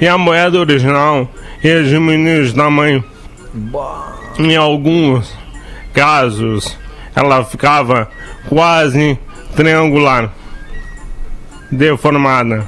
E 0.00 0.06
a 0.06 0.16
moeda 0.16 0.60
original 0.60 1.28
ia 1.62 1.82
diminuir 1.82 2.44
de 2.46 2.54
tamanho. 2.54 3.04
Em 4.38 4.56
alguns 4.56 5.41
casos, 5.92 6.76
ela 7.14 7.44
ficava 7.44 8.08
quase 8.48 9.18
triangular, 9.54 10.32
deformada. 11.70 12.66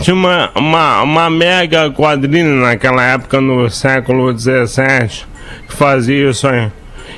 Tinha 0.00 0.14
uma, 0.14 0.50
uma, 0.54 1.02
uma 1.02 1.30
mega 1.30 1.90
quadrilha 1.90 2.44
naquela 2.44 3.02
época, 3.04 3.40
no 3.40 3.68
século 3.68 4.36
XVII, 4.36 5.26
que 5.66 5.74
fazia 5.74 6.30
isso 6.30 6.46
aí. 6.46 6.70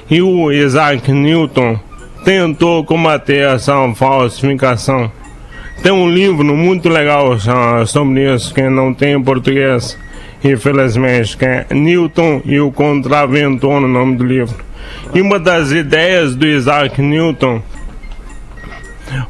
E 0.08 0.22
o 0.22 0.50
Isaac 0.50 1.12
Newton 1.12 1.78
tentou 2.24 2.84
combater 2.84 3.48
essa 3.54 3.74
falsificação. 3.94 5.10
Tem 5.82 5.92
um 5.92 6.10
livro 6.10 6.44
muito 6.44 6.88
legal 6.88 7.36
sobre 7.86 8.34
isso, 8.34 8.54
que 8.54 8.62
não 8.68 8.92
tem 8.92 9.14
em 9.14 9.22
português, 9.22 9.98
infelizmente, 10.42 11.36
que 11.36 11.44
é 11.44 11.66
Newton 11.70 12.42
e 12.44 12.60
o 12.60 12.70
Contraventor, 12.70 13.82
o 13.82 13.88
nome 13.88 14.16
do 14.16 14.24
livro. 14.24 14.69
E 15.14 15.20
uma 15.20 15.38
das 15.38 15.72
ideias 15.72 16.34
do 16.34 16.46
Isaac 16.46 17.00
Newton 17.00 17.62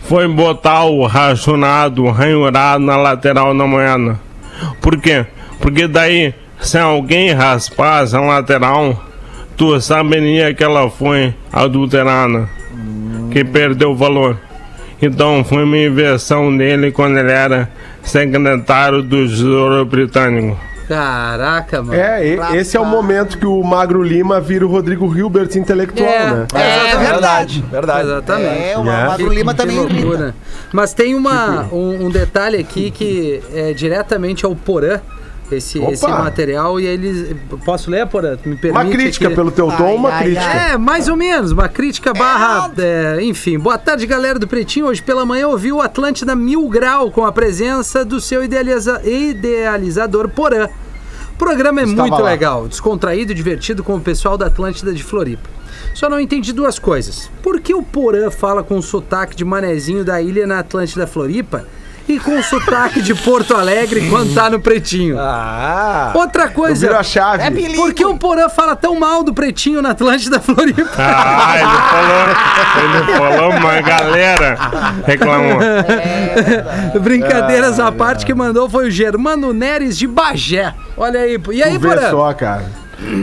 foi 0.00 0.28
botar 0.28 0.84
o 0.84 1.06
rachonado, 1.06 2.04
o 2.04 2.10
ranhurado 2.10 2.84
na 2.84 2.96
lateral 2.96 3.56
da 3.56 3.66
moeda. 3.66 4.20
Por 4.80 5.00
quê? 5.00 5.24
Porque 5.60 5.86
daí, 5.86 6.34
se 6.58 6.78
alguém 6.78 7.32
raspasse 7.32 8.14
a 8.14 8.20
lateral, 8.20 9.02
tu 9.56 9.80
saberia 9.80 10.52
que 10.54 10.64
ela 10.64 10.90
foi 10.90 11.34
adulterada, 11.52 12.48
que 13.30 13.44
perdeu 13.44 13.92
o 13.92 13.96
valor. 13.96 14.38
Então 15.02 15.42
foi 15.44 15.64
uma 15.64 15.78
invenção 15.78 16.54
dele 16.54 16.92
quando 16.92 17.18
ele 17.18 17.32
era 17.32 17.70
secretário 18.02 19.02
do 19.02 19.26
Tesouro 19.26 19.84
Britânico. 19.86 20.58
Caraca, 20.94 21.82
mano. 21.82 21.94
É, 22.00 22.26
e- 22.26 22.56
esse 22.56 22.76
é 22.76 22.80
o 22.80 22.84
momento 22.84 23.38
que 23.38 23.46
o 23.46 23.62
Magro 23.62 24.02
Lima 24.02 24.40
vira 24.40 24.66
o 24.66 24.68
Rodrigo 24.68 25.16
Hilbert 25.16 25.56
intelectual, 25.56 26.08
É. 26.08 26.30
né? 26.30 26.46
É 26.52 26.96
verdade. 26.96 27.64
Verdade. 27.70 28.08
Exatamente. 28.08 28.62
É, 28.64 28.76
o 28.76 28.80
É. 28.80 29.06
Magro 29.06 29.32
Lima 29.32 29.54
também 29.54 29.76
que 29.76 29.84
irrita. 29.92 30.04
loucura. 30.06 30.34
Mas 30.72 30.92
tem 30.92 31.14
uma, 31.14 31.68
um, 31.72 32.06
um 32.06 32.10
detalhe 32.10 32.58
aqui 32.58 32.90
que 32.90 33.40
é 33.54 33.72
diretamente 33.72 34.44
ao 34.44 34.56
Porã, 34.56 35.00
esse, 35.56 35.78
Opa! 35.78 35.92
esse 35.92 36.06
material, 36.08 36.78
e 36.80 36.86
eles. 36.86 37.34
Posso 37.64 37.90
ler, 37.90 38.06
Porã? 38.06 38.36
Me 38.44 38.56
permite 38.56 38.70
Uma 38.70 38.84
crítica 38.90 39.26
aqui? 39.26 39.34
pelo 39.36 39.50
teu 39.50 39.66
tom, 39.68 39.84
Ai, 39.86 39.94
uma 39.94 40.10
ai, 40.10 40.24
crítica. 40.24 40.44
É, 40.52 40.76
mais 40.78 41.08
ou 41.08 41.16
menos, 41.16 41.52
uma 41.52 41.68
crítica 41.68 42.12
barra. 42.14 42.70
é, 42.78 43.18
enfim, 43.22 43.58
boa 43.58 43.78
tarde, 43.78 44.06
galera 44.06 44.38
do 44.38 44.46
Pretinho. 44.48 44.86
Hoje 44.86 45.02
pela 45.02 45.24
manhã 45.26 45.42
eu 45.42 45.50
ouvi 45.50 45.72
o 45.72 45.80
Atlântida 45.80 46.34
Mil 46.36 46.68
Grau 46.68 47.10
com 47.10 47.24
a 47.24 47.32
presença 47.32 48.04
do 48.04 48.20
seu 48.20 48.42
idealiza- 48.44 49.00
idealizador 49.04 50.28
Porã. 50.28 50.68
O 51.34 51.38
programa 51.38 51.80
é 51.80 51.84
Estava 51.84 52.02
muito 52.08 52.22
lá. 52.22 52.28
legal, 52.30 52.68
descontraído 52.68 53.32
e 53.32 53.34
divertido 53.34 53.82
com 53.82 53.96
o 53.96 54.00
pessoal 54.00 54.36
da 54.36 54.46
Atlântida 54.46 54.92
de 54.92 55.02
Floripa. 55.02 55.48
Só 55.94 56.08
não 56.08 56.20
entendi 56.20 56.52
duas 56.52 56.78
coisas. 56.78 57.30
Por 57.42 57.58
que 57.60 57.72
o 57.74 57.82
Porã 57.82 58.30
fala 58.30 58.62
com 58.62 58.76
o 58.76 58.82
sotaque 58.82 59.34
de 59.34 59.44
manezinho 59.44 60.04
da 60.04 60.20
ilha 60.20 60.46
na 60.46 60.58
Atlântida 60.58 61.06
Floripa 61.06 61.64
e 62.08 62.18
com 62.18 62.38
o 62.38 62.42
sotaque 62.42 63.00
de 63.02 63.14
Porto 63.14 63.54
Alegre 63.54 64.08
quando 64.08 64.34
tá 64.34 64.50
no 64.50 64.58
Pretinho? 64.60 65.16
Ah! 65.18 66.12
Outra 66.14 66.48
coisa. 66.48 66.86
Virou 66.86 66.98
a 67.00 67.02
chave. 67.02 67.42
É 67.42 67.50
bilíngue. 67.50 67.76
Por 67.76 67.94
que 67.94 68.04
o 68.04 68.16
Porã 68.16 68.48
fala 68.48 68.74
tão 68.74 68.98
mal 68.98 69.22
do 69.22 69.32
Pretinho 69.32 69.80
na 69.80 69.90
Atlântida 69.90 70.38
Floripa? 70.42 70.90
Ah, 70.98 71.54
ele 71.56 73.12
falou, 73.14 73.30
ele 73.30 73.36
falou, 73.36 73.50
uma 73.58 73.80
galera 73.80 74.58
reclamou. 75.06 75.58
Brincadeiras 77.00 77.78
à 77.78 77.92
parte 77.92 78.26
que 78.26 78.34
mandou 78.34 78.68
foi 78.68 78.88
o 78.88 78.90
Germano 78.90 79.52
Neres 79.52 79.96
de 79.96 80.06
Bagé. 80.06 80.74
Olha 80.96 81.20
aí. 81.20 81.38
E 81.52 81.62
aí, 81.62 81.78
Porã? 81.78 82.10
só, 82.10 82.32
cara. 82.34 82.79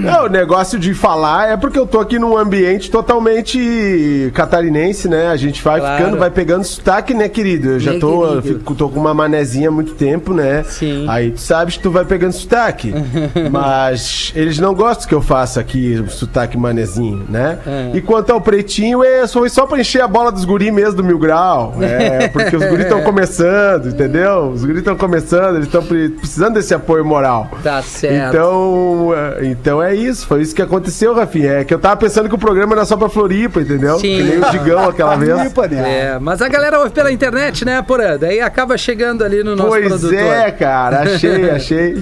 É, 0.08 0.22
o 0.22 0.28
negócio 0.30 0.78
de 0.80 0.94
falar 0.94 1.50
é 1.50 1.58
porque 1.58 1.78
eu 1.78 1.86
tô 1.86 2.00
aqui 2.00 2.18
num 2.20 2.38
ambiente 2.38 2.90
totalmente 2.90 4.32
catarinense, 4.34 5.08
né? 5.08 5.28
A 5.28 5.36
gente 5.36 5.64
vai 5.64 5.80
Claro. 5.80 5.98
ficando, 5.98 6.18
vai 6.18 6.30
pegando 6.30 6.64
sotaque, 6.64 7.14
né, 7.14 7.30
querido? 7.30 7.72
Eu 7.72 7.80
já 7.80 7.92
Bem 7.92 8.00
tô, 8.00 8.42
fico- 8.42 8.76
tô 8.76 8.90
com 8.90 9.00
uma 9.00 9.14
manezinha 9.14 9.70
há 9.70 9.72
muito 9.72 9.94
tempo, 9.94 10.34
né? 10.34 10.64
Sim. 10.64 11.06
Aí 11.08 11.32
tu 11.32 11.40
sabes 11.42 11.78
que 11.78 11.84
tu 11.84 11.92
vai 11.92 12.06
pegando 12.06 12.34
sotaque. 12.34 12.94
Mas 13.52 14.32
eles 14.36 14.60
não 14.60 14.74
gostam 14.74 15.08
que 15.08 15.14
eu 15.16 15.22
faça 15.22 15.60
aqui 15.60 16.04
sotaque 16.10 16.58
manezinho, 16.58 17.26
né? 17.30 17.60
É. 17.66 17.92
E 17.98 18.02
quanto 18.02 18.32
ao 18.32 18.42
pretinho, 18.42 19.04
é 19.04 19.26
só, 19.28 19.40
foi 19.40 19.50
só 19.50 19.66
pra 19.66 19.80
encher 19.80 20.02
a 20.02 20.08
bola 20.08 20.32
dos 20.32 20.46
guri 20.46 20.72
mesmo 20.72 20.96
do 20.98 21.04
Mil 21.04 21.20
Grau. 21.20 21.76
É, 21.80 22.28
porque 22.34 22.56
os 22.56 22.64
guris 22.66 22.86
estão 22.86 23.02
começando, 23.04 23.88
entendeu? 23.90 24.50
Os 24.50 24.62
guris 24.64 24.80
estão 24.80 24.96
começando, 24.96 25.56
eles 25.56 25.68
estão 25.68 25.84
precisando 25.84 26.56
desse 26.56 26.74
apoio 26.74 27.06
moral. 27.06 27.50
Tá 27.64 27.82
certo. 27.82 28.30
Então, 28.36 29.12
é, 29.16 29.46
então 29.68 29.84
é 29.84 29.94
isso, 29.94 30.26
foi 30.26 30.42
isso 30.42 30.56
que 30.56 30.62
aconteceu, 30.62 31.14
Rafinha. 31.14 31.52
É 31.60 31.64
que 31.66 31.74
eu 31.74 31.80
tava 31.80 31.98
pensando 31.98 32.30
que 32.30 32.36
o 32.36 32.38
programa 32.38 32.74
era 32.74 32.86
só 32.86 32.96
pra 32.96 33.10
Floripa, 33.10 33.60
entendeu? 33.60 34.00
Sim. 34.00 34.16
Que 34.18 34.24
nem 34.24 34.38
o 34.40 34.50
Digão 34.50 34.88
aquela 34.88 35.16
vez. 35.18 35.34
Floripa, 35.34 35.68
né? 35.68 36.00
É, 36.16 36.20
mas 36.20 36.42
a 36.42 36.48
galera 36.48 36.80
ouve 36.80 36.92
pela 36.92 37.12
internet, 37.12 37.66
né, 37.66 37.82
Porã? 37.82 38.18
Daí 38.18 38.40
acaba 38.40 38.78
chegando 38.78 39.26
ali 39.26 39.44
no 39.44 39.58
nosso 39.58 39.68
Pois 39.70 39.88
produtor. 39.88 40.14
é, 40.14 40.52
cara, 40.52 41.02
achei, 41.02 41.50
achei. 41.52 41.96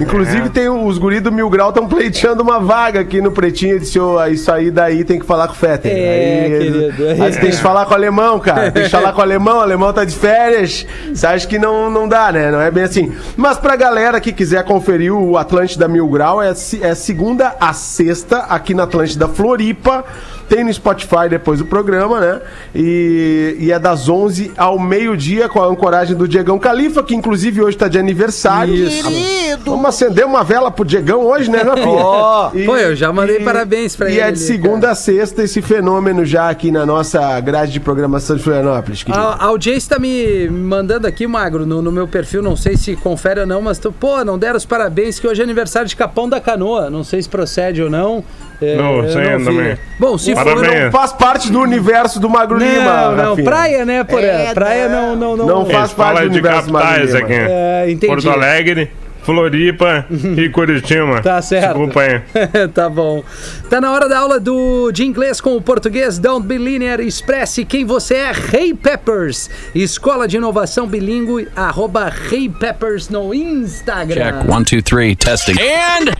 Inclusive, 0.00 0.48
tem 0.50 0.68
o- 0.68 0.86
os 0.86 0.96
guris 0.96 1.20
do 1.20 1.32
Mil 1.32 1.50
Grau 1.50 1.70
estão 1.70 1.88
pleiteando 1.88 2.40
uma 2.42 2.60
vaga 2.60 3.00
aqui 3.00 3.20
no 3.20 3.32
Pretinho. 3.32 3.80
Disse, 3.80 3.98
"Ô, 3.98 4.24
isso 4.26 4.52
aí 4.52 4.70
daí 4.70 5.02
tem 5.02 5.18
que 5.18 5.26
falar 5.26 5.48
com 5.48 5.54
o 5.54 5.56
Fetter. 5.56 5.90
É, 5.92 6.44
aí, 6.44 6.50
querido. 6.50 7.08
Aí 7.24 7.32
você 7.32 7.40
tem 7.40 7.50
que 7.50 7.56
falar 7.56 7.84
com 7.86 7.92
o 7.92 7.94
alemão, 7.96 8.38
cara. 8.38 8.70
Tem 8.70 8.84
que 8.84 8.90
falar 8.90 9.12
com 9.12 9.18
o 9.18 9.22
alemão, 9.22 9.58
o 9.58 9.60
alemão 9.60 9.92
tá 9.92 10.04
de 10.04 10.14
férias. 10.14 10.86
Você 11.12 11.26
acha 11.26 11.46
que 11.48 11.58
não, 11.58 11.90
não 11.90 12.06
dá, 12.06 12.30
né? 12.30 12.50
Não 12.52 12.60
é 12.60 12.70
bem 12.70 12.84
assim. 12.84 13.12
Mas 13.36 13.58
pra 13.58 13.74
galera 13.74 14.20
que 14.20 14.32
quiser 14.32 14.62
conferir 14.62 15.12
o 15.12 15.36
Atlântida 15.36 15.88
Mil 15.88 16.06
Grau, 16.08 16.40
é, 16.40 16.50
é 16.80 16.94
segunda 17.08 17.56
a 17.58 17.72
sexta 17.72 18.40
aqui 18.40 18.74
na 18.74 18.82
Atlântida 18.82 19.26
Floripa. 19.26 20.04
Tem 20.48 20.64
no 20.64 20.72
Spotify 20.72 21.28
depois 21.28 21.58
do 21.58 21.66
programa, 21.66 22.20
né? 22.20 22.40
E, 22.74 23.56
e 23.60 23.72
é 23.72 23.78
das 23.78 24.08
11 24.08 24.52
ao 24.56 24.78
meio-dia 24.78 25.48
com 25.48 25.62
a 25.62 25.66
ancoragem 25.66 26.16
do 26.16 26.26
Diegão 26.26 26.58
Califa, 26.58 27.02
que 27.02 27.14
inclusive 27.14 27.60
hoje 27.62 27.76
tá 27.76 27.86
de 27.88 27.98
aniversário. 27.98 28.72
Querido. 28.72 29.70
Vamos 29.70 29.86
acender 29.86 30.24
uma 30.24 30.42
vela 30.42 30.70
pro 30.70 30.84
Diegão 30.84 31.26
hoje, 31.26 31.50
né, 31.50 31.58
Rafinha? 31.62 31.86
Ó. 32.04 32.50
E- 32.54 32.64
Pô, 32.64 32.76
eu 32.76 32.94
já 32.96 33.12
mandei 33.12 33.40
parabéns 33.40 33.94
pra 33.96 34.08
e 34.08 34.12
ele 34.12 34.20
é 34.20 34.30
de 34.32 34.38
segunda 34.38 34.90
a 34.90 34.94
sexta 34.94 35.42
esse 35.42 35.60
fenômeno 35.60 36.24
já 36.24 36.48
aqui 36.48 36.70
na 36.70 36.86
nossa 36.86 37.38
grade 37.40 37.72
de 37.72 37.80
programação 37.80 38.36
de 38.36 38.42
Florianópolis, 38.42 39.02
querido. 39.02 39.22
A, 39.22 39.34
a 39.34 39.44
audiência 39.46 39.96
tá 39.96 39.98
me 40.00 40.48
mandando 40.48 41.06
aqui, 41.06 41.26
Magro, 41.26 41.66
no, 41.66 41.82
no 41.82 41.92
meu 41.92 42.08
perfil, 42.08 42.42
não 42.42 42.56
sei 42.56 42.76
se 42.76 42.96
confere 42.96 43.40
ou 43.40 43.46
não, 43.46 43.60
mas 43.60 43.78
tu, 43.78 43.92
pô, 43.92 44.24
não 44.24 44.38
deram 44.38 44.56
os 44.56 44.64
parabéns 44.64 45.18
que 45.18 45.26
hoje 45.26 45.40
é 45.40 45.44
aniversário 45.44 45.88
de 45.88 45.96
Capão 45.96 46.28
da 46.28 46.40
Canoa. 46.40 46.88
Não 46.90 47.04
sei 47.04 47.20
se 47.20 47.28
procede 47.28 47.82
ou 47.82 47.90
não. 47.90 48.24
É, 48.60 48.76
Não, 48.76 49.08
sei 49.08 49.36
vi. 49.36 49.44
também. 49.44 49.78
Bom, 49.98 50.18
se 50.18 50.34
Parabéns. 50.34 50.66
for. 50.66 50.80
Não 50.84 50.90
faz 50.92 51.12
parte 51.12 51.50
do 51.52 51.60
universo 51.60 52.18
do 52.18 52.28
Magro 52.28 52.58
Lima, 52.58 52.82
Não, 52.82 53.16
não, 53.16 53.28
Rafinha. 53.30 53.44
praia, 53.48 53.84
né, 53.84 54.02
Porã? 54.04 54.52
praia 54.54 54.88
não, 54.88 55.14
não, 55.14 55.36
não. 55.36 55.46
Não 55.46 55.66
faz 55.66 55.92
parte 55.92 56.22
do 56.22 56.30
de 56.30 56.38
universo 56.38 56.72
capitais 56.72 57.12
Magro 57.12 57.24
aqui. 57.24 57.32
Lima. 57.38 57.48
É, 57.50 57.90
entendi. 57.90 58.06
Porto 58.08 58.28
Alegre, 58.30 58.90
Floripa 59.22 60.06
e 60.10 60.48
Curitiba. 60.48 61.20
Tá 61.20 61.40
certo. 61.40 61.66
Desculpa 61.66 62.00
aí. 62.02 62.68
tá 62.74 62.88
bom. 62.88 63.22
Tá 63.70 63.80
na 63.80 63.92
hora 63.92 64.08
da 64.08 64.18
aula 64.18 64.40
do, 64.40 64.90
de 64.90 65.04
inglês 65.04 65.40
com 65.40 65.54
o 65.54 65.60
português 65.62 66.18
Don't 66.18 66.44
Be 66.44 66.58
Linear. 66.58 66.98
Expresse 67.00 67.64
quem 67.64 67.84
você 67.84 68.14
é. 68.14 68.32
Hey 68.52 68.74
Peppers. 68.74 69.48
Escola 69.74 70.26
de 70.26 70.36
Inovação 70.38 70.86
Bilingue. 70.88 71.46
Arroba 71.54 72.12
Hey 72.32 72.48
Peppers 72.48 73.08
no 73.08 73.32
Instagram. 73.32 74.14
Check. 74.40 74.50
One, 74.50 74.64
two, 74.64 74.82
three. 74.82 75.14
Testing. 75.14 75.54
And. 75.60 76.10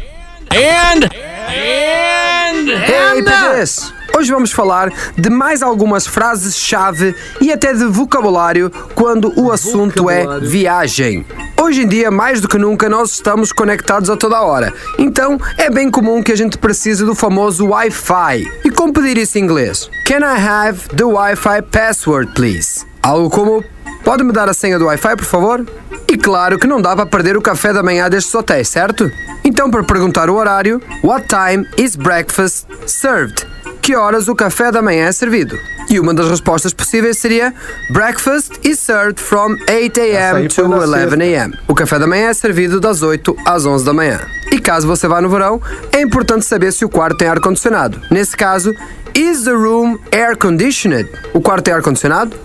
And. 0.51 1.05
And. 1.05 2.28
Hey, 2.69 3.23
PDS! 3.23 3.95
Hoje 4.15 4.31
vamos 4.31 4.53
falar 4.53 4.93
de 5.17 5.31
mais 5.31 5.63
algumas 5.63 6.07
frases-chave 6.07 7.15
e 7.41 7.51
até 7.51 7.73
de 7.73 7.87
vocabulário 7.87 8.71
quando 8.95 9.33
o 9.41 9.51
assunto 9.51 10.11
é 10.11 10.17
Vocabulário. 10.19 10.49
viagem. 10.51 11.27
Hoje 11.59 11.83
em 11.83 11.89
dia, 11.89 12.11
mais 12.11 12.43
do 12.43 12.49
que 12.49 12.59
nunca, 12.59 12.87
nós 12.91 13.13
estamos 13.13 13.53
conectados 13.53 14.11
a 14.11 14.19
toda 14.19 14.43
hora. 14.43 14.73
Então, 14.99 15.41
é 15.57 15.71
bem 15.71 15.91
comum 15.91 16.23
que 16.23 16.31
a 16.33 16.37
gente 16.37 16.59
precise 16.59 17.07
do 17.07 17.15
famoso 17.15 17.69
Wi-Fi. 17.69 18.47
E 18.63 18.71
como 18.71 18.93
pedir 18.93 19.17
isso 19.17 19.39
em 19.39 19.43
inglês? 19.43 19.89
Can 20.05 20.19
I 20.19 20.39
have 20.39 20.89
the 20.95 21.05
Wi-Fi 21.05 21.63
password, 21.63 22.33
please? 22.35 22.88
Algo 23.09 23.31
como 23.31 23.65
Pode 24.05 24.23
me 24.23 24.33
dar 24.33 24.51
a 24.51 24.55
senha 24.55 24.79
do 24.79 24.85
Wi-Fi, 24.85 25.17
por 25.17 25.25
favor? 25.25 25.67
E 26.07 26.17
claro 26.17 26.59
que 26.59 26.67
não 26.67 26.81
dá 26.81 26.95
para 26.95 27.07
perder 27.07 27.37
o 27.39 27.43
café 27.43 27.73
da 27.73 27.83
manhã 27.83 28.09
destes 28.09 28.35
hotéis, 28.35 28.69
certo? 28.69 29.11
Então, 29.43 29.71
para 29.71 29.83
perguntar 29.83 30.29
o 30.29 30.35
horário, 30.35 30.81
What 31.03 31.27
time 31.27 31.67
is 31.79 31.97
breakfast 31.97 32.67
served? 32.87 33.47
Que 33.81 33.97
horas 33.97 34.29
o 34.29 34.35
café 34.35 34.71
da 34.71 34.83
manhã 34.83 35.07
é 35.07 35.13
servido? 35.13 35.59
E 35.89 35.99
uma 35.99 36.13
das 36.13 36.29
respostas 36.29 36.75
possíveis 36.75 37.17
seria 37.19 37.55
Breakfast 37.91 38.53
is 38.63 38.79
served 38.79 39.19
from 39.19 39.57
8 39.71 40.01
Essa 40.01 40.37
a.m. 40.37 40.49
to 40.49 40.69
na 40.69 40.77
11 40.77 40.93
sexta. 40.93 41.17
a.m. 41.25 41.59
O 41.67 41.75
café 41.75 41.99
da 41.99 42.07
manhã 42.07 42.29
é 42.29 42.35
servido 42.35 42.79
das 42.79 43.03
8 43.03 43.37
às 43.47 43.65
11 43.65 43.85
da 43.87 43.95
manhã. 43.95 44.21
E 44.53 44.59
caso 44.59 44.87
você 44.87 45.09
vá 45.09 45.21
no 45.23 45.31
verão, 45.31 45.63
é 45.93 46.03
importante 46.03 46.45
saber 46.45 46.73
se 46.73 46.85
o 46.85 46.91
quarto 46.91 47.17
tem 47.17 47.29
ar-condicionado. 47.29 48.01
Nesse 48.11 48.37
caso, 48.37 48.75
is 49.15 49.45
the 49.45 49.53
room 49.53 49.99
air 50.13 50.37
conditioned? 50.37 51.09
O 51.33 51.41
quarto 51.41 51.69
é 51.69 51.73
ar-condicionado? 51.73 52.37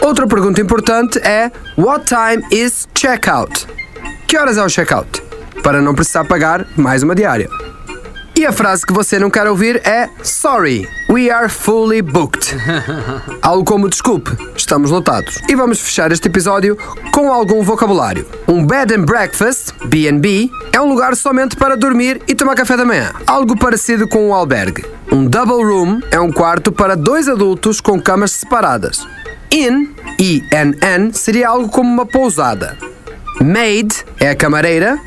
Outra 0.00 0.26
pergunta 0.26 0.60
importante 0.60 1.18
é 1.18 1.52
What 1.76 2.06
time 2.06 2.44
is 2.50 2.88
checkout? 2.96 3.66
Que 4.26 4.38
horas 4.38 4.56
é 4.56 4.64
o 4.64 4.68
checkout? 4.68 5.22
Para 5.62 5.82
não 5.82 5.94
precisar 5.94 6.24
pagar 6.24 6.66
mais 6.76 7.02
uma 7.02 7.14
diária. 7.14 7.48
E 8.34 8.46
a 8.46 8.52
frase 8.52 8.86
que 8.86 8.92
você 8.94 9.18
não 9.18 9.28
quer 9.28 9.46
ouvir 9.46 9.86
é 9.86 10.08
Sorry, 10.22 10.88
we 11.10 11.30
are 11.30 11.50
fully 11.50 12.00
booked. 12.00 12.56
Algo 13.42 13.64
como 13.64 13.90
desculpe, 13.90 14.30
estamos 14.56 14.90
lotados. 14.90 15.38
E 15.46 15.54
vamos 15.54 15.78
fechar 15.78 16.10
este 16.10 16.28
episódio 16.28 16.78
com 17.12 17.30
algum 17.30 17.62
vocabulário. 17.62 18.26
Um 18.48 18.64
bed 18.64 18.94
and 18.94 19.04
breakfast, 19.04 19.74
B&B, 19.84 20.50
é 20.72 20.80
um 20.80 20.88
lugar 20.88 21.14
somente 21.14 21.54
para 21.56 21.76
dormir 21.76 22.22
e 22.26 22.34
tomar 22.34 22.54
café 22.54 22.78
da 22.78 22.86
manhã. 22.86 23.12
Algo 23.26 23.58
parecido 23.58 24.08
com 24.08 24.28
um 24.30 24.34
albergue. 24.34 24.86
Um 25.12 25.26
double 25.26 25.62
room 25.62 26.00
é 26.10 26.18
um 26.18 26.32
quarto 26.32 26.72
para 26.72 26.96
dois 26.96 27.28
adultos 27.28 27.78
com 27.78 28.00
camas 28.00 28.30
separadas. 28.32 29.06
Inn, 29.52 29.94
I-N-N, 30.18 31.12
seria 31.12 31.48
algo 31.48 31.68
como 31.68 31.92
uma 31.92 32.06
pousada. 32.06 32.78
Maid 33.40 34.04
é 34.20 34.30
a 34.30 34.34
camareira. 34.34 35.00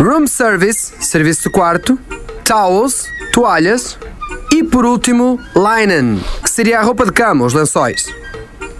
Room 0.00 0.26
service, 0.26 0.92
serviço 1.00 1.44
de 1.44 1.50
quarto. 1.50 1.98
Towels, 2.44 3.06
toalhas. 3.32 3.96
E 4.52 4.64
por 4.64 4.84
último, 4.84 5.38
linen, 5.54 6.20
que 6.42 6.50
seria 6.50 6.80
a 6.80 6.82
roupa 6.82 7.04
de 7.04 7.12
cama, 7.12 7.44
os 7.44 7.54
lençóis. 7.54 8.06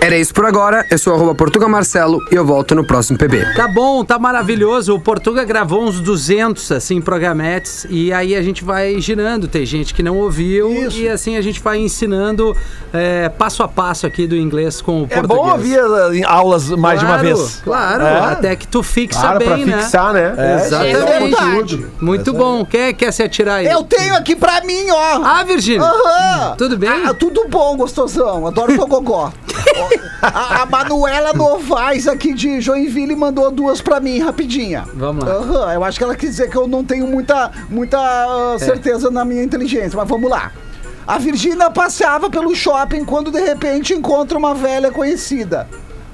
Era 0.04 0.18
isso 0.18 0.34
por 0.34 0.44
agora. 0.44 0.84
Eu 0.90 0.98
sou 0.98 1.14
arroba 1.14 1.34
Portuga 1.34 1.66
Marcelo 1.66 2.18
e 2.30 2.34
eu 2.34 2.44
volto 2.44 2.74
no 2.74 2.84
próximo 2.84 3.16
PB. 3.16 3.54
Tá 3.54 3.66
bom, 3.66 4.04
tá 4.04 4.18
maravilhoso. 4.18 4.94
O 4.94 5.00
Portuga 5.00 5.44
gravou 5.44 5.82
uns 5.82 5.98
200, 5.98 6.72
assim, 6.72 7.00
programetes. 7.00 7.86
E 7.88 8.12
aí 8.12 8.36
a 8.36 8.42
gente 8.42 8.62
vai 8.62 9.00
girando. 9.00 9.48
Tem 9.48 9.64
gente 9.64 9.94
que 9.94 10.02
não 10.02 10.18
ouviu. 10.18 10.70
Isso. 10.88 10.98
E 10.98 11.08
assim 11.08 11.38
a 11.38 11.40
gente 11.40 11.58
vai 11.58 11.78
ensinando 11.78 12.54
é, 12.92 13.30
passo 13.30 13.62
a 13.62 13.68
passo 13.68 14.06
aqui 14.06 14.26
do 14.26 14.36
inglês 14.36 14.82
com 14.82 15.00
o 15.00 15.04
É 15.08 15.20
português. 15.22 15.40
bom 15.40 15.50
ouvir 15.52 15.78
uh, 15.80 16.28
aulas 16.28 16.68
mais 16.68 16.98
de 17.00 17.06
uma 17.06 17.14
Claro, 17.18 17.36
vez. 17.36 17.60
Claro, 17.64 18.02
É. 18.04 18.18
até 18.32 18.56
que 18.56 18.68
tu 18.68 18.82
fixa 18.82 19.18
Claro, 19.18 19.40
pra 19.42 19.56
bem, 19.56 19.64
né? 19.64 19.80
fixar, 19.80 20.12
né? 20.12 20.34
Exatamente. 20.66 20.96
É 20.96 21.18
verdade. 21.20 21.86
Muito 21.98 22.30
bom. 22.34 22.62
Quer, 22.66 22.92
quer 22.92 23.10
se 23.10 23.22
atirar 23.22 23.60
aí? 23.60 23.66
Eu 23.68 23.82
tenho 23.82 24.14
aqui 24.14 24.36
pra 24.36 24.60
mim, 24.64 24.84
ó. 24.90 25.22
Ah, 25.24 25.42
Virgínia. 25.44 25.80
Aham. 25.82 26.56
Tudo 26.58 26.76
bem? 26.76 26.90
Ah, 26.90 27.14
tudo 27.14 27.46
bom, 27.48 27.74
gostosão. 27.78 28.46
Adoro 28.46 28.76
gogó. 28.86 29.32
A, 30.22 30.62
a 30.62 30.66
Manuela 30.66 31.32
Novaes 31.32 32.06
aqui 32.06 32.32
de 32.32 32.60
Joinville 32.60 33.16
mandou 33.16 33.50
duas 33.50 33.80
pra 33.80 34.00
mim, 34.00 34.18
rapidinha. 34.20 34.84
Vamos 34.94 35.24
lá. 35.24 35.32
Aham, 35.32 35.72
eu 35.74 35.84
acho 35.84 35.98
que 35.98 36.04
ela 36.04 36.14
quis 36.14 36.30
dizer 36.30 36.50
que 36.50 36.56
eu 36.56 36.66
não 36.66 36.84
tenho 36.84 37.06
muita, 37.06 37.50
muita 37.68 37.98
ah, 37.98 38.56
certeza 38.58 39.10
na 39.10 39.24
minha 39.24 39.42
inteligência, 39.42 39.96
mas 39.96 40.08
vamos 40.08 40.30
lá. 40.30 40.52
A 41.06 41.18
Virgínia 41.18 41.70
passeava 41.70 42.30
pelo 42.30 42.54
shopping 42.54 43.04
quando 43.04 43.30
de 43.30 43.40
repente 43.40 43.92
encontra 43.92 44.38
uma 44.38 44.54
velha 44.54 44.90
conhecida. 44.90 45.68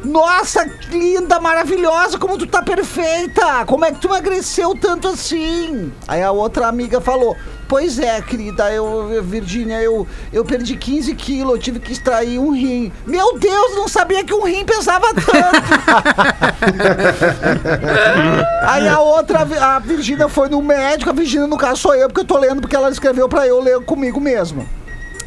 Nossa, 0.05 0.67
que 0.67 0.99
linda, 0.99 1.39
maravilhosa, 1.39 2.19
como 2.19 2.39
tu 2.39 2.47
tá 2.47 2.63
perfeita! 2.63 3.65
Como 3.67 3.85
é 3.85 3.93
que 3.93 4.01
tu 4.01 4.09
emagreceu 4.09 4.75
tanto 4.75 5.09
assim? 5.09 5.93
Aí 6.09 6.23
a 6.23 6.33
outra 6.33 6.69
amiga 6.69 7.01
falou: 7.01 7.37
Pois 7.71 7.99
é, 8.01 8.21
querida, 8.21 8.69
eu, 8.73 9.23
Virgínia, 9.23 9.81
eu, 9.81 10.05
eu 10.33 10.45
perdi 10.45 10.77
15 10.77 11.15
quilos, 11.15 11.53
eu 11.53 11.59
tive 11.61 11.79
que 11.79 11.93
extrair 11.93 12.37
um 12.37 12.51
rim. 12.51 12.91
Meu 13.07 13.39
Deus, 13.39 13.77
não 13.77 13.87
sabia 13.87 14.25
que 14.25 14.35
um 14.35 14.43
rim 14.43 14.65
pesava 14.65 15.07
tanto! 15.15 15.31
Aí 18.67 18.89
a 18.89 18.99
outra, 18.99 19.47
a 19.61 19.79
Virgínia 19.79 20.29
foi 20.29 20.49
no 20.49 20.61
médico, 20.61 21.11
a 21.11 21.13
Virgínia 21.13 21.47
no 21.47 21.57
caso 21.57 21.83
sou 21.83 21.95
eu, 21.95 22.09
porque 22.09 22.23
eu 22.23 22.25
tô 22.25 22.39
lendo 22.39 22.61
porque 22.61 22.75
ela 22.75 22.91
escreveu 22.91 23.29
pra 23.29 23.47
eu 23.47 23.61
ler 23.61 23.81
comigo 23.83 24.21
mesmo. 24.21 24.69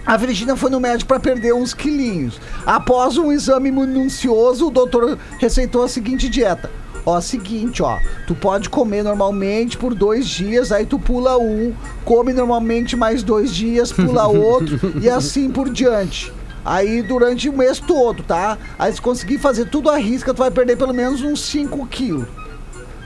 A 0.06 0.18
Virgínia 0.18 0.58
foi 0.58 0.70
no 0.70 0.82
médico 0.82 1.08
para 1.08 1.22
perder 1.22 1.54
uns 1.54 1.74
quilinhos. 1.74 2.41
Após 2.66 3.18
um 3.18 3.32
exame 3.32 3.72
minucioso, 3.72 4.68
o 4.68 4.70
doutor 4.70 5.18
receitou 5.39 5.82
a 5.82 5.88
seguinte 5.88 6.28
dieta. 6.28 6.70
Ó, 7.06 7.20
seguinte, 7.20 7.84
ó, 7.84 7.99
tu 8.26 8.34
pode 8.34 8.70
comer 8.70 9.04
normalmente 9.04 9.78
por 9.78 9.93
dois 9.93 10.26
dias, 10.26 10.72
aí 10.72 10.86
tu 10.86 10.97
pula 10.97 11.38
um, 11.38 11.74
come 12.06 12.32
normalmente 12.32 12.95
mais 12.95 13.24
dois 13.24 13.54
dias, 13.54 13.91
pula 13.91 14.28
outro, 14.28 14.80
e 15.01 15.10
assim 15.10 15.49
por 15.49 15.70
diante. 15.70 16.32
Aí 16.66 17.01
durante 17.01 17.49
o 17.49 17.54
mês 17.54 17.80
todo, 17.80 18.24
tá? 18.24 18.58
Aí 18.80 18.93
se 18.93 19.01
conseguir 19.01 19.38
fazer 19.38 19.66
tudo 19.66 19.89
à 19.89 19.97
risca, 19.97 20.34
tu 20.34 20.38
vai 20.38 20.49
perder 20.49 20.78
pelo 20.78 20.93
menos 20.93 21.22
uns 21.22 21.41
5 21.41 21.86
quilos. 21.88 22.26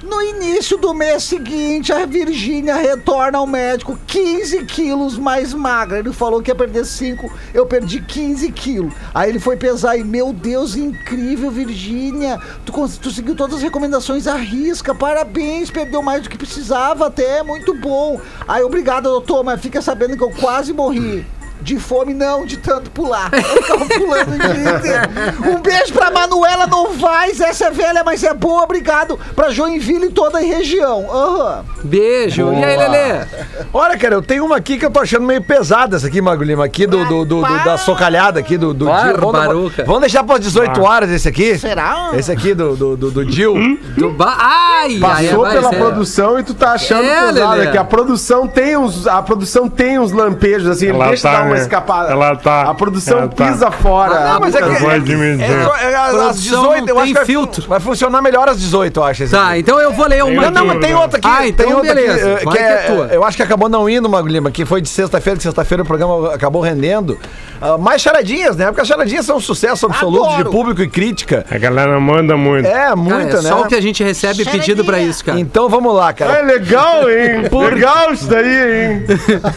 No 0.10 0.22
início 0.22 0.78
do 0.78 0.93
mês 0.93 1.24
seguinte, 1.24 1.91
a 1.91 2.05
Virgínia 2.05 2.76
retorna 2.76 3.39
ao 3.39 3.45
médico 3.45 3.99
15 4.08 4.64
quilos 4.64 5.18
mais 5.18 5.53
magra. 5.53 5.99
Ele 5.99 6.14
falou 6.14 6.41
que 6.41 6.49
ia 6.49 6.55
perder 6.55 6.86
5, 6.86 7.30
eu 7.53 7.66
perdi 7.66 8.01
15 8.01 8.49
quilos. 8.53 8.93
Aí 9.14 9.30
ele 9.30 9.39
foi 9.39 9.58
pesar 9.58 9.97
e, 9.97 10.05
meu 10.05 10.32
Deus, 10.32 10.78
incrível, 10.78 11.51
Virgínia. 11.51 12.39
Tu, 12.66 12.72
tu 13.01 13.12
seguiu 13.12 13.36
todas 13.36 13.58
as 13.58 13.62
recomendações 13.62 14.28
à 14.28 14.36
risca. 14.38 14.95
Parabéns, 14.95 15.70
perdeu 15.70 16.01
mais 16.01 16.24
do 16.24 16.30
que 16.30 16.38
precisava 16.38 17.08
até, 17.08 17.43
muito 17.43 17.74
bom. 17.74 18.22
Aí, 18.47 18.64
obrigado, 18.64 19.03
doutor, 19.10 19.43
mas 19.43 19.60
fica 19.60 19.82
sabendo 19.82 20.16
que 20.16 20.24
eu 20.24 20.32
quase 20.32 20.72
morri. 20.72 21.26
De 21.62 21.78
fome 21.80 22.14
não, 22.14 22.45
de 22.45 22.58
tanto 22.58 22.89
pular. 22.91 23.30
Eu 23.34 23.64
tava 23.68 23.86
pulando 23.86 24.36
o 24.36 24.39
dia 24.39 24.76
inteiro. 24.78 25.51
Um 25.58 25.60
beijo 25.62 25.91
pra 25.93 26.10
Manuela 26.12 26.66
Novaes, 26.68 27.41
essa 27.41 27.66
é 27.66 27.72
velha, 27.72 28.03
mas 28.05 28.24
é 28.24 28.34
boa, 28.34 28.64
obrigado. 28.64 29.20
Pra 29.36 29.49
Joinville 29.49 30.05
e 30.05 30.10
toda 30.12 30.38
a 30.38 30.41
região. 30.41 31.05
Aham. 31.12 31.66
Beijo. 31.84 32.53
E 32.53 32.64
aí, 32.64 32.78
Lelê? 32.78 33.26
Olha, 33.74 33.97
cara, 33.97 34.16
eu 34.16 34.22
tenho 34.22 34.45
uma 34.45 34.55
aqui 34.58 34.78
que 34.78 34.86
eu 34.86 34.91
tô 34.91 34.99
achando 34.99 35.26
meio 35.26 35.41
pesada 35.43 35.97
essa 35.97 36.08
aqui, 36.08 36.22
Mago 36.22 36.43
Lima, 36.43 36.64
aqui 36.66 36.88
do, 36.88 37.03
do, 37.05 37.26
do- 37.26 37.41
do- 37.41 37.64
da 37.64 37.78
socalhada 37.78 38.39
aqui 38.39 38.58
do, 38.58 38.74
do 38.74 38.86
Dil. 38.86 39.18
Vamos, 39.20 39.76
vamos 39.86 40.01
deixar 40.01 40.24
para 40.24 40.38
18 40.39 40.82
horas 40.82 41.10
esse 41.10 41.28
aqui? 41.28 41.58
Será? 41.58 42.12
Esse 42.14 42.32
aqui 42.32 42.53
do, 42.53 42.76
do, 42.76 42.95
do, 42.97 43.12
do 43.12 43.26
Dil. 43.26 43.55
Do 43.97 44.12
ba... 44.12 44.36
Ai, 44.39 44.97
Passou 44.99 45.43
ai, 45.45 45.53
pela 45.55 45.70
ser- 45.70 45.76
produção 45.78 46.39
e 46.39 46.43
tu 46.43 46.53
tá 46.53 46.72
achando 46.74 47.03
É, 47.05 47.28
pesado. 47.34 47.62
É 47.62 47.68
que 47.72 47.78
a 47.78 47.84
produção 47.84 48.47
tem 48.47 48.78
uns, 48.78 49.05
a 49.08 49.22
produção 49.22 49.68
tem 49.68 49.99
uns 49.99 50.12
lampejos, 50.12 50.68
assim, 50.70 50.86
ele 50.88 50.95
Ela 50.97 51.08
deixa 51.10 51.24
tá 51.30 51.39
dar 51.39 51.47
uma 51.48 51.56
né? 51.56 51.62
escapar. 51.62 52.10
Ela 52.12 52.36
tá. 52.36 52.62
A 52.64 52.74
produção 52.74 53.20
ela 53.20 53.28
tá. 53.28 53.45
pisa 53.48 53.72
fora. 53.72 54.14
Ah, 54.16 54.34
Não, 54.34 54.39
mas 54.39 54.56
é 54.56 54.62
que. 54.62 54.86
admitir. 54.86 55.41
É, 55.43 55.64
só- 55.64 55.76
é, 55.78 55.95
às 55.95 56.12
Produção 56.12 56.62
18, 56.62 56.89
eu 56.89 57.00
acho 57.00 57.08
que 57.08 57.14
vai, 57.14 57.26
filtro. 57.26 57.68
vai 57.68 57.80
funcionar 57.80 58.22
melhor 58.22 58.48
às 58.50 58.60
18, 58.60 59.00
eu 59.00 59.04
acho. 59.04 59.30
Tá, 59.30 59.58
então 59.58 59.80
eu 59.80 59.91
vou 59.93 60.08
ler 60.08 60.24
uma 60.24 60.43
Não, 60.43 60.52
não, 60.52 60.66
mas 60.66 60.80
tem 60.80 60.93
outra 60.95 61.18
aqui. 61.18 61.28
Ah, 61.28 61.38
tem 61.39 61.50
então 61.50 61.72
outra 61.78 61.93
beleza. 61.95 62.14
aqui, 62.14 62.41
eh, 62.41 62.45
Vai 62.45 62.54
que 62.58 62.64
que 62.64 62.64
é, 62.64 62.72
é 62.72 62.78
tua. 62.95 63.06
Eu 63.08 63.24
acho 63.24 63.38
que 63.38 63.43
acabou 63.43 63.70
não 63.70 63.89
indo, 63.89 64.08
Maglima, 64.10 64.52
que 64.52 64.66
foi 64.66 64.82
de 64.82 64.89
sexta-feira, 64.89 65.38
que 65.38 65.43
sexta-feira 65.43 65.84
o 65.84 65.86
programa 65.86 66.34
acabou 66.34 66.62
rendendo. 66.62 67.18
Ah, 67.62 67.78
mais 67.78 68.02
charadinhas, 68.02 68.56
né? 68.56 68.68
Porque 68.68 68.82
as 68.82 68.88
charadinhas 68.88 69.26
são 69.26 69.38
um 69.38 69.41
sucesso 69.41 69.86
absoluto 69.88 70.38
de 70.38 70.43
público 70.45 70.82
e 70.82 70.88
crítica. 70.88 71.45
A 71.50 71.58
galera 71.58 72.00
manda 72.00 72.38
muito. 72.38 72.68
É, 72.68 72.72
Cara, 72.72 72.95
muita, 72.95 73.38
é 73.38 73.41
né? 73.41 73.50
só 73.50 73.62
o 73.62 73.68
que 73.68 73.76
a 73.76 73.82
gente 73.82 74.04
recebe 74.04 74.45
pedido 74.45 74.86
pra 74.86 75.00
isso, 75.00 75.24
cara. 75.26 75.39
Então 75.39 75.68
vamos 75.70 75.93
lá, 75.95 76.10
É 76.10 76.14
cara. 76.14 76.41
legal, 76.43 77.10
hein? 77.10 77.43
Legal 77.52 78.14
isso 78.14 78.28
daí, 78.28 78.93
hein? 78.93 79.04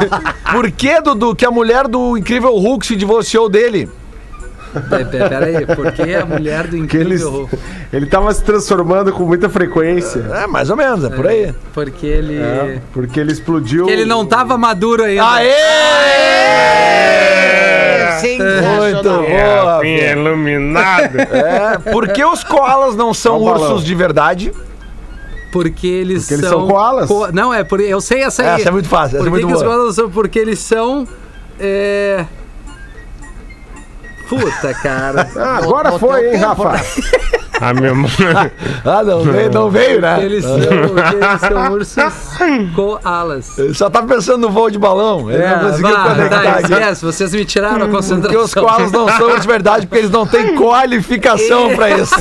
Por 0.52 0.70
que, 0.70 1.00
Dudu, 1.00 1.34
que 1.34 1.44
a 1.44 1.50
mulher 1.50 1.79
do 1.88 2.16
incrível 2.16 2.54
Hulk 2.56 2.86
se 2.86 2.96
divorciou 2.96 3.48
dele? 3.48 3.88
Pe- 4.72 5.04
pe- 5.04 5.28
Pera 5.28 5.46
aí, 5.46 5.66
porque 5.66 6.14
a 6.14 6.24
mulher 6.24 6.64
do 6.68 6.70
Que 6.76 6.78
incrível... 6.78 7.50
ele 7.92 8.06
tava 8.06 8.32
se 8.32 8.44
transformando 8.44 9.12
com 9.12 9.24
muita 9.24 9.48
frequência. 9.48 10.20
É, 10.32 10.46
mais 10.46 10.70
ou 10.70 10.76
menos, 10.76 11.04
é 11.04 11.10
por 11.10 11.26
aí. 11.26 11.52
Porque 11.74 12.06
ele... 12.06 12.36
É, 12.38 12.78
porque 12.92 13.18
ele 13.18 13.32
explodiu. 13.32 13.86
Que 13.86 13.90
ele 13.92 14.04
não 14.04 14.24
tava 14.24 14.56
maduro 14.56 15.02
ainda. 15.02 15.24
Aê! 15.28 15.50
Muito 18.78 19.08
É, 19.28 19.60
boa. 19.62 19.86
é 19.86 20.12
iluminado. 20.12 21.16
É, 21.30 21.78
por 21.90 22.08
que 22.08 22.24
os 22.24 22.44
koalas 22.44 22.94
não 22.94 23.12
são 23.14 23.40
o 23.40 23.44
balão. 23.44 23.62
ursos 23.72 23.84
de 23.84 23.94
verdade? 23.94 24.52
Porque 25.52 25.86
eles 25.86 26.22
Porque 26.22 26.34
eles 26.34 26.48
são... 26.48 26.60
são 26.60 26.68
koalas? 26.68 27.08
co- 27.08 27.32
Não, 27.32 27.52
é 27.52 27.64
por... 27.64 27.80
eu 27.80 28.00
sei 28.00 28.22
essa 28.22 28.42
aí. 28.42 28.60
Essa 28.60 28.68
é 28.68 28.72
muito 28.72 28.88
fácil, 28.88 29.16
essa 29.18 29.28
Por 29.28 29.36
é 29.36 29.40
que 29.40 29.44
muito 29.46 29.48
que 29.48 29.54
os 29.54 29.62
koalas 29.62 29.94
são? 29.96 30.10
Porque 30.10 30.38
eles 30.38 30.58
são... 30.60 31.08
É... 31.60 32.24
Puta, 34.28 34.72
cara. 34.74 35.28
Ah, 35.36 35.56
agora 35.56 35.98
foi, 35.98 36.30
hein, 36.30 36.36
Rafa? 36.36 36.72
A 37.60 37.74
minha 37.74 37.94
mãe. 37.94 38.10
Ah, 38.86 39.02
não 39.04 39.22
veio, 39.22 39.50
não 39.52 39.68
veio 39.68 40.00
né? 40.00 40.24
Eles 40.24 40.42
são, 40.42 40.56
porque 40.56 41.16
eles 41.16 41.40
são 41.40 41.72
ursos 41.72 42.72
koalas. 42.74 43.58
Ele 43.58 43.74
só 43.74 43.90
tava 43.90 44.06
pensando 44.06 44.38
no 44.38 44.50
voo 44.50 44.70
de 44.70 44.78
balão. 44.78 45.30
Ele 45.30 45.46
não 45.46 45.58
conseguiu 45.58 45.90
vá, 45.90 46.04
conectar 46.04 46.42
tá, 46.42 46.60
esquece, 46.62 47.04
vocês 47.04 47.34
me 47.34 47.44
tiraram 47.44 47.76
a 47.76 47.78
Porque 47.80 47.96
concentração. 47.96 48.42
os 48.42 48.54
koalas 48.54 48.90
não 48.90 49.06
são 49.10 49.38
de 49.38 49.46
verdade, 49.46 49.86
porque 49.86 49.98
eles 49.98 50.10
não 50.10 50.26
têm 50.26 50.54
qualificação 50.56 51.74
pra 51.76 51.90
isso. 51.90 52.14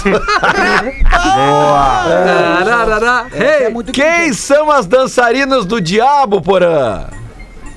Tararara, 2.66 3.28
hey! 3.34 3.74
Quem 3.94 4.34
são 4.34 4.70
as 4.70 4.86
dançarinas 4.88 5.66
do 5.66 5.80
diabo, 5.80 6.42
Porã? 6.42 7.06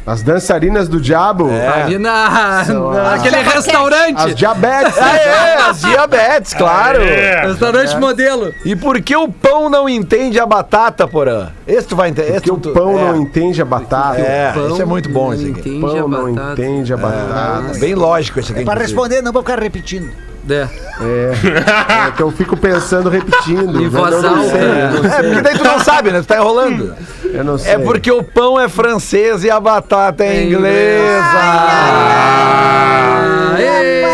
As 0.05 0.21
dançarinas 0.23 0.89
do 0.89 1.01
diabo? 1.01 1.49
Ali 1.49 1.97
na, 1.97 2.65
naquele 3.11 3.37
restaurante. 3.37 4.19
As 4.21 4.35
diabetes. 4.35 4.99
Ah, 4.99 5.17
é, 5.17 5.57
as 5.71 5.81
diabetes, 5.81 6.55
claro. 6.55 7.03
É. 7.03 7.47
Restaurante 7.47 7.97
modelo. 7.99 8.53
E 8.65 8.75
por 8.75 9.01
que 9.01 9.15
o 9.17 9.29
pão 9.29 9.71
não 9.71 9.89
entende 9.89 10.41
a 10.41 10.47
batata, 10.47 11.07
Porã? 11.07 11.49
Esse 11.69 11.87
tu 11.87 11.95
vai 11.95 12.11
entender. 12.11 12.33
Porque 12.33 12.51
o 12.51 12.59
pão 12.59 12.99
não 12.99 13.17
entende 13.17 13.63
a 13.63 13.65
batata. 13.65 14.21
É, 14.21 14.53
Pão 14.53 14.71
esse 14.73 14.83
é 14.83 14.85
muito 14.85 15.09
bom, 15.09 15.33
esse 15.33 15.51
aqui. 15.51 15.81
pão 15.81 15.91
a 15.91 16.09
não 16.09 16.35
batata. 16.35 16.53
entende 16.61 16.93
a 16.93 16.97
batata. 16.97 17.79
Bem 17.79 17.95
lógico 17.95 18.41
esse 18.41 18.53
aqui. 18.53 18.65
Pra 18.65 18.75
inclusive. 18.75 18.93
responder, 19.01 19.23
não 19.23 19.33
pra 19.33 19.43
ficar 19.43 19.61
repetindo. 19.63 20.11
É. 20.51 20.67
É 21.01 22.11
que 22.17 22.21
eu 22.23 22.31
fico 22.33 22.57
pensando, 22.57 23.09
repetindo. 23.09 23.73
Né? 23.81 23.89
voz 23.89 24.13
alta. 24.13 24.29
não 24.29 25.05
É, 25.09 25.23
porque 25.23 25.41
daí 25.41 25.57
tu 25.57 25.65
não 25.65 25.79
sabe, 25.79 26.11
né? 26.11 26.21
Tu 26.21 26.27
tá 26.27 26.37
enrolando. 26.37 26.95
Eu 27.33 27.45
não 27.45 27.57
sei. 27.59 27.73
É 27.73 27.79
porque 27.79 28.11
o 28.11 28.23
pão 28.23 28.61
é 28.61 28.69
francês 28.69 29.43
e 29.45 29.51
a 29.51 29.59
batata 29.59 30.23
é 30.25 30.37
É 30.37 30.45
inglesa. 30.45 31.23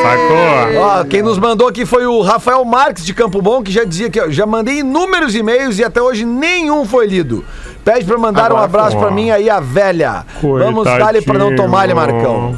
Sacou? 0.03 0.83
Ó, 0.83 1.05
quem 1.05 1.23
nos 1.23 1.39
mandou 1.39 1.69
aqui 1.69 1.85
foi 1.85 2.07
o 2.07 2.21
Rafael 2.23 2.65
Marques 2.65 3.05
de 3.05 3.13
Campo 3.13 3.43
Bom, 3.43 3.63
que 3.63 3.73
já 3.73 3.85
dizia 3.85 4.09
que 4.09 4.21
ó, 4.21 4.29
já 4.29 4.47
mandei 4.47 4.79
inúmeros 4.79 5.35
e-mails 5.35 5.79
e 5.79 5.85
até 5.85 6.01
hoje 6.01 6.25
nenhum 6.25 6.85
foi 6.87 7.07
lido. 7.07 7.45
Pede 7.85 8.05
pra 8.05 8.17
mandar 8.19 8.45
um 8.53 8.57
Agora 8.57 8.65
abraço 8.65 8.93
foi. 8.93 9.01
pra 9.01 9.11
mim 9.11 9.31
aí, 9.31 9.51
a 9.51 9.61
velha. 9.61 10.25
Vamos 10.43 10.85
dar-lhe 10.85 11.21
pra 11.23 11.39
não 11.39 11.55
tomar-lhe, 11.57 11.95
Marcão. 11.95 12.57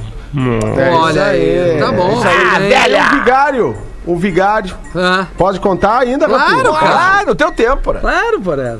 É 0.76 0.90
Olha 0.90 1.24
aí. 1.24 1.76
Tá 1.80 1.92
bom. 1.92 2.22
Ah, 2.24 2.60
hein? 2.62 2.68
velha! 2.68 3.04
O 3.06 3.16
vigário. 3.18 3.76
O 4.06 4.16
vigário. 4.16 4.74
Ah, 4.94 5.26
Pode 5.36 5.58
contar 5.60 5.98
ainda, 5.98 6.26
Claro, 6.26 6.72
Rafinha? 6.72 6.92
Ah, 6.92 7.22
no 7.26 7.34
teu 7.34 7.50
tempo, 7.52 7.92
né? 7.92 8.00
claro, 8.00 8.40
Porã. 8.40 8.78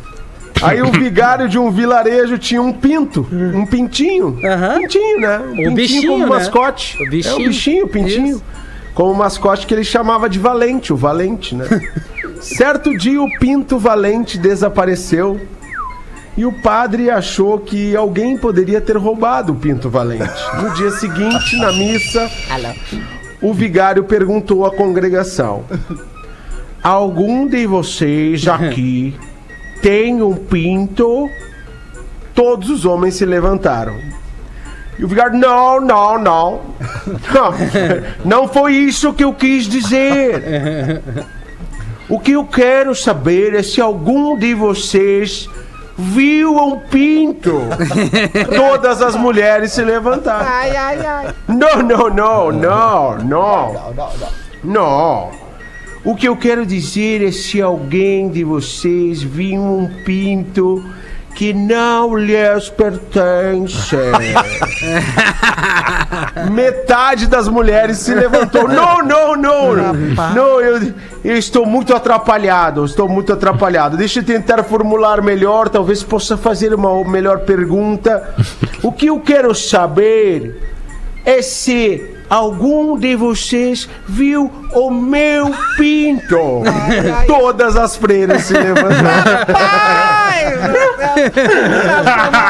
Aí 0.62 0.82
o 0.82 0.90
vigário 0.90 1.48
de 1.48 1.58
um 1.58 1.70
vilarejo 1.70 2.38
tinha 2.38 2.61
um 2.61 2.72
pinto, 2.72 3.26
um 3.32 3.64
pintinho. 3.66 4.38
Aham. 4.44 4.80
Pintinho, 4.80 5.20
né? 5.20 5.38
Um 5.38 5.48
pintinho 5.50 5.74
bichinho, 5.74 6.12
como 6.12 6.24
né? 6.24 6.30
mascote. 6.30 7.02
O 7.02 7.11
bichinho. 7.11 7.34
É 7.34 7.36
o 7.36 7.48
bichinho, 7.48 7.84
o 7.84 7.88
pintinho. 7.88 8.36
Isso. 8.36 8.44
Como 8.94 9.14
mascote 9.14 9.66
que 9.66 9.74
ele 9.74 9.84
chamava 9.84 10.28
de 10.28 10.38
Valente, 10.38 10.92
o 10.92 10.96
Valente, 10.96 11.54
né? 11.54 11.66
certo 12.40 12.96
dia 12.96 13.20
o 13.20 13.30
pinto 13.38 13.78
Valente 13.78 14.38
desapareceu 14.38 15.40
e 16.36 16.46
o 16.46 16.52
padre 16.52 17.11
achou 17.11 17.58
que 17.58 17.94
alguém 17.94 18.36
poderia 18.36 18.80
ter 18.80 18.96
roubado 18.96 19.52
o 19.52 19.56
pinto 19.56 19.90
Valente. 19.90 20.42
No 20.61 20.70
dia 20.74 20.90
seguinte, 20.90 21.56
na 21.56 21.72
missa, 21.72 22.30
o 23.42 23.52
vigário 23.52 24.04
perguntou 24.04 24.64
à 24.64 24.70
congregação: 24.70 25.64
Algum 26.82 27.46
de 27.46 27.66
vocês 27.66 28.46
aqui 28.48 29.14
tem 29.83 30.22
um 30.22 30.35
pinto? 30.35 31.28
Todos 32.35 32.70
os 32.70 32.85
homens 32.85 33.14
se 33.14 33.24
levantaram. 33.24 33.97
E 34.99 35.05
o 35.05 35.09
vigário, 35.09 35.39
não, 35.39 35.81
não, 35.81 36.18
não. 36.18 36.61
Não, 37.33 38.43
não 38.43 38.49
foi 38.49 38.74
isso 38.74 39.12
que 39.14 39.24
eu 39.24 39.33
quis 39.33 39.64
dizer. 39.64 41.03
O 42.09 42.18
que 42.18 42.33
eu 42.33 42.45
quero 42.45 42.95
saber 42.95 43.55
é 43.55 43.62
se 43.62 43.81
algum 43.81 44.37
de 44.37 44.53
vocês 44.55 45.49
viu 45.97 46.57
um 46.57 46.81
pinto. 46.81 47.62
Todas 48.55 49.01
as 49.01 49.14
mulheres 49.14 49.72
se 49.72 49.83
levantaram. 49.83 50.47
Ai, 50.47 50.76
ai, 50.76 51.07
ai. 51.07 51.35
Não, 51.49 51.83
não, 51.83 52.11
não, 52.11 52.53
não, 52.53 53.18
não. 53.18 53.95
Não. 54.62 55.31
O 56.03 56.16
que 56.16 56.26
eu 56.26 56.36
quero 56.36 56.64
dizer 56.64 57.22
é 57.22 57.30
se 57.30 57.61
alguém 57.61 58.30
de 58.30 58.42
vocês 58.42 59.22
viu 59.22 59.61
um 59.61 59.86
pinto 60.05 60.82
que 61.34 61.53
não 61.53 62.16
lhes 62.16 62.70
pertence. 62.70 63.96
Metade 66.51 67.26
das 67.26 67.48
mulheres 67.48 67.98
se 67.98 68.14
levantou. 68.14 68.66
Não, 68.68 69.03
não, 69.03 69.36
não. 69.36 69.74
Não, 70.34 70.61
eu, 70.61 70.92
eu 71.24 71.36
estou 71.36 71.66
muito 71.66 71.94
atrapalhado. 71.94 72.84
Estou 72.84 73.09
muito 73.09 73.32
atrapalhado. 73.32 73.96
Deixa 73.96 74.20
eu 74.20 74.24
tentar 74.24 74.62
formular 74.64 75.22
melhor. 75.22 75.68
Talvez 75.68 76.03
possa 76.03 76.36
fazer 76.36 76.74
uma 76.74 77.05
melhor 77.05 77.40
pergunta. 77.40 78.34
O 78.82 78.92
que 78.92 79.07
eu 79.07 79.20
quero 79.20 79.55
saber 79.55 80.61
é 81.24 81.42
se 81.42 82.09
algum 82.31 82.97
de 82.97 83.16
vocês 83.16 83.89
viu 84.07 84.51
o 84.72 84.91
meu 84.91 85.53
pinto. 85.76 86.62
Todas 87.26 87.76
as 87.76 87.97
freiras 87.97 88.45
se 88.45 88.55
levantaram. 88.55 89.47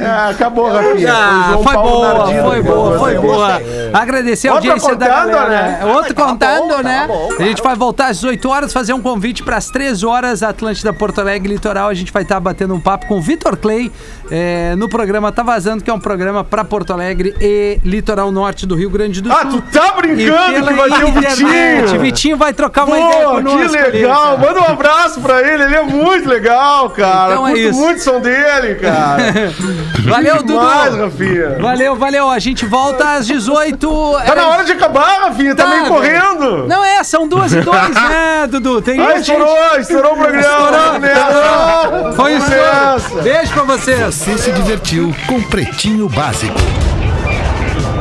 Ah, 0.00 0.28
acabou, 0.30 0.70
Rafinha. 0.70 1.12
Ah, 1.12 1.58
foi 1.62 1.74
boa, 1.74 2.14
Nardino 2.14 2.42
foi 2.42 2.62
boa, 2.62 2.98
foi 2.98 3.12
essa. 3.12 3.20
boa. 3.22 3.60
Agradecer 3.92 4.48
a 4.48 4.54
Outro 4.54 4.70
audiência 4.70 4.96
da 4.96 5.06
contando, 5.06 5.30
galera. 5.32 5.48
né? 5.62 5.80
Outro 5.94 6.14
contando, 6.14 6.68
bom, 6.68 6.76
tá 6.76 6.82
né? 6.82 7.04
bom, 7.06 7.28
A 7.38 7.42
gente 7.42 7.62
vai 7.62 7.74
voltar 7.76 8.06
às 8.08 8.16
18 8.16 8.48
horas, 8.48 8.72
fazer 8.72 8.92
um 8.92 9.00
convite 9.00 9.42
para 9.42 9.56
as 9.56 9.66
3 9.66 10.02
horas, 10.02 10.42
Atlântida 10.42 10.92
Porto 10.92 11.20
Alegre 11.20 11.52
Litoral. 11.52 11.88
A 11.88 11.94
gente 11.94 12.12
vai 12.12 12.22
estar 12.22 12.38
batendo 12.40 12.74
um 12.74 12.80
papo 12.80 13.06
com 13.06 13.18
o 13.18 13.20
Vitor 13.20 13.56
Clay 13.56 13.90
é, 14.30 14.74
no 14.76 14.88
programa 14.88 15.32
Tá 15.32 15.42
Vazando, 15.42 15.82
que 15.82 15.90
é 15.90 15.94
um 15.94 16.00
programa 16.00 16.44
para 16.44 16.64
Porto 16.64 16.92
Alegre 16.92 17.34
e 17.40 17.78
Litoral 17.84 18.30
Norte 18.30 18.66
do 18.66 18.74
Rio 18.74 18.90
Grande 18.90 19.20
do 19.20 19.28
Sul. 19.30 19.38
Ah, 19.40 19.44
tu 19.46 19.60
tá 19.72 19.92
brincando 19.96 20.66
que 20.66 20.74
vai 20.74 20.90
ter 20.90 21.04
o. 21.04 21.10
Vitinho? 21.20 22.00
Vitinho 22.00 22.36
vai 22.36 22.52
trocar 22.52 22.84
uma 22.84 22.98
ideia 22.98 23.24
Pô, 23.28 23.34
conosco. 23.36 23.58
que 23.70 23.76
ali, 23.78 23.92
legal! 24.02 24.36
cara. 24.36 24.38
Manda 24.38 24.60
um 24.60 24.72
abraço 24.72 25.20
pra 25.20 25.40
ele, 25.42 25.64
ele 25.64 25.76
é 25.76 25.82
muito 25.82 26.28
legal, 26.28 26.90
cara. 26.90 27.32
Então 27.32 27.48
é 27.48 27.52
isso. 27.54 27.78
Som 27.98 28.20
dele, 28.20 28.76
cara. 28.76 29.18
Valeu, 30.08 30.36
Dudu. 30.36 30.52
Demais, 30.58 30.94
Rafinha. 30.96 31.58
Valeu, 31.60 31.96
valeu. 31.96 32.30
A 32.30 32.38
gente 32.38 32.64
volta 32.64 33.14
às 33.14 33.26
18. 33.26 34.12
Tá 34.24 34.34
na 34.34 34.48
hora 34.48 34.64
de 34.64 34.72
acabar, 34.72 35.20
Rafinha, 35.24 35.54
tá, 35.54 35.66
meio 35.66 35.82
velho. 35.82 35.94
correndo. 35.94 36.66
Não 36.66 36.82
é, 36.84 37.02
são 37.04 37.28
duas 37.28 37.52
e 37.52 37.60
dois, 37.60 37.90
né, 37.94 38.46
Dudu? 38.48 38.80
Tem 38.80 38.98
Ah, 39.00 39.18
gente- 39.18 39.32
estourou, 39.32 39.78
estourou 39.78 40.12
o 40.14 40.16
programa. 40.16 40.40
Estourou, 40.40 40.98
Nessa. 41.00 42.12
Foi 42.16 42.32
isso. 42.34 42.50
Nessa. 42.50 43.22
Beijo 43.22 43.52
pra 43.52 43.62
vocês. 43.64 44.14
Você 44.14 44.38
se 44.38 44.52
divertiu 44.52 45.14
com 45.26 45.42
Pretinho 45.42 46.08
Básico. 46.08 46.58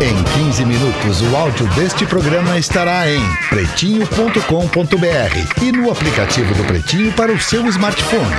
Em 0.02 0.24
15 0.46 0.64
minutos, 0.64 1.22
o 1.22 1.36
áudio 1.36 1.68
deste 1.76 2.06
programa 2.06 2.58
estará 2.58 3.06
em 3.10 3.22
pretinho.com.br 3.50 5.62
e 5.62 5.72
no 5.74 5.92
aplicativo 5.92 6.54
do 6.56 6.64
Pretinho 6.64 7.12
para 7.12 7.34
o 7.34 7.40
seu 7.40 7.66
smartphone. 7.68 8.36